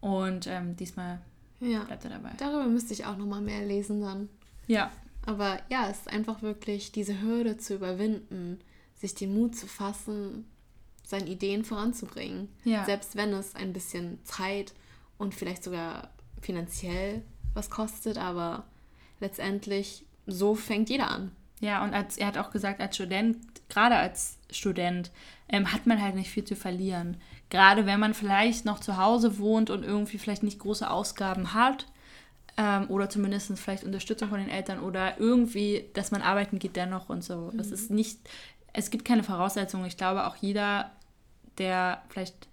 Und 0.00 0.46
ähm, 0.46 0.74
diesmal 0.76 1.20
ja. 1.60 1.84
bleibt 1.84 2.04
er 2.04 2.10
dabei. 2.10 2.30
Darüber 2.38 2.66
müsste 2.66 2.94
ich 2.94 3.04
auch 3.04 3.16
noch 3.16 3.26
mal 3.26 3.40
mehr 3.40 3.64
lesen 3.64 4.00
dann. 4.00 4.28
Ja, 4.66 4.90
Aber 5.26 5.58
ja, 5.70 5.88
es 5.90 5.98
ist 5.98 6.08
einfach 6.08 6.40
wirklich 6.40 6.92
diese 6.92 7.20
Hürde 7.20 7.58
zu 7.58 7.74
überwinden, 7.74 8.60
sich 9.02 9.14
den 9.14 9.34
Mut 9.34 9.56
zu 9.56 9.66
fassen, 9.66 10.46
seine 11.04 11.28
Ideen 11.28 11.64
voranzubringen. 11.64 12.48
Ja. 12.64 12.84
Selbst 12.86 13.16
wenn 13.16 13.32
es 13.34 13.54
ein 13.54 13.72
bisschen 13.72 14.24
Zeit 14.24 14.72
und 15.18 15.34
vielleicht 15.34 15.64
sogar 15.64 16.10
finanziell 16.40 17.22
was 17.52 17.68
kostet, 17.68 18.16
aber 18.16 18.64
letztendlich 19.20 20.06
so 20.26 20.54
fängt 20.54 20.88
jeder 20.88 21.10
an. 21.10 21.32
Ja, 21.60 21.84
und 21.84 21.94
als, 21.94 22.16
er 22.16 22.28
hat 22.28 22.38
auch 22.38 22.50
gesagt, 22.50 22.80
als 22.80 22.96
Student, 22.96 23.36
gerade 23.68 23.96
als 23.96 24.38
Student, 24.50 25.10
ähm, 25.48 25.72
hat 25.72 25.86
man 25.86 26.00
halt 26.00 26.14
nicht 26.14 26.30
viel 26.30 26.44
zu 26.44 26.56
verlieren. 26.56 27.18
Gerade 27.50 27.84
wenn 27.84 28.00
man 28.00 28.14
vielleicht 28.14 28.64
noch 28.64 28.80
zu 28.80 28.96
Hause 28.96 29.38
wohnt 29.38 29.68
und 29.68 29.84
irgendwie 29.84 30.18
vielleicht 30.18 30.42
nicht 30.42 30.60
große 30.60 30.88
Ausgaben 30.88 31.54
hat 31.54 31.86
ähm, 32.56 32.90
oder 32.90 33.08
zumindest 33.08 33.56
vielleicht 33.58 33.84
Unterstützung 33.84 34.28
von 34.28 34.38
den 34.38 34.48
Eltern 34.48 34.80
oder 34.80 35.18
irgendwie, 35.18 35.84
dass 35.94 36.10
man 36.10 36.22
arbeiten 36.22 36.58
geht 36.58 36.76
dennoch 36.76 37.08
und 37.08 37.24
so. 37.24 37.52
Es 37.58 37.70
ist 37.70 37.90
nicht, 37.90 38.18
es 38.72 38.90
gibt 38.90 39.04
keine 39.04 39.22
Voraussetzungen. 39.22 39.86
Ich 39.86 39.96
glaube, 39.96 40.26
auch 40.26 40.36
jeder, 40.36 40.90
der 41.58 42.02
vielleicht 42.08 42.48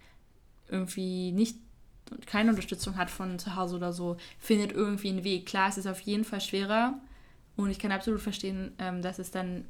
irgendwie 0.68 1.32
nicht 1.32 1.56
keine 2.26 2.50
Unterstützung 2.50 2.96
hat 2.96 3.10
von 3.10 3.38
zu 3.38 3.54
Hause 3.56 3.76
oder 3.76 3.92
so, 3.92 4.16
findet 4.38 4.72
irgendwie 4.72 5.10
einen 5.10 5.24
Weg. 5.24 5.46
Klar, 5.46 5.68
es 5.68 5.78
ist 5.78 5.86
auf 5.86 6.00
jeden 6.00 6.24
Fall 6.24 6.40
schwerer, 6.40 7.00
und 7.56 7.70
ich 7.70 7.78
kann 7.78 7.92
absolut 7.92 8.20
verstehen, 8.20 8.72
ähm, 8.78 9.02
dass 9.02 9.18
es 9.18 9.30
dann 9.30 9.64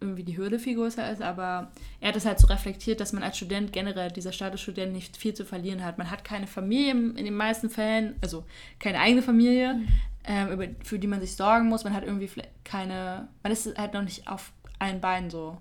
irgendwie 0.00 0.24
die 0.24 0.36
Hürde 0.36 0.58
viel 0.58 0.74
größer 0.74 1.10
ist, 1.10 1.22
aber 1.22 1.70
er 2.00 2.08
hat 2.08 2.16
es 2.16 2.26
halt 2.26 2.38
so 2.38 2.48
reflektiert, 2.48 3.00
dass 3.00 3.14
man 3.14 3.22
als 3.22 3.36
Student 3.36 3.72
generell, 3.72 4.10
dieser 4.10 4.32
Statusstudent, 4.32 4.92
nicht 4.92 5.16
viel 5.16 5.32
zu 5.32 5.44
verlieren 5.44 5.82
hat. 5.82 5.96
Man 5.96 6.10
hat 6.10 6.22
keine 6.22 6.46
Familie 6.46 6.92
in 6.92 7.24
den 7.24 7.34
meisten 7.34 7.70
Fällen, 7.70 8.16
also 8.20 8.44
keine 8.78 9.00
eigene 9.00 9.22
Familie, 9.22 9.80
ähm, 10.24 10.50
über, 10.50 10.66
für 10.84 10.98
die 10.98 11.06
man 11.06 11.20
sich 11.20 11.34
sorgen 11.34 11.68
muss. 11.68 11.84
Man 11.84 11.94
hat 11.94 12.04
irgendwie 12.04 12.28
keine, 12.62 13.28
man 13.42 13.52
ist 13.52 13.78
halt 13.78 13.94
noch 13.94 14.02
nicht 14.02 14.28
auf 14.28 14.52
allen 14.78 15.00
Beinen 15.00 15.30
so. 15.30 15.56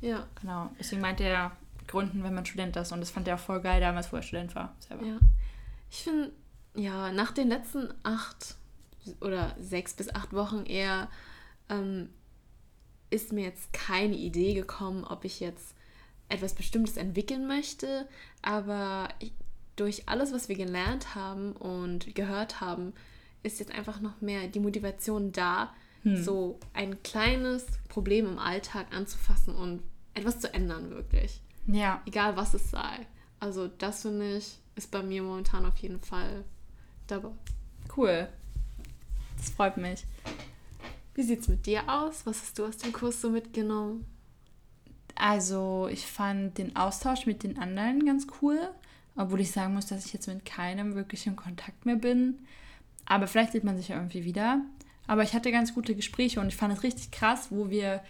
Ja. 0.00 0.26
Genau. 0.40 0.70
Deswegen 0.78 1.02
meinte 1.02 1.24
er, 1.24 1.52
gründen, 1.90 2.22
wenn 2.22 2.34
man 2.34 2.46
Student 2.46 2.76
ist. 2.76 2.92
Und 2.92 3.00
das 3.00 3.10
fand 3.10 3.28
er 3.28 3.34
auch 3.34 3.40
voll 3.40 3.60
geil 3.60 3.80
damals, 3.80 4.12
wo 4.12 4.16
er 4.16 4.22
Student 4.22 4.54
war. 4.54 4.74
Selber. 4.78 5.04
Ja. 5.04 5.18
Ich 5.90 6.04
finde, 6.04 6.32
ja, 6.74 7.12
nach 7.12 7.32
den 7.32 7.48
letzten 7.48 7.92
acht 8.02 8.56
oder 9.20 9.54
sechs 9.58 9.94
bis 9.94 10.14
acht 10.14 10.32
Wochen 10.32 10.64
eher 10.64 11.08
ähm, 11.68 12.10
ist 13.10 13.32
mir 13.32 13.44
jetzt 13.44 13.72
keine 13.72 14.14
Idee 14.14 14.54
gekommen, 14.54 15.04
ob 15.04 15.24
ich 15.24 15.40
jetzt 15.40 15.74
etwas 16.28 16.54
Bestimmtes 16.54 16.96
entwickeln 16.96 17.46
möchte. 17.46 18.08
Aber 18.40 19.08
ich, 19.18 19.32
durch 19.74 20.08
alles, 20.08 20.32
was 20.32 20.48
wir 20.48 20.56
gelernt 20.56 21.14
haben 21.14 21.52
und 21.52 22.14
gehört 22.14 22.60
haben, 22.60 22.92
ist 23.42 23.58
jetzt 23.58 23.72
einfach 23.72 24.00
noch 24.00 24.20
mehr 24.20 24.46
die 24.46 24.60
Motivation 24.60 25.32
da, 25.32 25.72
so 26.04 26.58
ein 26.72 27.02
kleines 27.02 27.66
Problem 27.88 28.26
im 28.26 28.38
Alltag 28.38 28.86
anzufassen 28.94 29.54
und 29.54 29.82
etwas 30.14 30.40
zu 30.40 30.52
ändern, 30.52 30.90
wirklich 30.90 31.40
Ja. 31.66 32.00
egal 32.06 32.36
was 32.36 32.54
es 32.54 32.70
sei. 32.70 33.06
Also 33.38 33.68
das 33.68 34.02
finde 34.02 34.36
ich, 34.38 34.58
ist 34.76 34.90
bei 34.90 35.02
mir 35.02 35.22
momentan 35.22 35.66
auf 35.66 35.76
jeden 35.78 36.00
Fall 36.00 36.44
dabei. 37.06 37.30
Cool. 37.96 38.28
Das 39.36 39.50
freut 39.50 39.76
mich. 39.76 40.04
Wie 41.14 41.22
sieht's 41.22 41.48
mit 41.48 41.66
dir 41.66 41.82
aus? 41.88 42.24
Was 42.24 42.40
hast 42.40 42.58
du 42.58 42.66
aus 42.66 42.76
dem 42.78 42.92
Kurs 42.92 43.20
so 43.20 43.30
mitgenommen? 43.30 44.04
Also, 45.16 45.88
ich 45.90 46.06
fand 46.06 46.56
den 46.56 46.76
Austausch 46.76 47.26
mit 47.26 47.42
den 47.42 47.58
anderen 47.58 48.06
ganz 48.06 48.26
cool, 48.40 48.58
obwohl 49.16 49.40
ich 49.40 49.50
sagen 49.50 49.74
muss, 49.74 49.86
dass 49.86 50.06
ich 50.06 50.12
jetzt 50.14 50.28
mit 50.28 50.46
keinem 50.46 50.94
wirklich 50.94 51.26
in 51.26 51.36
Kontakt 51.36 51.84
mehr 51.84 51.96
bin. 51.96 52.38
Aber 53.06 53.26
vielleicht 53.26 53.52
sieht 53.52 53.64
man 53.64 53.76
sich 53.76 53.88
ja 53.88 53.96
irgendwie 53.96 54.24
wieder. 54.24 54.62
Aber 55.10 55.24
ich 55.24 55.34
hatte 55.34 55.50
ganz 55.50 55.74
gute 55.74 55.96
Gespräche 55.96 56.38
und 56.38 56.46
ich 56.46 56.54
fand 56.54 56.72
es 56.72 56.84
richtig 56.84 57.10
krass, 57.10 57.48
wo 57.50 57.68
wir 57.68 58.00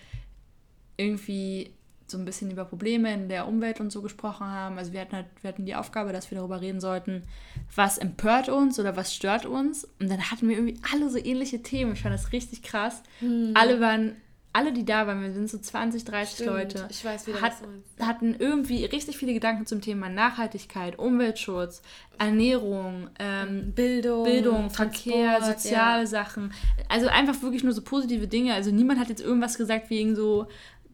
irgendwie 0.98 1.70
so 2.07 2.18
ein 2.18 2.26
bisschen 2.26 2.51
über 2.51 2.66
Probleme 2.66 3.11
in 3.14 3.30
der 3.30 3.48
Umwelt 3.48 3.80
und 3.80 3.90
so 3.90 4.03
gesprochen 4.03 4.46
haben. 4.46 4.76
Also 4.76 4.92
wir 4.92 5.01
hatten 5.01 5.16
halt, 5.16 5.24
wir 5.40 5.48
hatten 5.48 5.64
die 5.64 5.74
Aufgabe, 5.74 6.12
dass 6.12 6.30
wir 6.30 6.36
darüber 6.36 6.61
reden 6.61 6.78
sollten, 6.78 7.22
was 7.74 7.96
empört 7.96 8.51
uns 8.51 8.78
oder 8.78 8.96
was 8.96 9.14
stört 9.14 9.46
uns. 9.46 9.88
Und 9.98 10.11
dann 10.11 10.30
hatten 10.30 10.46
wir 10.46 10.59
irgendwie 10.59 10.78
alle 10.92 11.09
so 11.09 11.16
ähnliche 11.16 11.62
Themen. 11.62 11.94
Ich 11.94 12.03
fand 12.03 12.14
das 12.14 12.32
richtig 12.32 12.62
krass. 12.62 13.03
Alle 13.55 13.80
waren, 13.80 14.16
alle, 14.53 14.72
die 14.72 14.84
da 14.84 15.07
waren, 15.07 15.22
wir 15.22 15.32
sind 15.32 15.48
so 15.48 15.59
20, 15.59 16.05
30 16.05 16.34
Stimmt, 16.34 16.51
Leute, 16.51 16.88
ich 16.90 17.05
weiß 17.05 17.26
wieder, 17.26 17.40
hat, 17.40 17.53
hatten 18.01 18.34
irgendwie 18.38 18.84
richtig 18.84 19.16
viele 19.16 19.32
Gedanken 19.32 19.64
zum 19.66 19.80
Thema 19.80 20.09
Nachhaltigkeit, 20.09 20.98
Umweltschutz, 20.98 21.82
Ernährung, 22.18 23.09
ähm, 23.20 23.72
Bildung, 23.72 24.24
Bildung, 24.24 24.70
Verkehr, 24.70 25.40
soziale 25.42 26.01
ja. 26.01 26.07
Sachen. 26.07 26.53
Also 26.88 27.07
einfach 27.07 27.40
wirklich 27.42 27.62
nur 27.62 27.72
so 27.72 27.82
positive 27.82 28.26
Dinge. 28.26 28.55
Also 28.55 28.70
niemand 28.72 28.98
hat 28.98 29.09
jetzt 29.09 29.22
irgendwas 29.22 29.57
gesagt 29.57 29.88
wegen 29.88 30.16
so 30.16 30.48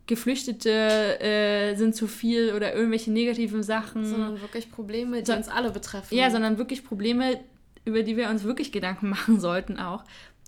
Geflüchtete 0.07 1.21
äh, 1.21 1.75
sind 1.77 1.97
zu 1.97 2.07
viel 2.07 2.53
oder 2.55 2.75
irgendwelche 2.75 3.11
negativen 3.11 3.63
Sachen. 3.63 4.05
Sondern 4.05 4.41
wirklich 4.41 4.71
Probleme, 4.71 5.23
die 5.23 5.27
So- 5.27 5.37
uns 5.37 5.49
alle 5.49 5.71
betreffen. 5.71 6.15
Ja, 6.17 6.31
sondern 6.31 6.59
wirklich 6.59 6.85
Probleme, 6.85 7.41
über 7.85 8.03
die 8.03 8.17
wir 8.17 8.29
uns 8.29 8.45
wirklich 8.45 8.71
Gedanken 8.71 9.09
machen 9.11 9.41
sollten 9.41 9.79
auch. 9.79 10.05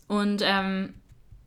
Und 0.07 0.43
ähm, 0.45 0.95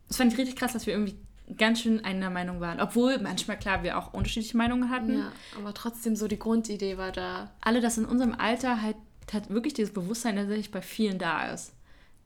das 0.08 0.18
fand 0.18 0.34
ich 0.34 0.40
richtig 0.40 0.56
krass, 0.58 0.74
dass 0.74 0.86
wir 0.88 0.94
irgendwie 0.94 1.16
ganz 1.58 1.82
schön 1.82 2.04
einer 2.06 2.30
Meinung 2.30 2.60
waren. 2.60 2.80
Obwohl 2.80 3.18
manchmal, 3.20 3.58
klar, 3.58 3.84
wir 3.84 3.98
auch 3.98 4.14
unterschiedliche 4.14 4.58
Meinungen 4.58 4.90
hatten. 4.90 5.20
ja, 5.20 5.32
aber 5.58 5.74
trotzdem 5.74 6.16
so 6.16 6.28
die 6.28 6.40
Grundidee 6.40 6.98
war 6.98 7.12
da. 7.12 7.52
Alle, 7.62 7.82
dass 7.82 7.98
in 7.98 8.06
unserem 8.06 8.34
Alter 8.34 8.82
halt, 8.82 8.96
halt 9.34 9.50
wirklich 9.50 9.74
dieses 9.74 9.94
Bewusstsein 9.94 10.36
tatsächlich 10.36 10.72
bei 10.72 10.82
vielen 10.82 11.18
da 11.20 11.52
ist. 11.52 11.74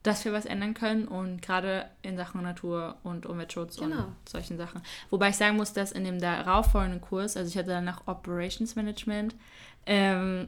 Dass 0.02 0.24
wir 0.24 0.32
was 0.32 0.46
ändern 0.46 0.74
können 0.74 1.08
und 1.08 1.42
gerade 1.42 1.90
in 2.02 2.16
Sachen 2.16 2.40
Natur 2.42 2.96
und 3.02 3.26
Umweltschutz 3.26 3.76
Genau. 3.78 4.04
und 4.04 4.28
solchen 4.28 4.56
Sachen. 4.56 4.80
Wobei 5.10 5.30
ich 5.30 5.36
sagen 5.36 5.56
muss, 5.56 5.72
dass 5.72 5.90
in 5.90 6.04
dem 6.04 6.20
darauffolgenden 6.20 7.00
Kurs, 7.00 7.36
also 7.36 7.48
ich 7.48 7.58
hatte 7.58 7.70
danach 7.70 8.06
Operations 8.06 8.76
Management, 8.76 9.34
ähm, 9.86 10.46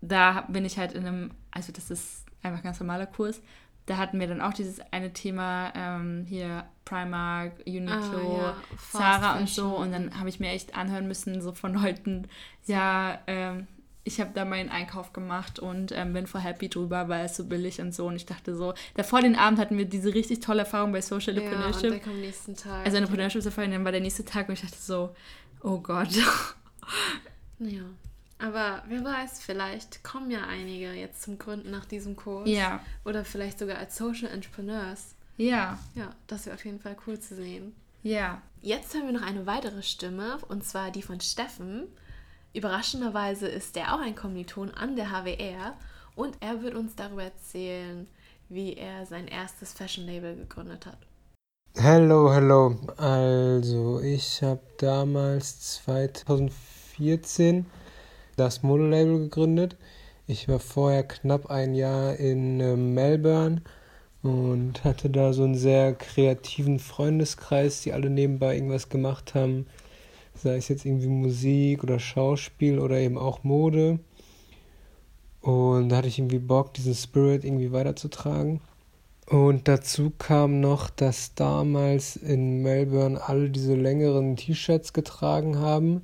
da 0.00 0.42
bin 0.42 0.64
ich 0.64 0.78
halt 0.78 0.92
in 0.92 1.06
einem, 1.06 1.30
also 1.50 1.72
das 1.72 1.90
ist 1.90 2.26
einfach 2.42 2.60
ein 2.60 2.64
ganz 2.64 2.78
normaler 2.78 3.06
Kurs, 3.06 3.40
da 3.86 3.96
hatten 3.98 4.18
wir 4.18 4.26
dann 4.26 4.40
auch 4.40 4.54
dieses 4.54 4.80
eine 4.92 5.12
Thema 5.12 5.72
ähm, 5.74 6.24
hier 6.28 6.64
Primark, 6.84 7.52
Uniqlo, 7.66 8.40
Ah, 8.40 8.42
ja, 8.42 8.56
Zara 8.90 9.38
und 9.38 9.48
so 9.48 9.76
und 9.76 9.92
dann 9.92 10.18
habe 10.18 10.28
ich 10.28 10.40
mir 10.40 10.50
echt 10.50 10.76
anhören 10.76 11.06
müssen 11.08 11.40
so 11.42 11.52
von 11.52 11.74
Leuten, 11.74 12.28
ja, 12.66 13.18
ähm, 13.26 13.66
ich 14.06 14.20
habe 14.20 14.30
da 14.34 14.44
meinen 14.44 14.68
Einkauf 14.68 15.14
gemacht 15.14 15.58
und 15.58 15.90
ähm, 15.92 16.12
bin 16.12 16.26
voll 16.26 16.42
happy 16.42 16.68
drüber, 16.68 17.08
weil 17.08 17.24
es 17.24 17.36
so 17.36 17.44
billig 17.44 17.80
und 17.80 17.94
so 17.94 18.06
und 18.06 18.16
ich 18.16 18.26
dachte 18.26 18.54
so, 18.54 18.74
davor 18.94 19.22
den 19.22 19.34
Abend 19.34 19.58
hatten 19.58 19.78
wir 19.78 19.86
diese 19.86 20.12
richtig 20.12 20.40
tolle 20.40 20.60
Erfahrung 20.60 20.92
bei 20.92 21.00
Social 21.00 21.34
Ja, 21.34 21.40
und 21.40 21.46
Entrepreneurship, 21.48 22.04
dann 22.04 22.12
am 22.14 22.20
nächsten 22.20 22.54
Tag. 22.54 22.84
also 22.84 22.96
Entrepreneurship 22.98 23.42
Safari, 23.42 23.66
und 23.68 23.72
dann 23.72 23.84
war 23.84 23.92
der 23.92 24.02
nächste 24.02 24.24
Tag 24.24 24.48
und 24.48 24.54
ich 24.54 24.60
dachte 24.60 24.76
so, 24.78 25.14
oh 25.62 25.78
Gott. 25.78 26.10
Ja. 27.60 27.84
Aber 28.44 28.82
wer 28.88 29.02
weiß, 29.02 29.40
vielleicht 29.40 30.04
kommen 30.04 30.30
ja 30.30 30.42
einige 30.46 30.92
jetzt 30.92 31.22
zum 31.22 31.38
Gründen 31.38 31.70
nach 31.70 31.86
diesem 31.86 32.14
Kurs. 32.14 32.46
Ja. 32.48 32.80
Oder 33.06 33.24
vielleicht 33.24 33.58
sogar 33.58 33.78
als 33.78 33.96
Social 33.96 34.28
Entrepreneurs. 34.30 35.14
Ja, 35.38 35.78
Ja, 35.94 36.10
das 36.26 36.44
wäre 36.44 36.54
auf 36.54 36.64
jeden 36.64 36.78
Fall 36.78 36.94
cool 37.06 37.18
zu 37.18 37.34
sehen. 37.34 37.74
ja. 38.02 38.42
Jetzt 38.60 38.94
hören 38.94 39.04
wir 39.04 39.12
noch 39.12 39.26
eine 39.26 39.44
weitere 39.44 39.82
Stimme, 39.82 40.38
und 40.48 40.64
zwar 40.64 40.90
die 40.90 41.02
von 41.02 41.20
Steffen. 41.20 41.82
Überraschenderweise 42.54 43.46
ist 43.46 43.76
er 43.76 43.94
auch 43.94 44.00
ein 44.00 44.14
Kommiliton 44.16 44.70
an 44.70 44.96
der 44.96 45.10
HWR 45.10 45.74
und 46.14 46.38
er 46.40 46.62
wird 46.62 46.74
uns 46.74 46.94
darüber 46.96 47.24
erzählen, 47.24 48.06
wie 48.48 48.72
er 48.74 49.04
sein 49.04 49.28
erstes 49.28 49.74
Fashion-Label 49.74 50.36
gegründet 50.36 50.86
hat. 50.86 50.96
Hello, 51.76 52.32
hello. 52.32 52.74
Also, 52.96 54.00
ich 54.00 54.42
habe 54.42 54.62
damals 54.78 55.82
2014 55.84 57.66
das 58.36 58.62
Modelabel 58.62 59.18
gegründet. 59.18 59.76
Ich 60.26 60.48
war 60.48 60.58
vorher 60.58 61.02
knapp 61.04 61.50
ein 61.50 61.74
Jahr 61.74 62.16
in 62.16 62.60
äh, 62.60 62.76
Melbourne 62.76 63.62
und 64.22 64.84
hatte 64.84 65.10
da 65.10 65.32
so 65.32 65.44
einen 65.44 65.54
sehr 65.54 65.92
kreativen 65.94 66.78
Freundeskreis, 66.78 67.82
die 67.82 67.92
alle 67.92 68.08
nebenbei 68.08 68.54
irgendwas 68.54 68.88
gemacht 68.88 69.34
haben. 69.34 69.66
Sei 70.34 70.56
es 70.56 70.68
jetzt 70.68 70.86
irgendwie 70.86 71.08
Musik 71.08 71.84
oder 71.84 71.98
Schauspiel 71.98 72.78
oder 72.78 72.98
eben 72.98 73.18
auch 73.18 73.44
Mode. 73.44 73.98
Und 75.42 75.90
da 75.90 75.96
hatte 75.96 76.08
ich 76.08 76.18
irgendwie 76.18 76.38
Bock, 76.38 76.72
diesen 76.72 76.94
Spirit 76.94 77.44
irgendwie 77.44 77.70
weiterzutragen. 77.70 78.60
Und 79.26 79.68
dazu 79.68 80.10
kam 80.16 80.60
noch, 80.60 80.88
dass 80.88 81.34
damals 81.34 82.16
in 82.16 82.62
Melbourne 82.62 83.20
alle 83.22 83.50
diese 83.50 83.74
längeren 83.74 84.36
T-Shirts 84.36 84.92
getragen 84.92 85.58
haben, 85.58 86.02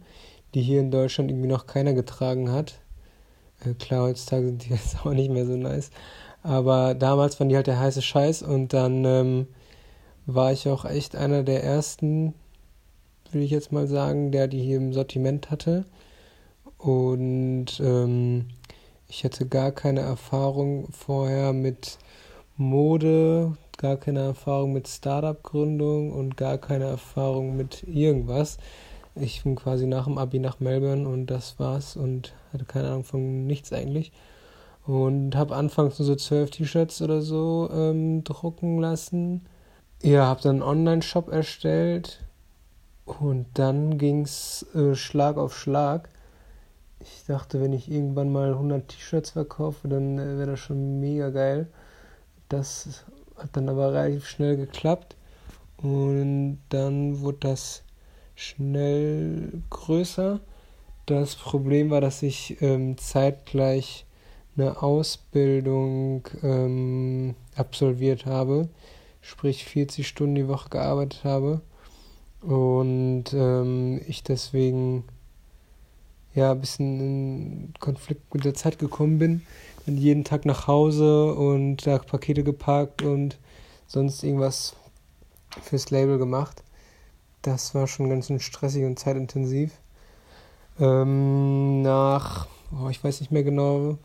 die 0.55 0.63
hier 0.63 0.81
in 0.81 0.91
Deutschland 0.91 1.31
irgendwie 1.31 1.49
noch 1.49 1.67
keiner 1.67 1.93
getragen 1.95 2.51
hat. 2.51 2.81
Äh, 3.65 3.75
klar, 3.75 4.05
heutzutage 4.09 4.47
sind 4.47 4.65
die 4.65 4.71
jetzt 4.75 5.05
auch 5.05 5.13
nicht 5.13 5.31
mehr 5.31 5.47
so 5.47 5.57
nice. 5.57 5.91
Aber 6.43 6.95
damals 6.95 7.39
waren 7.39 7.49
die 7.49 7.57
halt 7.57 7.67
der 7.67 7.81
heiße 7.81 8.03
Scheiß 8.03 8.43
und 8.43 8.73
dann 8.73 9.05
ähm, 9.05 9.47
war 10.27 10.53
ich 10.53 10.69
auch 10.69 10.85
echt 10.85 11.17
einer 11.17 11.43
der 11.43 11.63
ersten, 11.65 12.35
will 13.33 13.43
ich 13.43 13.51
jetzt 13.51 13.73
mal 13.73 13.87
sagen, 13.87 14.33
der 14.33 14.49
die 14.49 14.63
hier 14.63 14.79
im 14.79 14.93
Sortiment 14.93 15.51
hatte. 15.51 15.85
Und 16.79 17.81
ähm, 17.81 18.47
ich 19.09 19.25
hatte 19.25 19.47
gar 19.47 19.73
keine 19.73 20.01
Erfahrung 20.01 20.89
vorher 20.93 21.53
mit 21.53 21.99
Mode, 22.57 23.57
gar 23.77 23.97
keine 23.97 24.21
Erfahrung 24.21 24.73
mit 24.73 24.89
Startup-Gründung 24.89 26.13
und 26.13 26.37
gar 26.37 26.59
keine 26.59 26.85
Erfahrung 26.85 27.57
mit 27.57 27.83
irgendwas. 27.87 28.59
Ich 29.15 29.43
bin 29.43 29.57
quasi 29.57 29.87
nach 29.87 30.05
dem 30.05 30.19
Abi 30.19 30.39
nach 30.39 30.61
Melbourne 30.61 31.09
und 31.09 31.27
das 31.27 31.59
war's 31.59 31.97
und 31.97 32.33
hatte 32.53 32.65
keine 32.65 32.89
Ahnung 32.89 33.05
von 33.05 33.47
nichts 33.47 33.73
eigentlich. 33.73 34.13
Und 34.87 35.37
habe 35.37 35.57
anfangs 35.57 35.99
nur 35.99 36.07
so 36.07 36.17
zwölf 36.17 36.51
T-Shirts 36.51 37.03
oder 37.03 37.21
so 37.21 37.69
ähm, 37.73 38.25
drucken 38.25 38.79
lassen. 38.81 39.47
Ja, 40.03 40.27
habe 40.27 40.41
dann 40.43 40.57
einen 40.57 40.63
Online-Shop 40.63 41.29
erstellt 41.31 42.25
und 43.05 43.47
dann 43.55 43.99
ging's 43.99 44.65
äh, 44.75 44.95
Schlag 44.95 45.37
auf 45.37 45.59
Schlag. 45.59 46.09
Ich 47.01 47.25
dachte, 47.27 47.61
wenn 47.61 47.73
ich 47.73 47.91
irgendwann 47.91 48.31
mal 48.33 48.53
100 48.53 48.89
T-Shirts 48.89 49.31
verkaufe, 49.31 49.89
dann 49.89 50.19
äh, 50.19 50.39
wäre 50.39 50.53
das 50.53 50.61
schon 50.61 51.01
mega 51.01 51.31
geil. 51.31 51.69
Das 52.49 53.05
hat 53.37 53.51
dann 53.57 53.69
aber 53.69 53.93
relativ 53.93 54.27
schnell 54.27 54.57
geklappt 54.57 55.17
und 55.79 56.59
dann 56.69 57.21
wurde 57.21 57.39
das 57.41 57.83
schnell 58.41 59.63
größer. 59.71 60.41
Das 61.07 61.35
Problem 61.37 61.91
war, 61.91 62.01
dass 62.01 62.23
ich 62.23 62.61
ähm, 62.61 62.97
zeitgleich 62.99 64.07
eine 64.57 64.83
Ausbildung 64.83 66.29
ähm, 66.43 67.35
absolviert 67.55 68.27
habe, 68.27 68.69
sprich 69.21 69.65
40 69.65 70.07
Stunden 70.07 70.35
die 70.35 70.49
Woche 70.49 70.69
gearbeitet 70.71 71.25
habe 71.25 71.61
und 72.41 73.25
ähm, 73.33 74.01
ich 74.07 74.23
deswegen 74.23 75.05
ja 76.35 76.53
ein 76.53 76.61
bisschen 76.61 77.01
in 77.01 77.75
Konflikt 77.81 78.33
mit 78.35 78.45
der 78.45 78.55
Zeit 78.55 78.79
gekommen 78.79 79.19
bin 79.19 79.43
bin 79.91 79.97
jeden 79.97 80.25
Tag 80.25 80.45
nach 80.45 80.67
Hause 80.67 81.35
und 81.35 81.87
da 81.87 81.99
Pakete 81.99 82.45
gepackt 82.45 83.03
und 83.03 83.39
sonst 83.87 84.23
irgendwas 84.23 84.77
fürs 85.63 85.91
Label 85.91 86.19
gemacht. 86.19 86.63
Das 87.43 87.75
war 87.75 87.87
schon 87.87 88.11
ganz 88.11 88.27
schön 88.27 88.41
stressig 88.41 88.85
und 88.85 88.99
zeitintensiv. 88.99 89.73
Ähm, 90.79 91.83
nach, 91.83 92.47
oh, 92.73 92.89
ich 92.89 93.03
weiß 93.03 93.21
nicht 93.21 93.33
mehr 93.33 93.45
genau, 93.45 93.99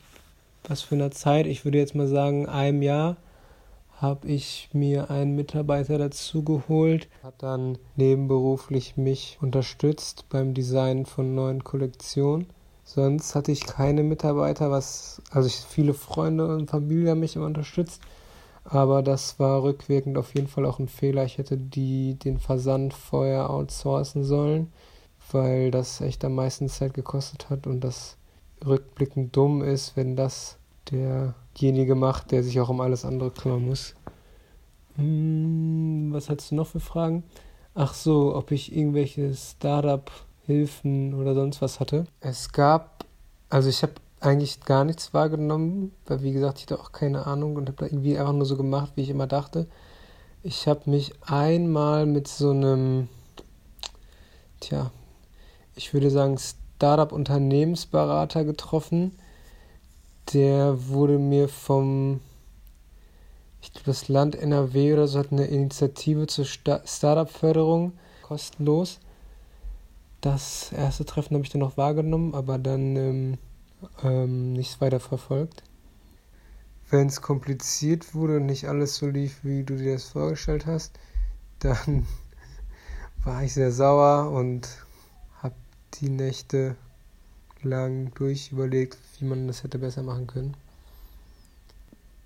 was 0.68 0.82
für 0.82 0.96
einer 0.96 1.12
Zeit, 1.12 1.46
ich 1.46 1.66
würde 1.66 1.78
jetzt 1.78 1.96
mal 1.96 2.08
sagen, 2.08 2.48
einem 2.48 2.82
Jahr, 2.82 3.18
habe 4.02 4.28
ich 4.28 4.70
mir 4.74 5.10
einen 5.10 5.36
Mitarbeiter 5.36 5.98
dazu 5.98 6.44
geholt, 6.44 7.08
hat 7.24 7.36
dann 7.42 7.78
nebenberuflich 7.96 8.98
mich 8.98 9.38
unterstützt 9.42 10.26
beim 10.30 10.54
Design 10.54 11.06
von 11.06 11.34
neuen 11.34 11.64
Kollektionen. 11.64 12.48
Sonst 12.84 13.36
hatte 13.36 13.52
ich 13.52 13.66
keine 13.66 14.04
Mitarbeiter, 14.04 14.70
was, 14.70 15.22
also 15.32 15.48
ich, 15.48 15.56
viele 15.56 15.94
Freunde 15.94 16.56
und 16.56 16.70
Familie 16.70 17.12
haben 17.12 17.22
mich 17.22 17.36
immer 17.36 17.46
unterstützt. 17.46 18.02
Aber 18.66 19.04
das 19.04 19.40
war 19.40 19.62
rückwirkend 19.64 20.18
auf 20.18 20.34
jeden 20.34 20.48
Fall 20.48 20.66
auch 20.66 20.80
ein 20.80 20.88
Fehler. 20.88 21.24
Ich 21.24 21.38
hätte 21.38 21.56
die, 21.56 22.16
den 22.16 22.40
Versand 22.40 22.94
vorher 22.94 23.50
outsourcen 23.50 24.24
sollen, 24.24 24.74
weil 25.32 25.70
das 25.70 26.02
echt 26.02 26.26
am 26.26 26.34
meisten 26.34 26.68
Zeit 26.68 26.96
gekostet 26.96 27.50
hat 27.50 27.68
und 27.68 27.82
das 27.82 28.18
rückblickend 28.66 29.36
dumm 29.36 29.62
ist, 29.62 29.96
wenn 29.96 30.16
das 30.16 30.58
derjenige 30.90 31.94
macht, 31.94 32.32
der 32.32 32.44
sich 32.44 32.60
auch 32.60 32.70
um 32.70 32.82
alles 32.82 33.06
andere 33.06 33.30
kümmern 33.30 33.66
muss. 33.66 33.94
Hm, 34.96 36.10
was 36.12 36.30
hast 36.30 36.50
du 36.50 36.56
noch 36.56 36.68
für 36.68 36.80
Fragen? 36.80 37.24
Ach 37.76 37.94
so, 37.94 38.36
ob 38.36 38.52
ich 38.52 38.76
irgendwelche 38.76 39.34
Startup 39.36 40.10
Hilfen 40.46 41.14
oder 41.16 41.34
sonst 41.34 41.62
was 41.62 41.80
hatte. 41.80 42.06
Es 42.20 42.52
gab, 42.52 43.06
also 43.50 43.68
ich 43.68 43.82
habe 43.82 43.94
eigentlich 44.26 44.62
gar 44.62 44.84
nichts 44.84 45.14
wahrgenommen, 45.14 45.92
weil 46.06 46.24
wie 46.24 46.34
gesagt, 46.34 46.60
ich 46.60 46.66
hatte 46.66 46.80
auch 46.80 46.92
keine 46.92 47.28
Ahnung 47.28 47.56
und 47.56 47.68
habe 47.68 47.78
da 47.78 47.86
irgendwie 47.86 48.18
einfach 48.18 48.34
nur 48.34 48.46
so 48.46 48.58
gemacht, 48.58 48.94
wie 48.96 49.02
ich 49.02 49.10
immer 49.10 49.28
dachte. 49.28 49.68
Ich 50.44 50.68
habe 50.68 50.90
mich 50.90 51.14
einmal 51.24 52.06
mit 52.06 52.28
so 52.28 52.52
einem, 52.52 53.10
tja, 54.60 54.92
ich 55.76 55.94
würde 55.94 56.10
sagen, 56.10 56.38
Startup-Unternehmensberater 56.38 58.44
getroffen. 58.44 59.18
Der 60.34 60.88
wurde 60.88 61.20
mir 61.20 61.50
vom, 61.50 62.22
ich 63.62 63.72
glaube, 63.72 63.88
das 63.88 64.08
Land 64.08 64.36
NRW 64.36 64.94
oder 64.94 65.08
so 65.08 65.20
hat 65.20 65.32
eine 65.32 65.46
Initiative 65.46 66.28
zur 66.28 66.46
Startup-Förderung 66.46 67.94
kostenlos 68.22 69.00
das 70.26 70.72
erste 70.72 71.06
Treffen 71.06 71.36
habe 71.36 71.44
ich 71.44 71.52
dann 71.52 71.62
noch 71.62 71.78
wahrgenommen, 71.78 72.34
aber 72.34 72.58
dann 72.58 72.96
ähm, 72.96 73.38
ähm, 74.04 74.54
nichts 74.54 74.82
weiter 74.82 75.00
verfolgt. 75.00 75.64
Wenn 76.90 77.08
es 77.08 77.22
kompliziert 77.22 78.14
wurde 78.14 78.38
und 78.38 78.46
nicht 78.46 78.68
alles 78.68 78.96
so 78.96 79.08
lief, 79.08 79.40
wie 79.44 79.64
du 79.64 79.76
dir 79.76 79.94
das 79.94 80.06
vorgestellt 80.06 80.66
hast, 80.66 80.98
dann 81.60 82.06
war 83.24 83.44
ich 83.44 83.54
sehr 83.54 83.72
sauer 83.72 84.32
und 84.32 84.68
habe 85.42 85.56
die 85.96 86.10
Nächte 86.10 86.76
lang 87.64 88.14
durchüberlegt, 88.14 88.98
wie 89.20 89.26
man 89.26 89.48
das 89.48 89.64
hätte 89.64 89.80
besser 89.80 90.04
machen 90.04 90.28
können. 90.28 90.56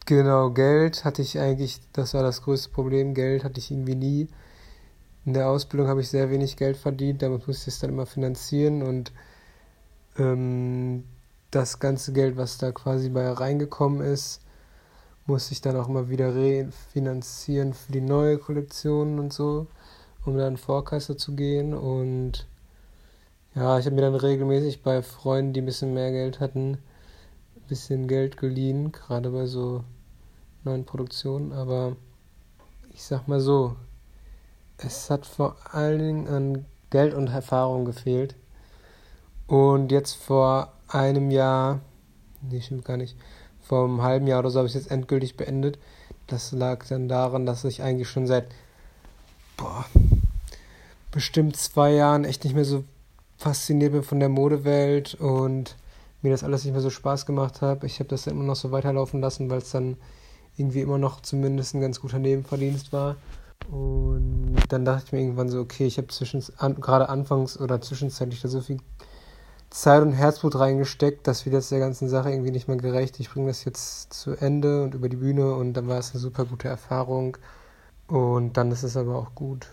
Genau, 0.06 0.50
Geld 0.50 1.06
hatte 1.06 1.22
ich 1.22 1.40
eigentlich, 1.40 1.82
das 1.94 2.14
war 2.14 2.24
das 2.24 2.42
größte 2.42 2.70
Problem, 2.70 3.14
Geld 3.14 3.44
hatte 3.44 3.60
ich 3.60 3.70
irgendwie 3.72 3.96
nie. 3.96 4.28
In 5.26 5.34
der 5.34 5.50
Ausbildung 5.50 5.88
habe 5.88 6.02
ich 6.02 6.10
sehr 6.10 6.32
wenig 6.32 6.58
Geld 6.58 6.78
verdient, 6.78 7.22
damit 7.22 7.48
musste 7.48 7.70
ich 7.70 7.76
es 7.76 7.80
dann 7.80 7.92
immer 7.92 8.08
finanzieren 8.08 8.82
und 8.82 9.12
ähm, 10.18 11.04
das 11.52 11.80
ganze 11.80 12.14
Geld, 12.14 12.38
was 12.38 12.58
da 12.58 12.72
quasi 12.72 13.10
bei 13.10 13.30
reingekommen 13.30 14.02
ist, 14.02 14.42
musste 15.26 15.54
ich 15.54 15.62
dann 15.62 15.78
auch 15.78 15.88
immer 15.88 16.10
wieder 16.10 16.36
refinanzieren 16.36 17.74
für 17.74 17.92
die 17.92 18.02
neue 18.02 18.38
Kollektion 18.38 19.20
und 19.20 19.32
so, 19.32 19.68
um 20.26 20.38
dann 20.38 20.58
Vorkasse 20.58 21.18
zu 21.18 21.36
gehen. 21.36 21.74
Und 21.74 22.48
ja, 23.56 23.80
ich 23.80 23.86
habe 23.86 23.96
mir 23.96 24.02
dann 24.02 24.16
regelmäßig 24.16 24.84
bei 24.84 25.02
Freunden, 25.02 25.54
die 25.54 25.62
ein 25.62 25.66
bisschen 25.66 25.94
mehr 25.94 26.12
Geld 26.12 26.40
hatten, 26.40 26.80
ein 27.56 27.68
bisschen 27.68 28.08
Geld 28.08 28.38
geliehen, 28.38 28.92
gerade 28.92 29.30
bei 29.32 29.46
so 29.46 29.84
neuen 30.64 30.86
Produktionen. 30.86 31.52
Aber 31.52 31.96
ich 32.94 33.04
sag 33.04 33.28
mal 33.28 33.40
so, 33.40 33.76
es 34.78 35.10
hat 35.10 35.26
vor 35.26 35.58
allen 35.72 36.00
Dingen 36.00 36.28
an 36.28 36.66
Geld 36.90 37.14
und 37.14 37.28
Erfahrung 37.28 37.86
gefehlt. 37.86 38.36
Und 39.48 39.92
jetzt 39.92 40.14
vor 40.14 40.74
einem 40.90 41.32
Jahr, 41.32 41.80
nee, 42.42 42.62
stimmt 42.62 42.86
gar 42.86 42.98
nicht, 42.98 43.16
vor 43.62 43.86
einem 43.86 44.02
halben 44.02 44.28
Jahr 44.28 44.40
oder 44.40 44.50
so 44.50 44.60
habe 44.60 44.68
ich 44.68 44.76
es 44.76 44.84
jetzt 44.84 44.92
endgültig 44.92 45.38
beendet. 45.38 45.78
Das 46.28 46.52
lag 46.52 46.86
dann 46.88 47.08
daran, 47.08 47.46
dass 47.46 47.64
ich 47.64 47.82
eigentlich 47.82 48.10
schon 48.10 48.28
seit 48.28 48.48
boah, 49.58 49.86
bestimmt 51.12 51.56
zwei 51.58 51.92
Jahren 51.92 52.26
echt 52.26 52.44
nicht 52.44 52.56
mehr 52.56 52.66
so 52.66 52.84
fasziniert 53.38 53.94
bin 53.94 54.04
von 54.04 54.20
der 54.20 54.30
Modewelt 54.30 55.16
und 55.16 55.76
mir 56.22 56.32
das 56.32 56.44
alles 56.44 56.64
nicht 56.64 56.74
mehr 56.74 56.82
so 56.82 56.90
Spaß 56.90 57.26
gemacht 57.26 57.62
hat. 57.62 57.84
Ich 57.84 58.00
habe 58.00 58.10
das 58.10 58.24
dann 58.24 58.34
immer 58.34 58.44
noch 58.44 58.56
so 58.56 58.72
weiterlaufen 58.72 59.22
lassen, 59.22 59.50
weil 59.50 59.60
es 59.60 59.72
dann 59.72 59.98
irgendwie 60.58 60.82
immer 60.82 60.98
noch 60.98 61.22
zumindest 61.22 61.74
ein 61.74 61.82
ganz 61.82 62.02
guter 62.02 62.20
Nebenverdienst 62.20 62.92
war. 62.92 63.16
Und 63.72 64.58
dann 64.70 64.84
dachte 64.84 65.06
ich 65.06 65.12
mir 65.14 65.20
irgendwann 65.20 65.50
so, 65.50 65.60
okay, 65.60 65.86
ich 65.86 65.98
habe 65.98 66.08
an, 66.58 66.76
gerade 66.76 67.10
anfangs 67.10 67.60
oder 67.60 67.82
zwischenzeitlich 67.82 68.42
da 68.42 68.48
so 68.48 68.62
viel 68.62 68.80
Zeit 69.70 70.02
und 70.02 70.14
Herzblut 70.14 70.56
reingesteckt. 70.56 71.28
Das 71.28 71.46
wird 71.46 71.54
jetzt 71.54 71.72
der 71.72 71.80
ganzen 71.80 72.10
Sache 72.10 72.32
irgendwie 72.32 72.52
nicht 72.52 72.68
mehr 72.68 72.78
gerecht. 72.78 73.20
Ich 73.20 73.30
bringe 73.30 73.48
das 73.48 73.66
jetzt 73.66 74.14
zu 74.14 74.32
Ende 74.32 74.84
und 74.84 74.96
über 74.96 75.10
die 75.10 75.18
Bühne 75.18 75.54
und 75.56 75.74
dann 75.74 75.88
war 75.88 76.00
es 76.00 76.12
eine 76.12 76.20
super 76.20 76.46
gute 76.46 76.68
Erfahrung. 76.68 77.38
Und 78.08 78.58
dann 78.58 78.72
ist 78.72 78.84
es 78.84 78.98
aber 78.98 79.18
auch 79.18 79.36
gut. 79.36 79.68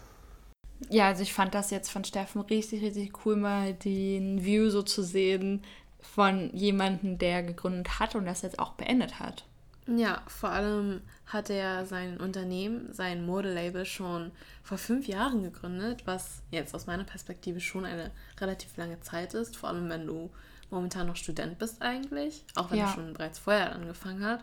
Ja, 0.91 1.07
also 1.07 1.23
ich 1.23 1.33
fand 1.33 1.55
das 1.55 1.71
jetzt 1.71 1.91
von 1.91 2.05
Steffen 2.05 2.43
richtig, 2.43 2.83
richtig 2.83 3.13
cool, 3.25 3.37
mal 3.37 3.73
den 3.73 4.45
View 4.45 4.69
so 4.69 4.83
zu 4.83 5.03
sehen 5.03 5.63
von 6.01 6.51
jemandem, 6.55 7.19
der 7.19 7.43
gegründet 7.43 7.99
hat 7.99 8.15
und 8.15 8.27
das 8.27 8.43
jetzt 8.43 8.59
auch 8.59 8.73
beendet 8.73 9.19
hat. 9.19 9.47
Ja, 9.87 10.23
vor 10.27 10.51
allem 10.51 11.01
hat 11.27 11.49
er 11.49 11.87
sein 11.87 12.19
Unternehmen, 12.19 12.93
sein 12.93 13.25
Modelabel 13.25 13.85
schon 13.85 14.33
vor 14.65 14.79
fünf 14.79 15.07
Jahren 15.07 15.43
gegründet, 15.45 16.03
was 16.07 16.43
jetzt 16.51 16.75
aus 16.75 16.87
meiner 16.87 17.05
Perspektive 17.05 17.61
schon 17.61 17.85
eine 17.85 18.11
relativ 18.41 18.77
lange 18.77 19.01
Zeit 19.01 19.35
ist, 19.35 19.57
vor 19.57 19.69
allem 19.69 19.89
wenn 19.89 20.07
du 20.07 20.31
momentan 20.71 21.07
noch 21.07 21.15
Student 21.17 21.59
bist 21.61 21.83
eigentlich, 21.83 22.45
auch 22.57 22.71
wenn 22.71 22.79
Ja. 22.79 22.87
er 22.87 22.95
schon 22.95 23.13
bereits 23.13 23.39
vorher 23.39 23.73
angefangen 23.73 24.25
hat. 24.25 24.41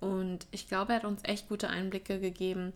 Und 0.00 0.46
ich 0.50 0.66
glaube, 0.68 0.92
er 0.92 0.96
hat 1.00 1.04
uns 1.04 1.20
echt 1.24 1.48
gute 1.48 1.68
Einblicke 1.68 2.18
gegeben, 2.18 2.72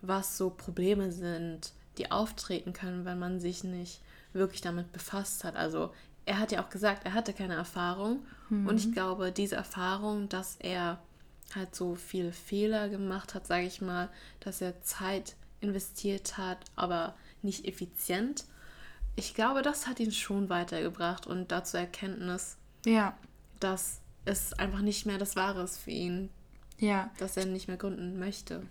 was 0.00 0.38
so 0.38 0.50
Probleme 0.50 1.10
sind, 1.10 1.72
die 1.98 2.12
auftreten 2.12 2.72
können, 2.72 3.04
wenn 3.04 3.18
man 3.18 3.40
sich 3.40 3.64
nicht 3.64 4.00
wirklich 4.32 4.60
damit 4.60 4.92
befasst 4.92 5.42
hat. 5.42 5.56
Also 5.56 5.92
er 6.24 6.38
hat 6.38 6.52
ja 6.52 6.62
auch 6.62 6.70
gesagt, 6.70 7.04
er 7.04 7.14
hatte 7.14 7.32
keine 7.32 7.54
Erfahrung. 7.54 8.24
Und 8.50 8.76
ich 8.78 8.92
glaube, 8.92 9.32
diese 9.32 9.56
Erfahrung, 9.56 10.28
dass 10.28 10.56
er 10.60 10.98
halt 11.54 11.74
so 11.74 11.94
viele 11.94 12.32
Fehler 12.32 12.88
gemacht 12.88 13.34
hat, 13.34 13.46
sage 13.46 13.66
ich 13.66 13.80
mal, 13.80 14.08
dass 14.40 14.60
er 14.60 14.82
Zeit 14.82 15.36
investiert 15.60 16.38
hat, 16.38 16.58
aber 16.76 17.14
nicht 17.42 17.66
effizient. 17.66 18.44
Ich 19.16 19.34
glaube, 19.34 19.62
das 19.62 19.86
hat 19.86 19.98
ihn 20.00 20.12
schon 20.12 20.48
weitergebracht 20.48 21.26
und 21.26 21.50
dazu 21.50 21.76
Erkenntnis, 21.76 22.56
Ja, 22.84 23.16
dass 23.60 24.00
es 24.24 24.52
einfach 24.52 24.80
nicht 24.80 25.06
mehr 25.06 25.18
das 25.18 25.36
Wahre 25.36 25.62
ist 25.62 25.78
für 25.78 25.90
ihn, 25.90 26.30
ja. 26.78 27.10
dass 27.18 27.36
er 27.36 27.46
nicht 27.46 27.66
mehr 27.66 27.76
gründen 27.76 28.18
möchte. 28.18 28.62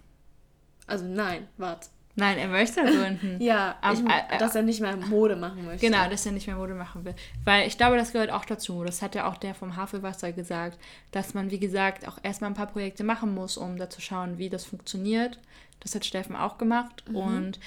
Also 0.86 1.06
nein, 1.06 1.48
warte. 1.58 1.90
Nein, 2.18 2.38
er 2.40 2.48
möchte 2.48 2.82
gründen. 2.84 3.40
Ja, 3.40 3.78
Aber- 3.80 3.94
ich, 3.94 4.04
äh, 4.06 4.38
dass 4.40 4.56
er 4.56 4.64
nicht 4.64 4.82
mehr 4.82 4.98
Mode 4.98 5.36
machen 5.36 5.64
möchte. 5.66 5.86
Genau, 5.86 6.10
dass 6.10 6.26
er 6.26 6.32
nicht 6.32 6.48
mehr 6.48 6.56
Mode 6.56 6.74
machen 6.74 7.06
will. 7.06 7.14
Weil 7.46 7.68
ich 7.68 7.78
glaube, 7.78 7.96
das 7.96 8.12
gehört 8.12 8.32
auch 8.32 8.44
dazu. 8.44 8.84
Das 8.84 9.02
hat 9.02 9.14
ja 9.16 9.30
auch 9.30 9.38
der 9.38 9.54
vom 9.54 9.76
Havelwasser 9.76 10.32
gesagt, 10.34 10.80
dass 11.12 11.34
man, 11.36 11.52
wie 11.52 11.60
gesagt, 11.60 12.08
auch 12.08 12.18
erstmal 12.24 12.50
ein 12.50 12.56
paar 12.56 12.68
Projekte 12.68 13.04
machen 13.04 13.34
muss, 13.36 13.56
um 13.56 13.78
da 13.78 13.90
zu 13.90 14.02
schauen, 14.02 14.38
wie 14.40 14.50
das 14.50 14.66
funktioniert. 14.66 15.40
Das 15.80 15.94
hat 15.94 16.06
Steffen 16.06 16.36
auch 16.36 16.58
gemacht. 16.58 17.04
Und 17.14 17.60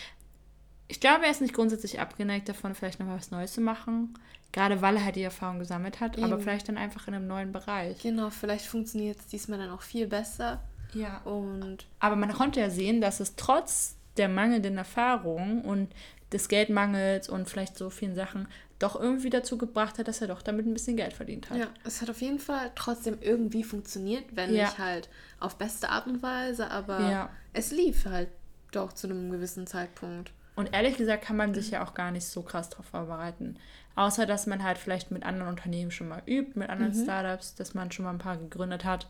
ich 0.88 0.98
glaube, 0.98 1.24
er 1.24 1.30
ist 1.30 1.40
nicht 1.40 1.54
grundsätzlich 1.54 2.00
abgeneigt 2.00 2.48
davon, 2.48 2.74
vielleicht 2.74 2.98
noch 2.98 3.06
was 3.06 3.30
Neues 3.30 3.52
zu 3.52 3.60
machen. 3.60 4.18
Gerade 4.52 4.82
weil 4.82 4.96
er 4.96 5.04
halt 5.04 5.14
die 5.14 5.22
Erfahrung 5.22 5.60
gesammelt 5.60 6.00
hat, 6.00 6.18
aber 6.18 6.32
Eben. 6.34 6.40
vielleicht 6.42 6.68
dann 6.68 6.76
einfach 6.76 7.06
in 7.06 7.14
einem 7.14 7.28
neuen 7.28 7.52
Bereich. 7.52 8.02
Genau, 8.02 8.30
vielleicht 8.30 8.66
funktioniert 8.66 9.20
es 9.20 9.26
diesmal 9.28 9.60
dann 9.60 9.70
auch 9.70 9.82
viel 9.82 10.08
besser. 10.08 10.60
Ja. 10.92 11.18
Und 11.18 11.86
Aber 12.00 12.16
man 12.16 12.32
konnte 12.32 12.58
ja 12.58 12.68
sehen, 12.68 13.00
dass 13.00 13.20
es 13.20 13.36
trotz 13.36 13.94
der 14.16 14.28
mangelnden 14.28 14.76
Erfahrung 14.78 15.62
und 15.62 15.92
des 16.32 16.48
Geldmangels 16.48 17.28
und 17.28 17.48
vielleicht 17.48 17.76
so 17.76 17.90
vielen 17.90 18.14
Sachen 18.14 18.46
doch 18.78 18.98
irgendwie 18.98 19.30
dazu 19.30 19.58
gebracht 19.58 19.98
hat, 19.98 20.08
dass 20.08 20.20
er 20.22 20.28
doch 20.28 20.42
damit 20.42 20.64
ein 20.66 20.72
bisschen 20.72 20.96
Geld 20.96 21.12
verdient 21.12 21.50
hat. 21.50 21.58
ja, 21.58 21.66
es 21.84 22.00
hat 22.00 22.08
auf 22.08 22.20
jeden 22.22 22.38
Fall 22.38 22.70
trotzdem 22.74 23.18
irgendwie 23.20 23.62
funktioniert, 23.62 24.24
wenn 24.32 24.54
Ja. 24.54 24.64
nicht 24.64 24.78
halt 24.78 25.08
auf 25.38 25.56
beste 25.56 25.90
Art 25.90 26.06
und 26.06 26.22
Weise, 26.22 26.70
aber 26.70 26.98
Ja. 27.00 27.30
es 27.52 27.72
lief 27.72 28.06
halt 28.06 28.28
doch 28.72 28.92
zu 28.92 29.06
einem 29.08 29.30
gewissen 29.30 29.66
Zeitpunkt. 29.66 30.32
Und 30.56 30.72
ehrlich 30.72 30.96
gesagt 30.96 31.24
kann 31.24 31.36
man 31.36 31.54
sich 31.54 31.70
ja 31.72 31.84
auch 31.84 31.94
gar 31.94 32.10
nicht 32.10 32.24
so 32.26 32.42
krass 32.42 32.70
darauf 32.70 32.86
vorbereiten. 32.86 33.56
Außer, 33.96 34.24
dass 34.26 34.46
man 34.46 34.62
halt 34.62 34.78
vielleicht 34.78 35.10
mit 35.10 35.24
anderen 35.24 35.48
Unternehmen 35.50 35.90
schon 35.90 36.08
mal 36.08 36.22
übt, 36.26 36.58
mit 36.58 36.68
anderen 36.70 36.94
Startups, 36.94 37.54
dass 37.56 37.74
man 37.74 37.90
schon 37.92 38.04
mal 38.04 38.12
ein 38.12 38.18
paar 38.18 38.36
gegründet 38.36 38.84
hat. 38.84 39.08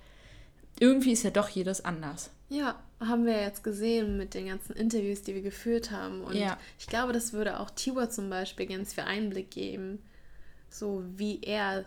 Irgendwie 0.79 1.13
ist 1.13 1.23
ja 1.23 1.31
doch 1.31 1.49
jedes 1.49 1.85
anders. 1.85 2.31
Ja, 2.51 2.83
haben 2.99 3.25
wir 3.27 3.41
jetzt 3.41 3.63
gesehen 3.65 4.19
mit 4.19 4.35
den 4.35 4.47
ganzen 4.49 4.73
Interviews, 4.75 5.23
die 5.23 5.35
wir 5.35 5.43
geführt 5.43 5.91
haben. 5.93 6.23
Und 6.23 6.35
Ja. 6.35 6.59
ich 6.79 6.87
glaube, 6.89 7.13
das 7.13 7.33
würde 7.33 7.61
auch 7.61 7.71
Tibor 7.71 8.11
zum 8.11 8.29
Beispiel 8.29 8.67
ganz 8.67 8.93
viel 8.93 9.05
Einblick 9.05 9.51
geben, 9.51 10.03
so 10.69 11.05
wie 11.17 11.41
er 11.43 11.85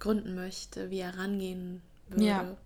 gründen 0.00 0.34
möchte, 0.34 0.90
wie 0.90 0.98
er 0.98 1.16
rangehen 1.16 1.80
würde. 2.08 2.24
Ja. 2.24 2.56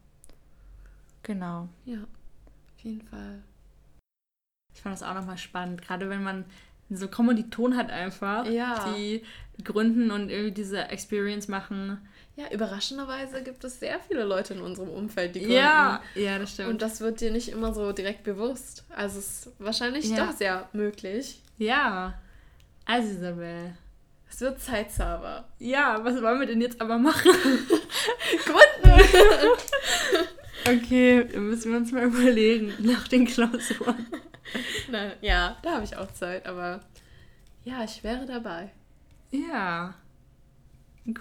Genau. 1.23 1.69
Ja, 1.85 1.99
auf 2.03 2.83
jeden 2.85 3.03
Fall. 3.03 3.43
Ich 4.75 4.81
fand 4.81 4.95
das 4.95 5.03
auch 5.03 5.15
nochmal 5.15 5.39
spannend, 5.39 5.83
gerade 5.83 6.09
wenn 6.09 6.23
man 6.25 6.45
so 6.91 7.09
Kommilitonen 7.09 7.79
hat 7.79 7.91
einfach, 7.91 8.47
Ja. 8.47 8.93
die 8.95 9.23
gründen 9.63 10.11
und 10.11 10.31
irgendwie 10.31 10.53
diese 10.53 10.89
Experience 10.89 11.49
machen. 11.49 11.99
Ja, 12.37 12.51
überraschenderweise 12.51 13.43
gibt 13.45 13.63
es 13.65 13.79
sehr 13.79 14.01
viele 14.01 14.25
Leute 14.25 14.55
in 14.55 14.61
unserem 14.61 14.89
Umfeld, 14.89 15.35
die 15.37 15.41
gründen. 15.41 15.55
Ja, 15.55 16.03
ja, 16.17 16.39
das 16.39 16.51
stimmt. 16.53 16.69
Und 16.69 16.83
das 16.83 17.01
wird 17.01 17.21
dir 17.21 17.31
nicht 17.31 17.49
immer 17.49 17.73
so 17.73 17.93
direkt 17.93 18.25
bewusst. 18.25 18.85
Also 18.95 19.21
es 19.21 19.47
ist 19.47 19.53
wahrscheinlich 19.61 20.07
Ja. 20.11 20.27
doch 20.27 20.33
sehr 20.33 20.69
möglich. 20.73 21.41
ja. 21.59 22.15
Also 22.87 23.09
Isabel. 23.15 23.77
Es 24.29 24.41
wird 24.43 24.61
Zeit, 24.61 24.91
Sava. 24.91 25.45
Ja, 25.59 26.01
was 26.05 26.21
wollen 26.21 26.41
wir 26.41 26.47
denn 26.47 26.61
jetzt 26.61 26.81
aber 26.81 26.99
machen? 26.99 27.31
Gründen! 28.45 29.01
Okay, 30.67 31.25
müssen 31.39 31.73
wir 31.73 31.79
uns 31.79 31.93
mal 31.93 32.05
überlegen 32.05 32.73
nach 32.79 33.07
den 33.07 33.27
Klausuren. 33.27 34.07
Nein, 34.91 35.13
ja, 35.21 35.59
da 35.63 35.73
habe 35.73 35.85
ich 35.85 35.95
auch 35.99 36.11
Zeit, 36.13 36.47
aber 36.47 36.81
ja, 37.65 37.85
ich 37.85 38.03
wäre 38.03 38.25
dabei. 38.25 38.71
Ja. 39.31 39.95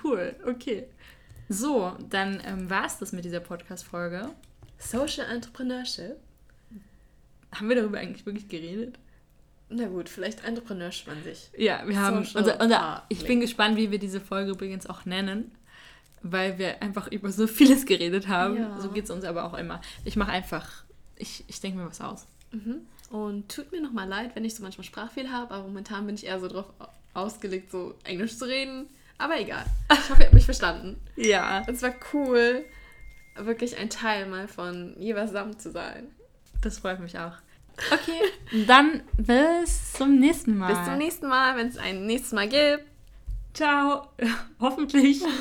Cool, 0.04 0.36
okay. 0.46 0.88
So, 1.50 1.96
dann 2.10 2.42
ähm, 2.46 2.70
war 2.70 2.86
es 2.86 2.98
das 2.98 3.12
mit 3.12 3.26
dieser 3.26 3.42
Podcast-Folge. 3.42 4.30
Social 4.80 5.30
Entrepreneurship. 5.30 6.18
Haben 7.54 7.70
wir 7.70 7.76
darüber 7.76 8.00
eigentlich 8.00 8.26
wirklich 8.26 8.48
geredet? 8.48 8.98
Na 9.70 9.88
gut, 9.88 10.10
vielleicht 10.10 10.44
Entrepreneurship 10.44 11.10
an 11.10 11.24
sich. 11.24 11.50
Ja, 11.58 11.84
wir 11.86 12.00
haben 12.00 12.24
Social 12.24 12.42
unser, 12.42 12.62
unser, 12.62 13.04
ich 13.10 13.26
bin 13.26 13.40
gespannt, 13.40 13.78
wie 13.78 13.92
wir 13.92 14.00
diese 14.00 14.22
Folge 14.22 14.52
übrigens 14.52 14.88
auch 14.88 15.06
nennen, 15.06 15.52
weil 16.22 16.58
wir 16.58 16.82
einfach 16.82 17.08
über 17.08 17.32
so 17.32 17.48
vieles 17.48 17.86
geredet 17.86 18.28
haben. 18.28 18.58
Ja. 18.58 18.80
So 18.80 18.90
geht 18.90 19.06
es 19.06 19.10
uns 19.10 19.26
aber 19.26 19.44
auch 19.44 19.54
immer. 19.56 19.82
Ich 20.06 20.16
mache 20.16 20.32
einfach, 20.32 20.84
ich, 21.16 21.44
ich 21.48 21.60
denke 21.60 21.78
mir 21.80 21.88
was 21.88 22.02
aus. 22.02 22.26
Mhm. 22.52 22.82
Und 23.10 23.50
tut 23.50 23.72
mir 23.72 23.82
nochmal 23.82 24.08
leid, 24.08 24.36
wenn 24.36 24.46
ich 24.46 24.56
so 24.56 24.64
manchmal 24.64 24.86
Sprachfehler 24.86 25.32
habe, 25.32 25.54
aber 25.54 25.64
momentan 25.68 26.06
bin 26.06 26.16
ich 26.16 26.26
eher 26.26 26.40
so 26.40 26.48
drauf 26.48 26.66
ausgelegt, 27.14 27.72
so 27.72 27.96
Englisch 28.04 28.38
zu 28.38 28.46
reden. 28.46 28.88
Aber 29.18 29.40
egal. 29.40 29.66
Ich 29.92 30.10
hoffe, 30.10 30.22
ihr 30.22 30.26
habt 30.26 30.34
mich 30.34 30.46
verstanden. 30.46 31.00
Ja, 31.16 31.64
Es 31.68 31.82
war 31.82 31.94
cool, 32.14 32.66
wirklich 33.36 33.78
ein 33.78 33.90
Teil 33.90 34.28
mal 34.28 34.48
von 34.48 34.96
jeweils 34.98 35.32
zu 35.58 35.72
sein. 35.72 36.08
das 36.62 36.80
freut 36.80 37.00
mich 37.00 37.18
auch. 37.18 37.34
Okay, 37.92 38.66
dann 38.68 39.02
bis 39.18 39.94
zum 39.94 40.20
nächsten 40.20 40.58
Mal. 40.58 40.74
Bis 40.76 40.86
zum 40.86 40.98
nächsten 40.98 41.28
Mal, 41.28 41.58
wenn 41.58 41.68
es 41.68 41.78
ein 41.78 42.06
nächstes 42.06 42.34
Mal 42.34 42.48
gibt. 42.48 42.86
Ciao. 43.54 44.08
Hoffentlich. 44.60 45.22